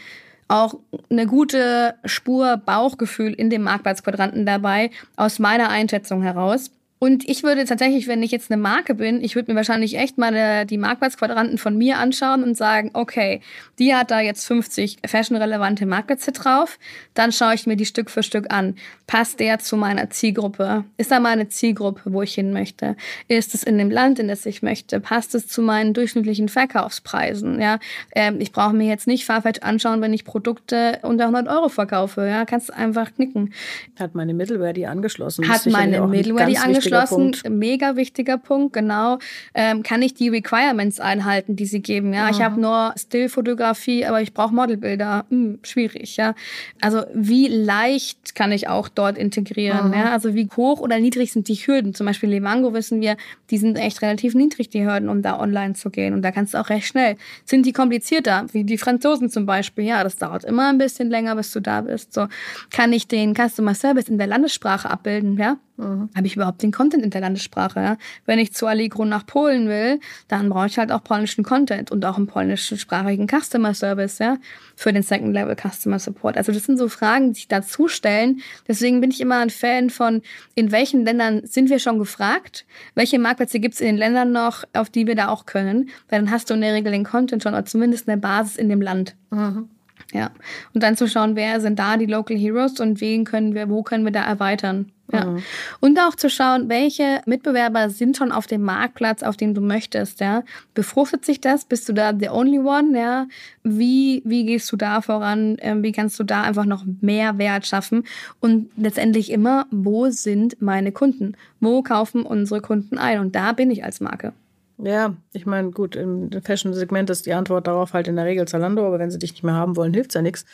auch 0.49 0.75
eine 1.09 1.27
gute 1.27 1.95
Spur 2.03 2.57
Bauchgefühl 2.57 3.33
in 3.33 3.49
dem 3.49 3.63
Marktplatzquadranten 3.63 4.45
dabei, 4.45 4.91
aus 5.15 5.39
meiner 5.39 5.69
Einschätzung 5.69 6.21
heraus. 6.21 6.71
Und 6.99 7.27
ich 7.29 7.43
würde 7.43 7.63
tatsächlich, 7.63 8.07
wenn 8.07 8.21
ich 8.21 8.31
jetzt 8.31 8.51
eine 8.51 8.61
Marke 8.61 8.93
bin, 8.93 9.23
ich 9.23 9.35
würde 9.35 9.51
mir 9.51 9.55
wahrscheinlich 9.55 9.97
echt 9.97 10.17
mal 10.17 10.65
die 10.65 10.77
Marktplatzquadranten 10.77 11.57
von 11.57 11.77
mir 11.77 11.97
anschauen 11.97 12.43
und 12.43 12.57
sagen, 12.57 12.91
okay, 12.93 13.39
die 13.79 13.95
hat 13.95 14.11
da 14.11 14.19
jetzt 14.19 14.45
50 14.45 14.97
fashionrelevante 15.07 15.85
Marktplätze 15.85 16.33
drauf. 16.33 16.77
Dann 17.13 17.31
schaue 17.31 17.53
ich 17.53 17.65
mir 17.65 17.77
die 17.77 17.85
Stück 17.85 18.09
für 18.09 18.21
Stück 18.21 18.51
an. 18.53 18.75
Passt 19.07 19.39
der 19.39 19.59
zu 19.59 19.77
meiner 19.77 20.09
Zielgruppe? 20.09 20.83
Ist 20.97 21.11
da 21.11 21.21
meine 21.21 21.47
Zielgruppe, 21.47 22.01
wo 22.11 22.21
ich 22.21 22.33
hin 22.33 22.51
möchte? 22.51 22.97
Ist 23.29 23.55
es 23.55 23.63
in 23.63 23.77
dem 23.77 23.89
Land, 23.89 24.19
in 24.19 24.27
das 24.27 24.45
ich 24.45 24.61
möchte? 24.61 24.99
Passt 24.99 25.33
es 25.35 25.47
zu 25.47 25.61
meinen 25.61 25.93
durchschnittlichen 25.93 26.49
Verkaufspreisen? 26.49 27.61
Ja, 27.61 27.79
ähm, 28.13 28.41
ich 28.41 28.51
brauche 28.51 28.75
mir 28.75 28.87
jetzt 28.87 29.07
nicht 29.07 29.25
Farfetch 29.25 29.61
anschauen, 29.61 30.01
wenn 30.01 30.13
ich 30.13 30.25
Produkte 30.25 30.99
unter 31.03 31.23
100 31.27 31.47
Euro 31.47 31.69
verkaufe. 31.69 32.27
Ja, 32.27 32.43
kannst 32.43 32.73
einfach 32.73 33.15
knicken. 33.15 33.53
Hat 33.97 34.15
meine 34.15 34.33
Middleware 34.33 34.73
die 34.73 34.85
angeschlossen? 34.85 35.47
Hat 35.47 35.65
meine 35.65 36.05
Middleware 36.05 36.47
die 36.47 36.57
angeschlossen? 36.57 36.88
Abgeschlossen. 36.93 37.57
Mega 37.57 37.95
wichtiger 37.95 38.37
Punkt, 38.37 38.73
genau. 38.73 39.19
Ähm, 39.53 39.83
kann 39.83 40.01
ich 40.01 40.13
die 40.13 40.29
Requirements 40.29 40.99
einhalten, 40.99 41.55
die 41.55 41.65
sie 41.65 41.81
geben? 41.81 42.13
Ja, 42.13 42.23
Aha. 42.23 42.31
ich 42.31 42.41
habe 42.41 42.59
nur 42.59 42.93
Stillfotografie, 42.97 44.05
aber 44.05 44.21
ich 44.21 44.33
brauche 44.33 44.53
Modelbilder. 44.53 45.25
Hm, 45.29 45.59
schwierig, 45.63 46.17
ja. 46.17 46.35
Also 46.81 47.03
wie 47.13 47.47
leicht 47.47 48.35
kann 48.35 48.51
ich 48.51 48.67
auch 48.67 48.89
dort 48.89 49.17
integrieren? 49.17 49.93
Ja? 49.93 50.11
Also 50.11 50.33
wie 50.33 50.47
hoch 50.55 50.79
oder 50.79 50.99
niedrig 50.99 51.31
sind 51.31 51.47
die 51.47 51.55
Hürden? 51.55 51.93
Zum 51.93 52.05
Beispiel 52.05 52.29
Lemango 52.29 52.73
wissen 52.73 53.01
wir, 53.01 53.17
die 53.49 53.57
sind 53.57 53.77
echt 53.77 54.01
relativ 54.01 54.35
niedrig, 54.35 54.69
die 54.69 54.85
Hürden, 54.85 55.09
um 55.09 55.21
da 55.21 55.39
online 55.39 55.73
zu 55.73 55.89
gehen. 55.89 56.13
Und 56.13 56.21
da 56.21 56.31
kannst 56.31 56.53
du 56.53 56.59
auch 56.59 56.69
recht 56.69 56.87
schnell. 56.87 57.17
Sind 57.45 57.65
die 57.65 57.73
komplizierter, 57.73 58.45
wie 58.51 58.63
die 58.63 58.77
Franzosen 58.77 59.29
zum 59.29 59.45
Beispiel? 59.45 59.85
Ja, 59.85 60.03
das 60.03 60.17
dauert 60.17 60.43
immer 60.43 60.69
ein 60.69 60.77
bisschen 60.77 61.09
länger, 61.09 61.35
bis 61.35 61.51
du 61.51 61.59
da 61.59 61.81
bist. 61.81 62.13
So 62.13 62.27
kann 62.71 62.93
ich 62.93 63.07
den 63.07 63.33
Customer 63.35 63.73
Service 63.73 64.09
in 64.09 64.17
der 64.17 64.27
Landessprache 64.27 64.89
abbilden, 64.89 65.37
ja? 65.37 65.57
Mhm. 65.79 66.09
Habe 66.13 66.27
ich 66.27 66.35
überhaupt 66.35 66.61
den 66.61 66.73
Content 66.73 67.03
in 67.03 67.09
der 67.09 67.21
Landessprache? 67.21 67.79
Ja? 67.79 67.97
Wenn 68.25 68.37
ich 68.37 68.53
zu 68.53 68.67
Allegro 68.67 69.05
nach 69.05 69.25
Polen 69.25 69.69
will, 69.69 70.01
dann 70.27 70.49
brauche 70.49 70.67
ich 70.67 70.77
halt 70.77 70.91
auch 70.91 71.01
polnischen 71.03 71.43
Content 71.45 71.89
und 71.89 72.03
auch 72.03 72.17
einen 72.17 72.27
polnischsprachigen 72.27 73.27
Customer 73.27 73.73
Service, 73.73 74.19
ja, 74.19 74.37
für 74.75 74.91
den 74.91 75.03
Second 75.03 75.33
Level 75.33 75.55
Customer 75.55 75.97
Support. 75.97 76.35
Also 76.35 76.51
das 76.51 76.65
sind 76.65 76.77
so 76.77 76.89
Fragen, 76.89 77.29
die 77.29 77.35
sich 77.35 77.47
dazu 77.47 77.87
stellen. 77.87 78.41
Deswegen 78.67 78.99
bin 78.99 79.09
ich 79.09 79.21
immer 79.21 79.37
ein 79.37 79.49
Fan 79.49 79.89
von, 79.89 80.21
in 80.53 80.73
welchen 80.73 81.05
Ländern 81.05 81.41
sind 81.45 81.69
wir 81.69 81.79
schon 81.79 81.97
gefragt? 81.97 82.65
Welche 82.93 83.17
Marktplätze 83.17 83.61
gibt 83.61 83.75
es 83.75 83.81
in 83.81 83.87
den 83.87 83.97
Ländern 83.97 84.33
noch, 84.33 84.65
auf 84.73 84.89
die 84.89 85.07
wir 85.07 85.15
da 85.15 85.29
auch 85.29 85.45
können? 85.45 85.89
Weil 86.09 86.19
dann 86.19 86.31
hast 86.31 86.49
du 86.49 86.55
in 86.55 86.61
der 86.61 86.73
Regel 86.73 86.91
den 86.91 87.05
Content 87.05 87.41
schon 87.41 87.53
oder 87.53 87.65
zumindest 87.65 88.09
eine 88.09 88.19
Basis 88.19 88.57
in 88.57 88.67
dem 88.67 88.81
Land. 88.81 89.15
Mhm. 89.31 89.69
Ja. 90.11 90.31
Und 90.73 90.83
dann 90.83 90.97
zu 90.97 91.07
schauen, 91.07 91.37
wer 91.37 91.61
sind 91.61 91.79
da 91.79 91.95
die 91.95 92.05
Local 92.05 92.35
Heroes 92.35 92.79
und 92.79 92.99
wen 92.99 93.23
können 93.23 93.53
wir, 93.53 93.69
wo 93.69 93.83
können 93.83 94.03
wir 94.03 94.11
da 94.11 94.23
erweitern. 94.23 94.91
Ja. 95.11 95.25
Mhm. 95.25 95.43
Und 95.79 95.99
auch 95.99 96.15
zu 96.15 96.29
schauen, 96.29 96.69
welche 96.69 97.21
Mitbewerber 97.25 97.89
sind 97.89 98.17
schon 98.17 98.31
auf 98.31 98.47
dem 98.47 98.61
Marktplatz, 98.61 99.23
auf 99.23 99.37
dem 99.37 99.53
du 99.53 99.61
möchtest, 99.61 100.19
ja. 100.19 100.43
Befruchtet 100.73 101.25
sich 101.25 101.41
das? 101.41 101.65
Bist 101.65 101.89
du 101.89 101.93
da 101.93 102.13
the 102.17 102.29
only 102.29 102.59
one, 102.59 102.97
ja? 102.97 103.27
Wie, 103.63 104.21
wie 104.25 104.45
gehst 104.45 104.71
du 104.71 104.75
da 104.77 105.01
voran? 105.01 105.57
Ähm, 105.59 105.83
wie 105.83 105.91
kannst 105.91 106.19
du 106.19 106.23
da 106.23 106.43
einfach 106.43 106.65
noch 106.65 106.85
mehr 107.01 107.37
Wert 107.37 107.65
schaffen? 107.65 108.03
Und 108.39 108.69
letztendlich 108.77 109.31
immer, 109.31 109.65
wo 109.71 110.09
sind 110.09 110.61
meine 110.61 110.91
Kunden? 110.91 111.35
Wo 111.59 111.81
kaufen 111.81 112.23
unsere 112.23 112.61
Kunden 112.61 112.97
ein? 112.97 113.19
Und 113.19 113.35
da 113.35 113.51
bin 113.53 113.71
ich 113.71 113.83
als 113.83 113.99
Marke. 113.99 114.33
Ja, 114.81 115.13
ich 115.33 115.45
meine, 115.45 115.71
gut, 115.71 115.97
im 115.97 116.29
Fashion-Segment 116.41 117.09
ist 117.09 117.25
die 117.25 117.33
Antwort 117.33 117.67
darauf 117.67 117.93
halt 117.93 118.07
in 118.07 118.15
der 118.15 118.25
Regel 118.25 118.47
Zalando, 118.47 118.87
aber 118.87 118.97
wenn 118.97 119.11
sie 119.11 119.19
dich 119.19 119.33
nicht 119.33 119.43
mehr 119.43 119.55
haben 119.55 119.75
wollen, 119.75 119.93
hilft 119.93 120.15
ja 120.15 120.21
nichts. 120.21 120.45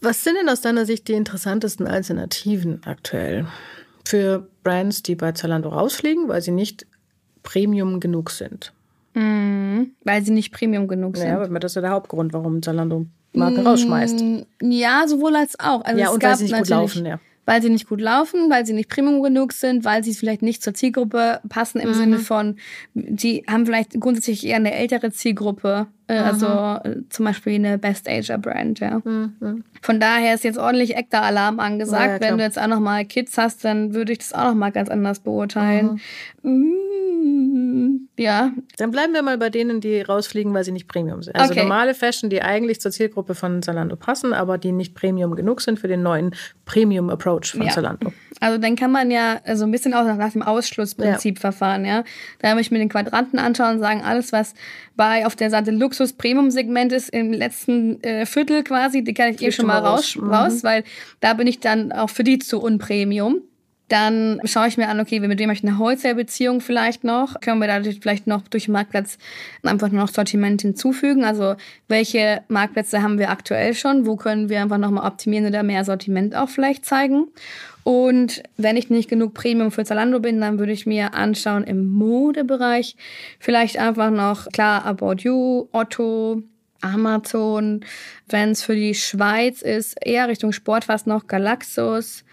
Was 0.00 0.24
sind 0.24 0.36
denn 0.36 0.48
aus 0.48 0.60
deiner 0.60 0.86
Sicht 0.86 1.08
die 1.08 1.14
interessantesten 1.14 1.86
Alternativen 1.86 2.82
aktuell 2.84 3.46
für 4.04 4.48
Brands, 4.62 5.02
die 5.02 5.14
bei 5.14 5.32
Zalando 5.32 5.68
rausfliegen, 5.70 6.28
weil 6.28 6.42
sie 6.42 6.52
nicht 6.52 6.86
Premium 7.42 8.00
genug 8.00 8.30
sind? 8.30 8.72
Mhm, 9.14 9.92
weil 10.04 10.22
sie 10.22 10.32
nicht 10.32 10.52
Premium 10.52 10.88
genug 10.88 11.16
sind. 11.16 11.28
Ja, 11.28 11.40
aber 11.40 11.58
das 11.58 11.72
ist 11.72 11.76
ja 11.76 11.82
der 11.82 11.90
Hauptgrund, 11.90 12.32
warum 12.32 12.62
Zalando 12.62 13.06
Marken 13.32 13.62
mm, 13.62 13.66
rausschmeißt. 13.66 14.24
Ja, 14.62 15.06
sowohl 15.08 15.36
als 15.36 15.58
auch. 15.58 15.82
Also 15.84 16.00
ja, 16.00 16.10
und 16.10 16.22
weil 16.22 16.36
sie 16.36 16.44
nicht 16.44 16.56
gut 16.56 16.68
laufen, 16.68 17.06
ja 17.06 17.18
weil 17.46 17.62
sie 17.62 17.70
nicht 17.70 17.88
gut 17.88 18.00
laufen, 18.00 18.50
weil 18.50 18.66
sie 18.66 18.74
nicht 18.74 18.90
Premium 18.90 19.22
genug 19.22 19.52
sind, 19.52 19.84
weil 19.84 20.04
sie 20.04 20.12
vielleicht 20.12 20.42
nicht 20.42 20.62
zur 20.62 20.74
Zielgruppe 20.74 21.40
passen 21.48 21.80
im 21.80 21.90
mhm. 21.90 21.94
Sinne 21.94 22.18
von, 22.18 22.56
sie 22.94 23.44
haben 23.48 23.64
vielleicht 23.64 23.98
grundsätzlich 23.98 24.44
eher 24.44 24.56
eine 24.56 24.74
ältere 24.74 25.12
Zielgruppe, 25.12 25.86
äh, 26.08 26.18
also 26.18 26.46
äh, 26.46 27.02
zum 27.08 27.24
Beispiel 27.24 27.54
eine 27.54 27.78
Best 27.78 28.08
Ager 28.08 28.36
Brand, 28.36 28.80
ja. 28.80 29.00
Mhm. 29.04 29.64
Von 29.80 30.00
daher 30.00 30.34
ist 30.34 30.44
jetzt 30.44 30.58
ordentlich 30.58 30.96
Ektar-Alarm 30.96 31.60
angesagt. 31.60 32.22
Ja, 32.22 32.28
Wenn 32.28 32.38
du 32.38 32.44
jetzt 32.44 32.58
auch 32.58 32.66
nochmal 32.66 33.04
Kids 33.04 33.38
hast, 33.38 33.64
dann 33.64 33.94
würde 33.94 34.12
ich 34.12 34.18
das 34.18 34.32
auch 34.32 34.48
nochmal 34.48 34.72
ganz 34.72 34.88
anders 34.88 35.20
beurteilen. 35.20 36.00
Mhm. 36.42 36.72
Ja. 38.18 38.52
Dann 38.78 38.90
bleiben 38.90 39.12
wir 39.12 39.22
mal 39.22 39.36
bei 39.36 39.50
denen, 39.50 39.80
die 39.80 40.00
rausfliegen, 40.00 40.54
weil 40.54 40.64
sie 40.64 40.72
nicht 40.72 40.88
Premium 40.88 41.22
sind. 41.22 41.36
Also 41.36 41.52
okay. 41.52 41.62
normale 41.62 41.94
Fashion, 41.94 42.30
die 42.30 42.40
eigentlich 42.40 42.80
zur 42.80 42.90
Zielgruppe 42.90 43.34
von 43.34 43.62
Zalando 43.62 43.96
passen, 43.96 44.32
aber 44.32 44.56
die 44.56 44.72
nicht 44.72 44.94
Premium 44.94 45.34
genug 45.36 45.60
sind 45.60 45.78
für 45.78 45.88
den 45.88 46.02
neuen 46.02 46.34
Premium-Approach 46.64 47.52
von 47.52 47.66
ja. 47.66 47.72
Zalando. 47.72 48.12
Also 48.40 48.58
dann 48.58 48.76
kann 48.76 48.90
man 48.90 49.10
ja 49.10 49.40
so 49.54 49.64
ein 49.64 49.70
bisschen 49.70 49.92
auch 49.94 50.04
nach 50.04 50.32
dem 50.32 50.42
Ausschlussprinzip 50.42 51.36
ja. 51.36 51.40
verfahren, 51.40 51.84
ja. 51.84 52.04
Da 52.40 52.54
muss 52.54 52.62
ich 52.62 52.70
mir 52.70 52.78
den 52.78 52.88
Quadranten 52.88 53.38
anschauen 53.38 53.74
und 53.74 53.80
sagen, 53.80 54.02
alles, 54.02 54.32
was 54.32 54.54
bei 54.96 55.26
auf 55.26 55.36
der 55.36 55.50
Seite 55.50 55.70
Luxus-Premium-Segment 55.70 56.92
ist, 56.92 57.10
im 57.10 57.32
letzten 57.32 58.02
äh, 58.02 58.24
Viertel 58.24 58.64
quasi, 58.64 59.04
die 59.04 59.14
kann 59.14 59.34
ich 59.34 59.42
eh 59.42 59.52
schon 59.52 59.66
mal 59.66 59.78
raus, 59.78 60.18
raus, 60.20 60.62
mhm. 60.62 60.66
weil 60.66 60.84
da 61.20 61.34
bin 61.34 61.46
ich 61.46 61.60
dann 61.60 61.92
auch 61.92 62.10
für 62.10 62.24
die 62.24 62.38
zu 62.38 62.60
unpremium. 62.60 63.42
Dann 63.88 64.40
schaue 64.44 64.66
ich 64.66 64.76
mir 64.76 64.88
an, 64.88 64.98
okay, 64.98 65.20
mit 65.20 65.38
wem 65.38 65.48
habe 65.48 65.56
ich 65.56 65.64
eine 65.64 65.78
Wholesale-Beziehung 65.78 66.60
vielleicht 66.60 67.04
noch? 67.04 67.40
Können 67.40 67.60
wir 67.60 67.68
da 67.68 67.80
vielleicht 67.82 68.26
noch 68.26 68.42
durch 68.48 68.64
den 68.64 68.72
Marktplatz 68.72 69.16
einfach 69.62 69.90
noch 69.90 70.08
Sortiment 70.08 70.62
hinzufügen? 70.62 71.24
Also 71.24 71.54
welche 71.86 72.42
Marktplätze 72.48 73.02
haben 73.02 73.18
wir 73.18 73.30
aktuell 73.30 73.74
schon? 73.74 74.04
Wo 74.06 74.16
können 74.16 74.48
wir 74.48 74.60
einfach 74.60 74.78
nochmal 74.78 75.06
optimieren 75.06 75.46
oder 75.46 75.62
mehr 75.62 75.84
Sortiment 75.84 76.34
auch 76.34 76.48
vielleicht 76.48 76.84
zeigen? 76.84 77.28
Und 77.84 78.42
wenn 78.56 78.76
ich 78.76 78.90
nicht 78.90 79.08
genug 79.08 79.34
Premium 79.34 79.70
für 79.70 79.84
Zalando 79.84 80.18
bin, 80.18 80.40
dann 80.40 80.58
würde 80.58 80.72
ich 80.72 80.86
mir 80.86 81.14
anschauen 81.14 81.62
im 81.62 81.86
Modebereich 81.86 82.96
vielleicht 83.38 83.78
einfach 83.78 84.10
noch, 84.10 84.48
klar, 84.48 84.84
About 84.84 85.18
You, 85.20 85.68
Otto, 85.70 86.42
Amazon. 86.80 87.84
Wenn 88.28 88.50
es 88.50 88.62
für 88.62 88.74
die 88.74 88.94
Schweiz 88.94 89.62
ist, 89.62 89.96
eher 90.04 90.28
Richtung 90.28 90.52
Sport 90.52 90.84
fast 90.84 91.06
noch 91.06 91.26
Galaxus. 91.26 92.24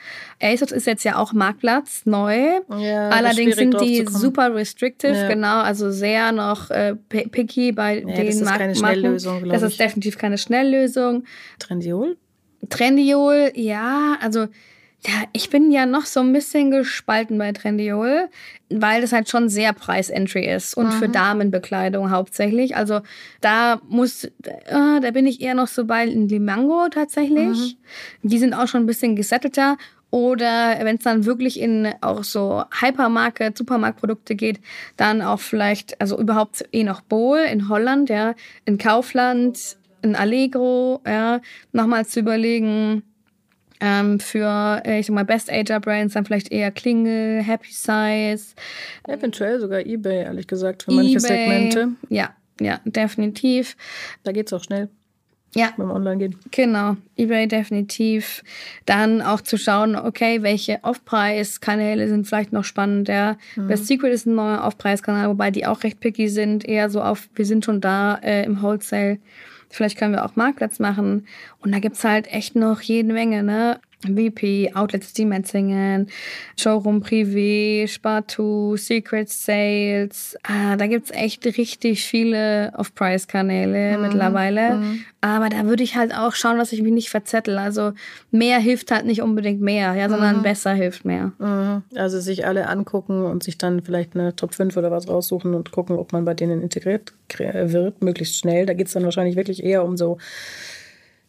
ASOS 0.42 0.72
ist 0.72 0.88
jetzt 0.88 1.04
ja 1.04 1.18
auch 1.18 1.34
Marktplatz 1.34 2.06
neu. 2.06 2.60
Ja, 2.78 3.10
Allerdings 3.10 3.56
sind 3.56 3.80
die 3.80 4.06
super 4.10 4.54
restrictive, 4.54 5.14
ja. 5.14 5.28
genau, 5.28 5.60
also 5.62 5.92
sehr 5.92 6.32
noch 6.32 6.70
äh, 6.70 6.96
picky 6.96 7.72
bei 7.72 8.00
ja, 8.00 8.16
den 8.16 8.26
das 8.26 8.36
ist 8.36 8.46
keine 8.46 8.76
Schnelllösung, 8.76 9.50
Das 9.50 9.62
ist 9.62 9.80
definitiv 9.80 10.18
keine 10.18 10.38
Schnelllösung. 10.38 11.24
Trendiol? 11.60 12.18
Trendiol, 12.70 13.52
ja, 13.56 14.18
also 14.22 14.48
ja, 15.06 15.24
ich 15.34 15.50
bin 15.50 15.72
ja 15.72 15.86
noch 15.86 16.06
so 16.06 16.22
ein 16.22 16.32
bisschen 16.32 16.72
gespalten 16.72 17.38
bei 17.38 17.52
Trendiol, 17.52 18.30
weil 18.70 19.02
das 19.02 19.12
halt 19.12 19.30
schon 19.30 19.50
sehr 19.50 19.74
Preis-Entry 19.74 20.46
ist 20.46 20.76
und 20.76 20.88
mhm. 20.88 20.92
für 20.92 21.10
Damenbekleidung 21.10 22.10
hauptsächlich. 22.10 22.78
Also 22.78 23.02
da 23.42 23.82
muss, 23.88 24.24
äh, 24.24 24.32
da 25.02 25.12
bin 25.12 25.28
ich 25.28 25.42
eher 25.42 25.56
noch 25.56 25.68
so 25.68 25.86
bei 25.86 26.06
Limango 26.06 26.88
tatsächlich. 26.90 27.78
Mhm. 28.24 28.30
Die 28.30 28.40
sind 28.40 28.54
auch 28.54 28.68
schon 28.68 28.84
ein 28.84 28.88
bisschen 28.88 29.16
gesettelter. 29.16 29.78
Oder 30.10 30.78
wenn 30.82 30.98
es 30.98 31.04
dann 31.04 31.26
wirklich 31.26 31.60
in 31.60 31.92
auch 32.02 32.24
so 32.24 32.64
Hypermarket, 32.80 33.58
Supermarktprodukte 33.58 34.36
geht, 34.36 34.60
dann 34.96 35.24
auch 35.24 35.40
vielleicht, 35.40 36.00
also 36.00 36.20
überhaupt 36.20 36.64
eh 36.72 36.84
noch 36.84 37.02
Bohl 37.02 37.40
in 37.40 37.68
Holland, 37.68 38.12
ja, 38.12 38.36
in 38.66 38.78
Kaufland, 38.78 39.76
in 40.04 40.16
Allegro, 40.16 41.02
ja, 41.04 41.42
nochmal 41.72 42.06
zu 42.06 42.20
überlegen, 42.20 43.02
ähm, 43.84 44.20
für, 44.22 44.82
äh, 44.86 45.00
ich 45.02 45.08
sag 45.08 45.14
mal, 45.14 45.26
Best 45.26 45.52
Ager 45.52 45.82
Brands 45.82 46.14
dann 46.14 46.24
vielleicht 46.26 46.54
eher 46.54 46.72
Klingel, 46.72 47.44
Happy 47.44 47.72
Size. 47.72 48.56
Eventuell 49.06 49.60
sogar 49.60 49.86
eBay, 49.86 50.24
ehrlich 50.24 50.48
gesagt, 50.48 50.84
für 50.84 50.92
eBay, 50.92 51.04
manche 51.04 51.20
Segmente. 51.20 51.90
Ja, 52.08 52.30
ja, 52.62 52.80
definitiv. 52.86 53.76
Da 54.24 54.32
geht's 54.32 54.54
auch 54.54 54.64
schnell. 54.64 54.88
Ja. 55.54 55.74
Beim 55.78 55.92
Online-Gehen. 55.92 56.38
Genau. 56.52 56.96
eBay 57.18 57.48
definitiv. 57.48 58.42
Dann 58.86 59.22
auch 59.22 59.42
zu 59.42 59.58
schauen, 59.58 59.96
okay, 59.96 60.42
welche 60.42 60.80
Off-Preis-Kanäle 60.84 62.08
sind 62.08 62.26
vielleicht 62.26 62.54
noch 62.54 62.64
spannend. 62.64 63.10
Der 63.10 63.38
mhm. 63.58 63.68
Best 63.68 63.88
Secret 63.88 64.14
ist 64.14 64.26
ein 64.26 64.36
neuer 64.36 64.64
Off-Preis-Kanal, 64.64 65.28
wobei 65.28 65.52
die 65.52 65.66
auch 65.66 65.84
recht 65.84 66.00
picky 66.00 66.30
sind. 66.30 66.66
Eher 66.66 66.90
so 66.90 67.02
auf, 67.02 67.30
wir 67.36 67.46
sind 67.46 67.66
schon 67.66 67.82
da 67.82 68.16
äh, 68.16 68.46
im 68.46 68.62
Wholesale. 68.62 69.20
Vielleicht 69.74 69.98
können 69.98 70.14
wir 70.14 70.24
auch 70.24 70.36
Marktplatz 70.36 70.78
machen. 70.78 71.28
Und 71.60 71.72
da 71.72 71.80
gibt's 71.80 72.04
halt 72.04 72.32
echt 72.32 72.56
noch 72.56 72.82
jede 72.82 73.12
Menge, 73.12 73.42
ne? 73.42 73.80
VP, 74.04 74.72
Outlets, 74.74 75.14
die 75.14 75.26
Metzingen, 75.26 76.08
Showroom 76.58 77.02
Privé, 77.02 77.88
Spartu, 77.88 78.78
Secret 78.78 79.30
Sales. 79.30 80.38
Ah, 80.44 80.76
da 80.76 80.88
gibt's 80.88 81.12
echt 81.12 81.46
richtig 81.46 82.04
viele 82.04 82.72
Off-Price-Kanäle 82.78 83.98
mhm. 83.98 84.04
mittlerweile. 84.04 84.76
Mhm. 84.76 85.06
Aber 85.22 85.50
da 85.50 85.66
würde 85.66 85.84
ich 85.84 85.96
halt 85.96 86.14
auch 86.14 86.36
schauen, 86.36 86.58
dass 86.58 86.74
ich 86.74 86.82
mich 86.82 86.92
nicht 86.92 87.10
verzettel. 87.10 87.58
Also 87.58 87.94
mehr 88.32 88.60
hilft 88.60 88.92
halt 88.92 89.06
nicht 89.06 89.22
unbedingt 89.22 89.62
mehr, 89.62 89.94
ja, 89.94 90.10
sondern 90.10 90.38
mhm. 90.38 90.44
besser 90.44 90.74
hilft 90.74 91.06
mehr. 91.06 91.32
Mhm. 91.40 91.84
Also 91.96 92.20
sich 92.20 92.46
alle 92.46 92.68
angucken 92.68 93.24
und 93.26 93.44
sich 93.44 93.58
dann 93.58 93.82
vielleicht 93.82 94.16
eine 94.16 94.36
Top 94.36 94.54
5 94.54 94.76
oder 94.76 94.92
was 94.92 95.08
raussuchen 95.08 95.54
und 95.54 95.72
gucken, 95.72 95.98
ob 95.98 96.12
man 96.12 96.26
bei 96.26 96.34
denen 96.34 96.62
integriert 96.62 97.14
wird, 97.38 98.02
möglichst 98.02 98.36
schnell. 98.38 98.66
Da 98.66 98.74
geht's 98.74 98.94
dann 98.94 99.06
wahrscheinlich 99.06 99.36
wirklich 99.36 99.64
eher 99.64 99.86
um 99.86 99.98
so 99.98 100.18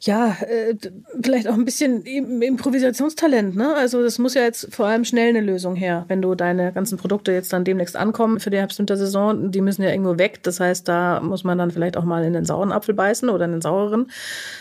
ja, 0.06 0.36
äh, 0.42 0.76
vielleicht 1.22 1.48
auch 1.48 1.54
ein 1.54 1.64
bisschen 1.64 2.02
Improvisationstalent, 2.02 3.56
ne? 3.56 3.74
Also 3.74 4.02
das 4.02 4.18
muss 4.18 4.34
ja 4.34 4.42
jetzt 4.42 4.74
vor 4.74 4.86
allem 4.86 5.04
schnell 5.04 5.30
eine 5.30 5.40
Lösung 5.40 5.76
her. 5.76 6.04
Wenn 6.08 6.20
du 6.20 6.34
deine 6.34 6.72
ganzen 6.72 6.98
Produkte 6.98 7.32
jetzt 7.32 7.52
dann 7.52 7.64
demnächst 7.64 7.96
ankommen 7.96 8.38
für 8.38 8.50
die 8.50 8.58
Herbst-Winter-Saison, 8.58 9.50
die 9.50 9.60
müssen 9.60 9.82
ja 9.82 9.90
irgendwo 9.90 10.18
weg. 10.18 10.42
Das 10.42 10.60
heißt, 10.60 10.86
da 10.88 11.20
muss 11.20 11.44
man 11.44 11.56
dann 11.56 11.70
vielleicht 11.70 11.96
auch 11.96 12.04
mal 12.04 12.22
in 12.24 12.34
den 12.34 12.44
sauren 12.44 12.72
Apfel 12.72 12.94
beißen 12.94 13.28
oder 13.30 13.46
in 13.46 13.52
den 13.52 13.62
saureren. 13.62 14.10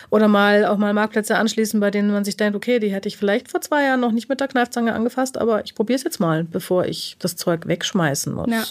Oder 0.10 0.28
mal 0.28 0.66
auch 0.66 0.78
mal 0.78 0.94
Marktplätze 0.94 1.36
anschließen, 1.36 1.80
bei 1.80 1.92
denen 1.92 2.12
man 2.12 2.24
sich 2.24 2.38
denkt, 2.38 2.56
okay, 2.56 2.80
die 2.80 2.90
hätte 2.90 3.10
ich 3.10 3.18
vielleicht 3.18 3.52
vor 3.52 3.62
zwei 3.62 3.84
Jahren 3.84 4.00
noch 4.00 4.12
nicht 4.12 4.30
mit 4.30 4.40
der 4.40 4.48
Kneifzange 4.48 4.94
angefasst, 4.94 5.38
aber 5.38 5.64
ich 5.66 5.76
probiere 5.76 5.98
es 5.98 6.04
jetzt 6.04 6.20
mal, 6.20 6.44
bevor 6.44 6.86
ich 6.86 7.18
das 7.20 7.36
Zeug 7.36 7.68
wegschmeißen 7.68 8.34
muss. 8.34 8.50
Ja. 8.50 8.64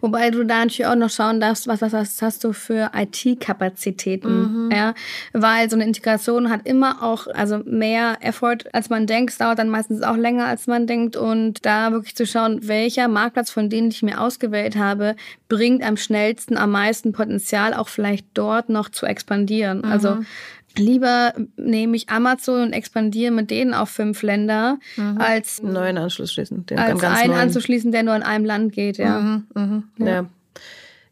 Wobei 0.00 0.30
du 0.30 0.44
da 0.44 0.60
natürlich 0.60 0.86
auch 0.86 0.94
noch 0.94 1.10
schauen 1.10 1.40
darfst, 1.40 1.66
was, 1.66 1.80
was, 1.80 1.92
was 1.92 2.22
hast 2.22 2.44
du 2.44 2.52
für 2.52 2.90
IT-Kapazitäten, 2.94 4.66
mhm. 4.66 4.70
ja, 4.70 4.94
weil 5.32 5.70
so 5.70 5.76
eine 5.76 5.84
Integration 5.84 6.50
hat 6.50 6.66
immer 6.66 7.02
auch, 7.02 7.26
also 7.28 7.58
mehr 7.64 8.18
Effort, 8.20 8.58
als 8.72 8.90
man 8.90 9.06
denkt, 9.06 9.32
es 9.32 9.38
dauert 9.38 9.58
dann 9.58 9.68
meistens 9.68 10.02
auch 10.02 10.16
länger, 10.16 10.46
als 10.46 10.66
man 10.66 10.86
denkt 10.86 11.16
und 11.16 11.64
da 11.64 11.92
wirklich 11.92 12.14
zu 12.14 12.26
schauen, 12.26 12.66
welcher 12.68 13.08
Marktplatz 13.08 13.50
von 13.50 13.70
denen 13.70 13.88
ich 13.88 14.02
mir 14.02 14.20
ausgewählt 14.20 14.76
habe, 14.76 15.16
bringt 15.48 15.82
am 15.82 15.96
schnellsten, 15.96 16.56
am 16.56 16.70
meisten 16.70 17.12
Potenzial, 17.12 17.74
auch 17.74 17.88
vielleicht 17.88 18.26
dort 18.34 18.68
noch 18.68 18.88
zu 18.88 19.06
expandieren. 19.06 19.78
Mhm. 19.78 19.84
Also 19.84 20.18
Lieber 20.78 21.34
nehme 21.56 21.96
ich 21.96 22.08
Amazon 22.08 22.62
und 22.62 22.72
expandiere 22.72 23.32
mit 23.32 23.50
denen 23.50 23.74
auf 23.74 23.90
fünf 23.90 24.22
Länder, 24.22 24.78
mhm. 24.96 25.18
als 25.18 25.60
einen 25.60 25.72
neuen 25.72 25.98
Anschluss 25.98 26.32
schließen. 26.32 26.66
Den 26.66 26.78
als 26.78 27.02
einen 27.02 27.30
neuen. 27.30 27.40
anzuschließen, 27.40 27.92
der 27.92 28.02
nur 28.02 28.16
in 28.16 28.22
einem 28.22 28.44
Land 28.44 28.72
geht, 28.72 28.98
ja. 28.98 29.20
Mhm, 29.20 29.46
mhm, 29.54 29.84
ja. 29.98 30.06
ja. 30.06 30.26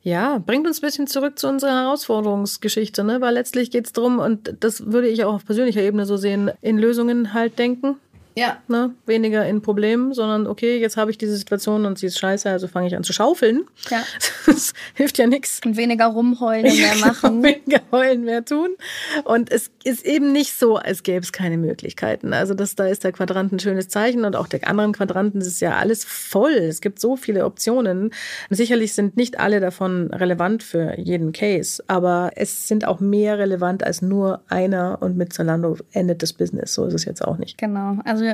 Ja, 0.03 0.39
bringt 0.39 0.67
uns 0.67 0.79
ein 0.79 0.87
bisschen 0.87 1.07
zurück 1.07 1.39
zu 1.39 1.47
unserer 1.47 1.83
Herausforderungsgeschichte, 1.83 3.05
ne? 3.05 3.21
Weil 3.21 3.35
letztlich 3.35 3.71
geht 3.71 3.85
es 3.85 3.93
darum, 3.93 4.19
und 4.19 4.57
das 4.61 4.87
würde 4.87 5.09
ich 5.09 5.25
auch 5.25 5.35
auf 5.35 5.45
persönlicher 5.45 5.83
Ebene 5.83 6.07
so 6.07 6.17
sehen, 6.17 6.51
in 6.63 6.79
Lösungen 6.79 7.35
halt 7.35 7.59
denken. 7.59 7.97
Ja. 8.41 8.57
Ne? 8.69 8.95
Weniger 9.05 9.47
in 9.47 9.61
Problemen, 9.61 10.15
sondern 10.15 10.47
okay, 10.47 10.81
jetzt 10.81 10.97
habe 10.97 11.11
ich 11.11 11.19
diese 11.19 11.37
Situation 11.37 11.85
und 11.85 11.99
sie 11.99 12.07
ist 12.07 12.19
scheiße, 12.19 12.49
also 12.49 12.69
fange 12.69 12.87
ich 12.87 12.97
an 12.97 13.05
zu 13.05 13.13
schaufeln. 13.13 13.65
Ja. 13.91 14.03
Das 14.47 14.73
hilft 14.95 15.19
ja 15.19 15.27
nichts. 15.27 15.61
Und 15.65 15.77
weniger 15.77 16.07
rumheulen, 16.07 16.75
mehr 16.75 16.97
machen. 16.97 17.43
weniger 17.43 17.83
heulen, 17.93 18.25
mehr 18.25 18.45
tun. 18.45 18.71
Und 19.25 19.53
es 19.53 19.71
ist 19.85 20.05
eben 20.05 20.33
nicht 20.33 20.59
so, 20.59 20.77
als 20.77 21.03
gäbe 21.03 21.21
es 21.21 21.31
keine 21.31 21.59
Möglichkeiten. 21.59 22.33
Also 22.33 22.55
das, 22.55 22.75
da 22.75 22.87
ist 22.87 23.05
der 23.05 23.13
Quadrant 23.13 23.53
ein 23.53 23.59
schönes 23.59 23.89
Zeichen 23.89 24.25
und 24.25 24.35
auch 24.37 24.49
der 24.49 24.67
anderen 24.67 24.93
Quadranten 24.93 25.41
ist 25.41 25.61
ja 25.61 25.77
alles 25.77 26.05
voll. 26.05 26.53
Es 26.53 26.81
gibt 26.81 27.01
so 27.01 27.17
viele 27.17 27.45
Optionen. 27.45 28.13
Sicherlich 28.49 28.95
sind 28.95 29.17
nicht 29.17 29.39
alle 29.39 29.61
davon 29.61 30.09
relevant 30.13 30.63
für 30.63 30.99
jeden 30.99 31.33
Case, 31.33 31.85
aber 31.87 32.33
es 32.35 32.67
sind 32.67 32.87
auch 32.87 32.99
mehr 33.01 33.39
relevant 33.39 33.85
als 33.85 34.03
nur 34.03 34.43
einer 34.49 34.99
und 35.01 35.17
mit 35.17 35.33
Zalando 35.33 35.77
endet 35.93 36.23
das 36.23 36.33
Business. 36.33 36.75
So 36.75 36.87
ist 36.87 36.95
es 36.95 37.05
jetzt 37.05 37.23
auch 37.23 37.37
nicht. 37.37 37.59
Genau. 37.59 37.99
Also 38.05 38.30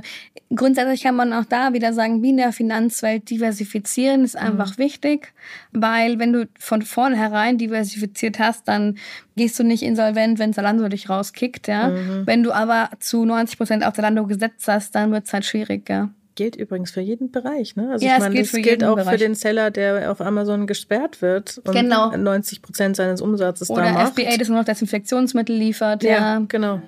grundsätzlich 0.55 1.03
kann 1.03 1.17
man 1.17 1.33
auch 1.33 1.45
da 1.45 1.73
wieder 1.73 1.93
sagen, 1.93 2.23
wie 2.23 2.31
in 2.31 2.37
der 2.37 2.53
Finanzwelt 2.53 3.29
diversifizieren 3.31 4.25
ist 4.25 4.37
einfach 4.37 4.77
mhm. 4.77 4.83
wichtig, 4.83 5.33
weil 5.73 6.19
wenn 6.19 6.33
du 6.33 6.49
von 6.59 6.83
vornherein 6.83 7.59
diversifiziert 7.59 8.39
hast, 8.39 8.69
dann 8.69 8.99
gehst 9.37 9.59
du 9.59 9.65
nicht 9.65 9.83
insolvent, 9.83 10.39
wenn 10.39 10.53
Zalando 10.53 10.89
dich 10.89 11.09
rauskickt, 11.09 11.69
ja. 11.69 11.89
Mhm. 11.89 12.27
Wenn 12.27 12.43
du 12.43 12.53
aber 12.53 12.91
zu 13.01 13.25
90 13.25 13.59
Prozent 13.59 13.85
auf 13.85 13.95
Zalando 13.95 14.27
gesetzt 14.27 14.67
hast, 14.69 14.95
dann 14.95 15.13
wird 15.13 15.27
es 15.27 15.33
halt 15.33 15.45
schwierig, 15.45 15.89
ja 15.89 16.11
gilt 16.37 16.55
übrigens 16.55 16.93
für 16.93 17.01
jeden 17.01 17.33
Bereich. 17.33 17.75
Ne? 17.75 17.91
Also 17.91 18.07
ja, 18.07 18.15
ich 18.15 18.21
meine, 18.21 18.39
das 18.39 18.53
gilt 18.53 18.85
auch 18.85 18.95
Bereich. 18.95 19.13
für 19.13 19.19
den 19.19 19.35
Seller, 19.35 19.73
der 19.73 20.13
auf 20.13 20.21
Amazon 20.21 20.67
gesperrt 20.69 21.23
wird 21.23 21.61
und 21.65 21.75
genau. 21.75 22.15
90 22.15 22.63
Prozent 22.63 22.95
seines 22.95 23.21
Umsatzes 23.21 23.71
Oder 23.71 23.85
da 23.85 23.93
macht. 23.93 24.19
Oder 24.19 24.29
FBA, 24.29 24.37
das 24.37 24.49
nur 24.49 24.59
noch 24.59 24.65
Desinfektionsmittel 24.65 25.57
liefert. 25.57 26.05
Ja, 26.05 26.11
ja, 26.11 26.43
genau. 26.47 26.83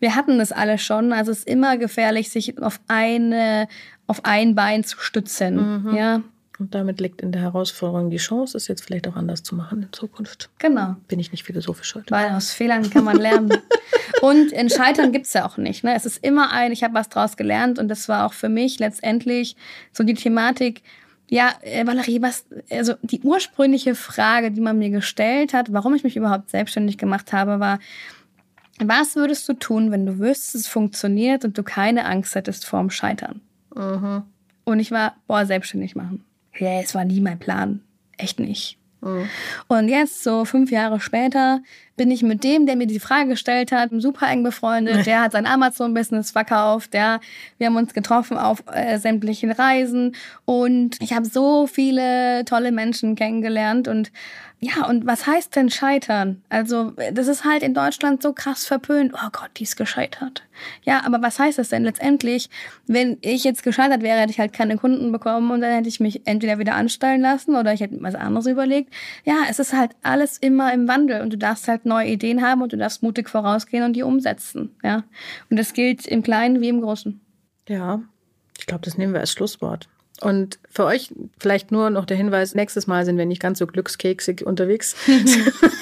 Wir 0.00 0.14
hatten 0.14 0.38
das 0.38 0.52
alle 0.52 0.78
schon. 0.78 1.12
Also 1.12 1.30
es 1.32 1.40
ist 1.40 1.48
immer 1.48 1.76
gefährlich, 1.76 2.30
sich 2.30 2.60
auf 2.62 2.80
eine, 2.88 3.68
auf 4.06 4.24
ein 4.24 4.54
Bein 4.54 4.84
zu 4.84 4.98
stützen. 4.98 5.84
Mhm. 5.84 5.94
Ja. 5.94 6.22
Und 6.58 6.74
damit 6.76 7.00
liegt 7.00 7.22
in 7.22 7.32
der 7.32 7.42
Herausforderung 7.42 8.10
die 8.10 8.18
Chance, 8.18 8.56
es 8.56 8.68
jetzt 8.68 8.84
vielleicht 8.84 9.08
auch 9.08 9.16
anders 9.16 9.42
zu 9.42 9.56
machen 9.56 9.82
in 9.82 9.92
Zukunft. 9.92 10.48
Genau. 10.58 10.94
Bin 11.08 11.18
ich 11.18 11.32
nicht 11.32 11.44
philosophisch 11.44 11.94
heute. 11.94 12.10
Weil 12.10 12.30
aus 12.30 12.52
Fehlern 12.52 12.88
kann 12.88 13.02
man 13.02 13.16
lernen. 13.16 13.52
und 14.22 14.52
in 14.52 14.70
Scheitern 14.70 15.10
gibt 15.10 15.26
es 15.26 15.32
ja 15.32 15.44
auch 15.44 15.56
nicht. 15.56 15.82
Ne? 15.82 15.94
Es 15.94 16.06
ist 16.06 16.24
immer 16.24 16.52
ein, 16.52 16.70
ich 16.70 16.84
habe 16.84 16.94
was 16.94 17.08
draus 17.08 17.36
gelernt 17.36 17.80
und 17.80 17.88
das 17.88 18.08
war 18.08 18.26
auch 18.26 18.32
für 18.32 18.48
mich 18.48 18.78
letztendlich 18.78 19.56
so 19.92 20.04
die 20.04 20.14
Thematik, 20.14 20.82
ja, 21.28 21.52
äh, 21.62 21.86
Valerie, 21.86 22.20
was, 22.20 22.44
also 22.70 22.94
die 23.02 23.22
ursprüngliche 23.22 23.94
Frage, 23.94 24.50
die 24.50 24.60
man 24.60 24.78
mir 24.78 24.90
gestellt 24.90 25.54
hat, 25.54 25.72
warum 25.72 25.94
ich 25.94 26.04
mich 26.04 26.16
überhaupt 26.16 26.50
selbstständig 26.50 26.98
gemacht 26.98 27.32
habe, 27.32 27.58
war, 27.58 27.78
was 28.88 29.16
würdest 29.16 29.48
du 29.48 29.54
tun, 29.54 29.90
wenn 29.90 30.06
du 30.06 30.18
wüsstest, 30.18 30.54
es 30.54 30.68
funktioniert 30.68 31.44
und 31.44 31.56
du 31.56 31.62
keine 31.62 32.04
Angst 32.04 32.34
hättest 32.34 32.66
vorm 32.66 32.90
Scheitern? 32.90 33.40
Mhm. 33.74 34.22
Und 34.64 34.80
ich 34.80 34.90
war, 34.90 35.16
boah, 35.26 35.46
selbstständig 35.46 35.96
machen. 35.96 36.24
Ja, 36.58 36.80
es 36.80 36.94
war 36.94 37.04
nie 37.04 37.20
mein 37.20 37.38
Plan. 37.38 37.80
Echt 38.16 38.38
nicht. 38.38 38.78
Mhm. 39.02 39.28
Und 39.66 39.88
jetzt, 39.88 40.22
so 40.22 40.44
fünf 40.44 40.70
Jahre 40.70 41.00
später, 41.00 41.60
bin 41.96 42.10
ich 42.10 42.22
mit 42.22 42.44
dem, 42.44 42.66
der 42.66 42.76
mir 42.76 42.86
die 42.86 43.00
Frage 43.00 43.30
gestellt 43.30 43.72
hat, 43.72 43.90
super 43.98 44.28
eng 44.30 44.42
befreundet. 44.42 45.06
Der 45.06 45.20
hat 45.20 45.32
sein 45.32 45.46
Amazon-Business 45.46 46.30
verkauft. 46.30 46.94
Ja, 46.94 47.20
wir 47.58 47.66
haben 47.66 47.76
uns 47.76 47.94
getroffen 47.94 48.38
auf 48.38 48.62
äh, 48.72 48.98
sämtlichen 48.98 49.50
Reisen 49.50 50.14
und 50.44 50.96
ich 51.00 51.12
habe 51.12 51.26
so 51.26 51.66
viele 51.66 52.44
tolle 52.44 52.72
Menschen 52.72 53.14
kennengelernt 53.14 53.88
und 53.88 54.10
ja, 54.64 54.86
und 54.86 55.06
was 55.06 55.26
heißt 55.26 55.56
denn 55.56 55.70
scheitern? 55.70 56.40
Also, 56.48 56.92
das 57.12 57.26
ist 57.26 57.44
halt 57.44 57.64
in 57.64 57.74
Deutschland 57.74 58.22
so 58.22 58.32
krass 58.32 58.64
verpönt. 58.64 59.12
Oh 59.12 59.28
Gott, 59.32 59.50
die 59.56 59.64
ist 59.64 59.74
gescheitert. 59.74 60.44
Ja, 60.84 61.04
aber 61.04 61.20
was 61.20 61.40
heißt 61.40 61.58
das 61.58 61.70
denn 61.70 61.82
letztendlich? 61.82 62.48
Wenn 62.86 63.18
ich 63.22 63.42
jetzt 63.42 63.64
gescheitert 63.64 64.02
wäre, 64.02 64.20
hätte 64.20 64.30
ich 64.30 64.38
halt 64.38 64.52
keine 64.52 64.76
Kunden 64.76 65.10
bekommen 65.10 65.50
und 65.50 65.62
dann 65.62 65.72
hätte 65.72 65.88
ich 65.88 65.98
mich 65.98 66.28
entweder 66.28 66.60
wieder 66.60 66.76
anstellen 66.76 67.20
lassen 67.20 67.56
oder 67.56 67.72
ich 67.72 67.80
hätte 67.80 67.96
mir 67.96 68.04
was 68.04 68.14
anderes 68.14 68.46
überlegt. 68.46 68.94
Ja, 69.24 69.38
es 69.50 69.58
ist 69.58 69.72
halt 69.72 69.96
alles 70.04 70.38
immer 70.38 70.72
im 70.72 70.86
Wandel 70.86 71.22
und 71.22 71.32
du 71.32 71.38
darfst 71.38 71.66
halt 71.66 71.84
neue 71.84 72.06
Ideen 72.06 72.40
haben 72.40 72.62
und 72.62 72.72
du 72.72 72.76
darfst 72.76 73.02
mutig 73.02 73.28
vorausgehen 73.28 73.82
und 73.82 73.94
die 73.94 74.04
umsetzen. 74.04 74.76
Ja, 74.84 75.02
und 75.50 75.58
das 75.58 75.72
gilt 75.72 76.06
im 76.06 76.22
Kleinen 76.22 76.60
wie 76.60 76.68
im 76.68 76.82
Großen. 76.82 77.20
Ja, 77.68 78.00
ich 78.56 78.66
glaube, 78.66 78.84
das 78.84 78.96
nehmen 78.96 79.12
wir 79.12 79.20
als 79.20 79.32
Schlusswort. 79.32 79.88
Und 80.22 80.60
für 80.70 80.84
euch 80.84 81.10
vielleicht 81.38 81.72
nur 81.72 81.90
noch 81.90 82.04
der 82.04 82.16
Hinweis, 82.16 82.54
nächstes 82.54 82.86
Mal 82.86 83.04
sind 83.04 83.18
wir 83.18 83.26
nicht 83.26 83.42
ganz 83.42 83.58
so 83.58 83.66
glückskeksig 83.66 84.46
unterwegs. 84.46 84.94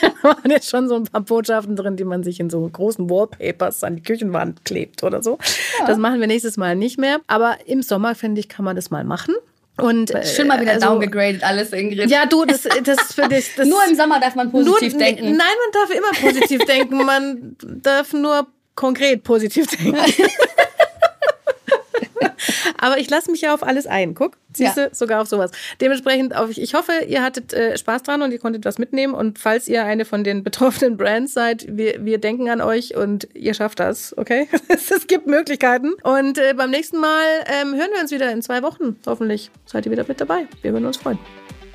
da 0.03 0.28
waren 0.28 0.51
jetzt 0.51 0.70
schon 0.70 0.88
so 0.88 0.97
ein 0.97 1.05
paar 1.05 1.20
Botschaften 1.20 1.76
drin, 1.76 1.97
die 1.97 2.05
man 2.05 2.22
sich 2.22 2.41
in 2.41 2.49
so 2.49 2.66
großen 2.66 3.11
Wallpapers 3.11 3.84
an 3.84 3.97
die 3.97 4.03
Küchenwand 4.03 4.64
klebt 4.64 5.03
oder 5.03 5.22
so. 5.22 5.38
Ja. 5.78 5.86
Das 5.86 5.99
machen 5.99 6.20
wir 6.20 6.26
nächstes 6.26 6.57
Mal 6.57 6.74
nicht 6.74 6.99
mehr. 6.99 7.18
Aber 7.26 7.59
im 7.66 7.82
Sommer, 7.82 8.14
finde 8.14 8.41
ich, 8.41 8.49
kann 8.49 8.64
man 8.64 8.76
das 8.76 8.91
mal 8.91 9.05
machen. 9.05 9.34
Und, 9.76 10.11
äh, 10.14 10.24
Schön 10.24 10.47
mal 10.47 10.61
wieder 10.61 10.72
also, 10.72 10.86
downgegradet 10.86 11.43
alles, 11.43 11.72
Ingrid. 11.72 12.11
Ja, 12.11 12.24
du, 12.26 12.45
das, 12.47 12.62
das 12.62 13.12
für 13.14 13.28
dich. 13.28 13.55
Das 13.57 13.68
nur 13.68 13.80
im 13.88 13.95
Sommer 13.95 14.20
darf 14.20 14.34
man 14.34 14.51
positiv 14.51 14.93
nur, 14.93 15.03
denken. 15.03 15.24
Nein, 15.24 15.36
man 15.36 15.72
darf 15.72 15.91
immer 15.91 16.30
positiv 16.30 16.64
denken. 16.64 16.97
Man 17.05 17.57
darf 17.82 18.12
nur 18.12 18.47
konkret 18.74 19.22
positiv 19.22 19.66
denken. 19.66 19.97
Aber 22.81 22.99
ich 22.99 23.09
lasse 23.11 23.31
mich 23.31 23.43
ja 23.43 23.55
auf 23.55 23.62
alles 23.62 23.87
ein. 23.87 24.14
Guck, 24.14 24.39
siehst 24.55 24.76
du, 24.76 24.83
ja. 24.83 24.89
sogar 24.95 25.22
auf 25.22 25.28
sowas. 25.28 25.51
Dementsprechend, 25.81 26.35
auf, 26.35 26.57
ich 26.57 26.74
hoffe, 26.74 26.93
ihr 27.07 27.22
hattet 27.22 27.53
äh, 27.53 27.76
Spaß 27.76 28.03
dran 28.03 28.22
und 28.22 28.33
ihr 28.33 28.39
konntet 28.39 28.64
was 28.64 28.78
mitnehmen. 28.78 29.14
Und 29.14 29.39
falls 29.39 29.68
ihr 29.68 29.85
eine 29.85 30.05
von 30.05 30.24
den 30.24 30.43
betroffenen 30.43 30.97
Brands 30.97 31.35
seid, 31.35 31.66
wir, 31.68 32.05
wir 32.05 32.18
denken 32.18 32.49
an 32.49 32.61
euch 32.61 32.97
und 32.97 33.28
ihr 33.35 33.55
schafft 33.55 33.81
das, 33.81 34.16
okay? 34.16 34.49
es 34.68 35.07
gibt 35.07 35.26
Möglichkeiten. 35.26 35.93
Und 36.03 36.39
äh, 36.39 36.55
beim 36.57 36.70
nächsten 36.70 36.99
Mal 36.99 37.24
ähm, 37.47 37.74
hören 37.74 37.91
wir 37.93 38.01
uns 38.01 38.11
wieder 38.11 38.33
in 38.33 38.43
zwei 38.43 38.62
Wochen. 38.62 38.97
Hoffentlich 39.07 39.51
seid 39.66 39.85
ihr 39.87 39.93
wieder 39.93 40.05
mit 40.09 40.20
dabei. 40.20 40.47
Wir 40.62 40.72
würden 40.72 40.87
uns 40.87 40.97
freuen. 40.97 41.18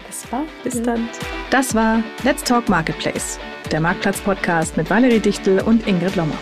Das 0.07 0.31
war. 0.31 0.43
Bis 0.63 0.81
dann. 0.81 1.07
Das 1.51 1.75
war 1.75 2.03
Let's 2.23 2.43
Talk 2.43 2.67
Marketplace, 2.69 3.39
der 3.71 3.79
Marktplatz-Podcast 3.79 4.77
mit 4.77 4.89
Valerie 4.89 5.19
Dichtel 5.19 5.61
und 5.61 5.87
Ingrid 5.87 6.15
Lommer. 6.15 6.37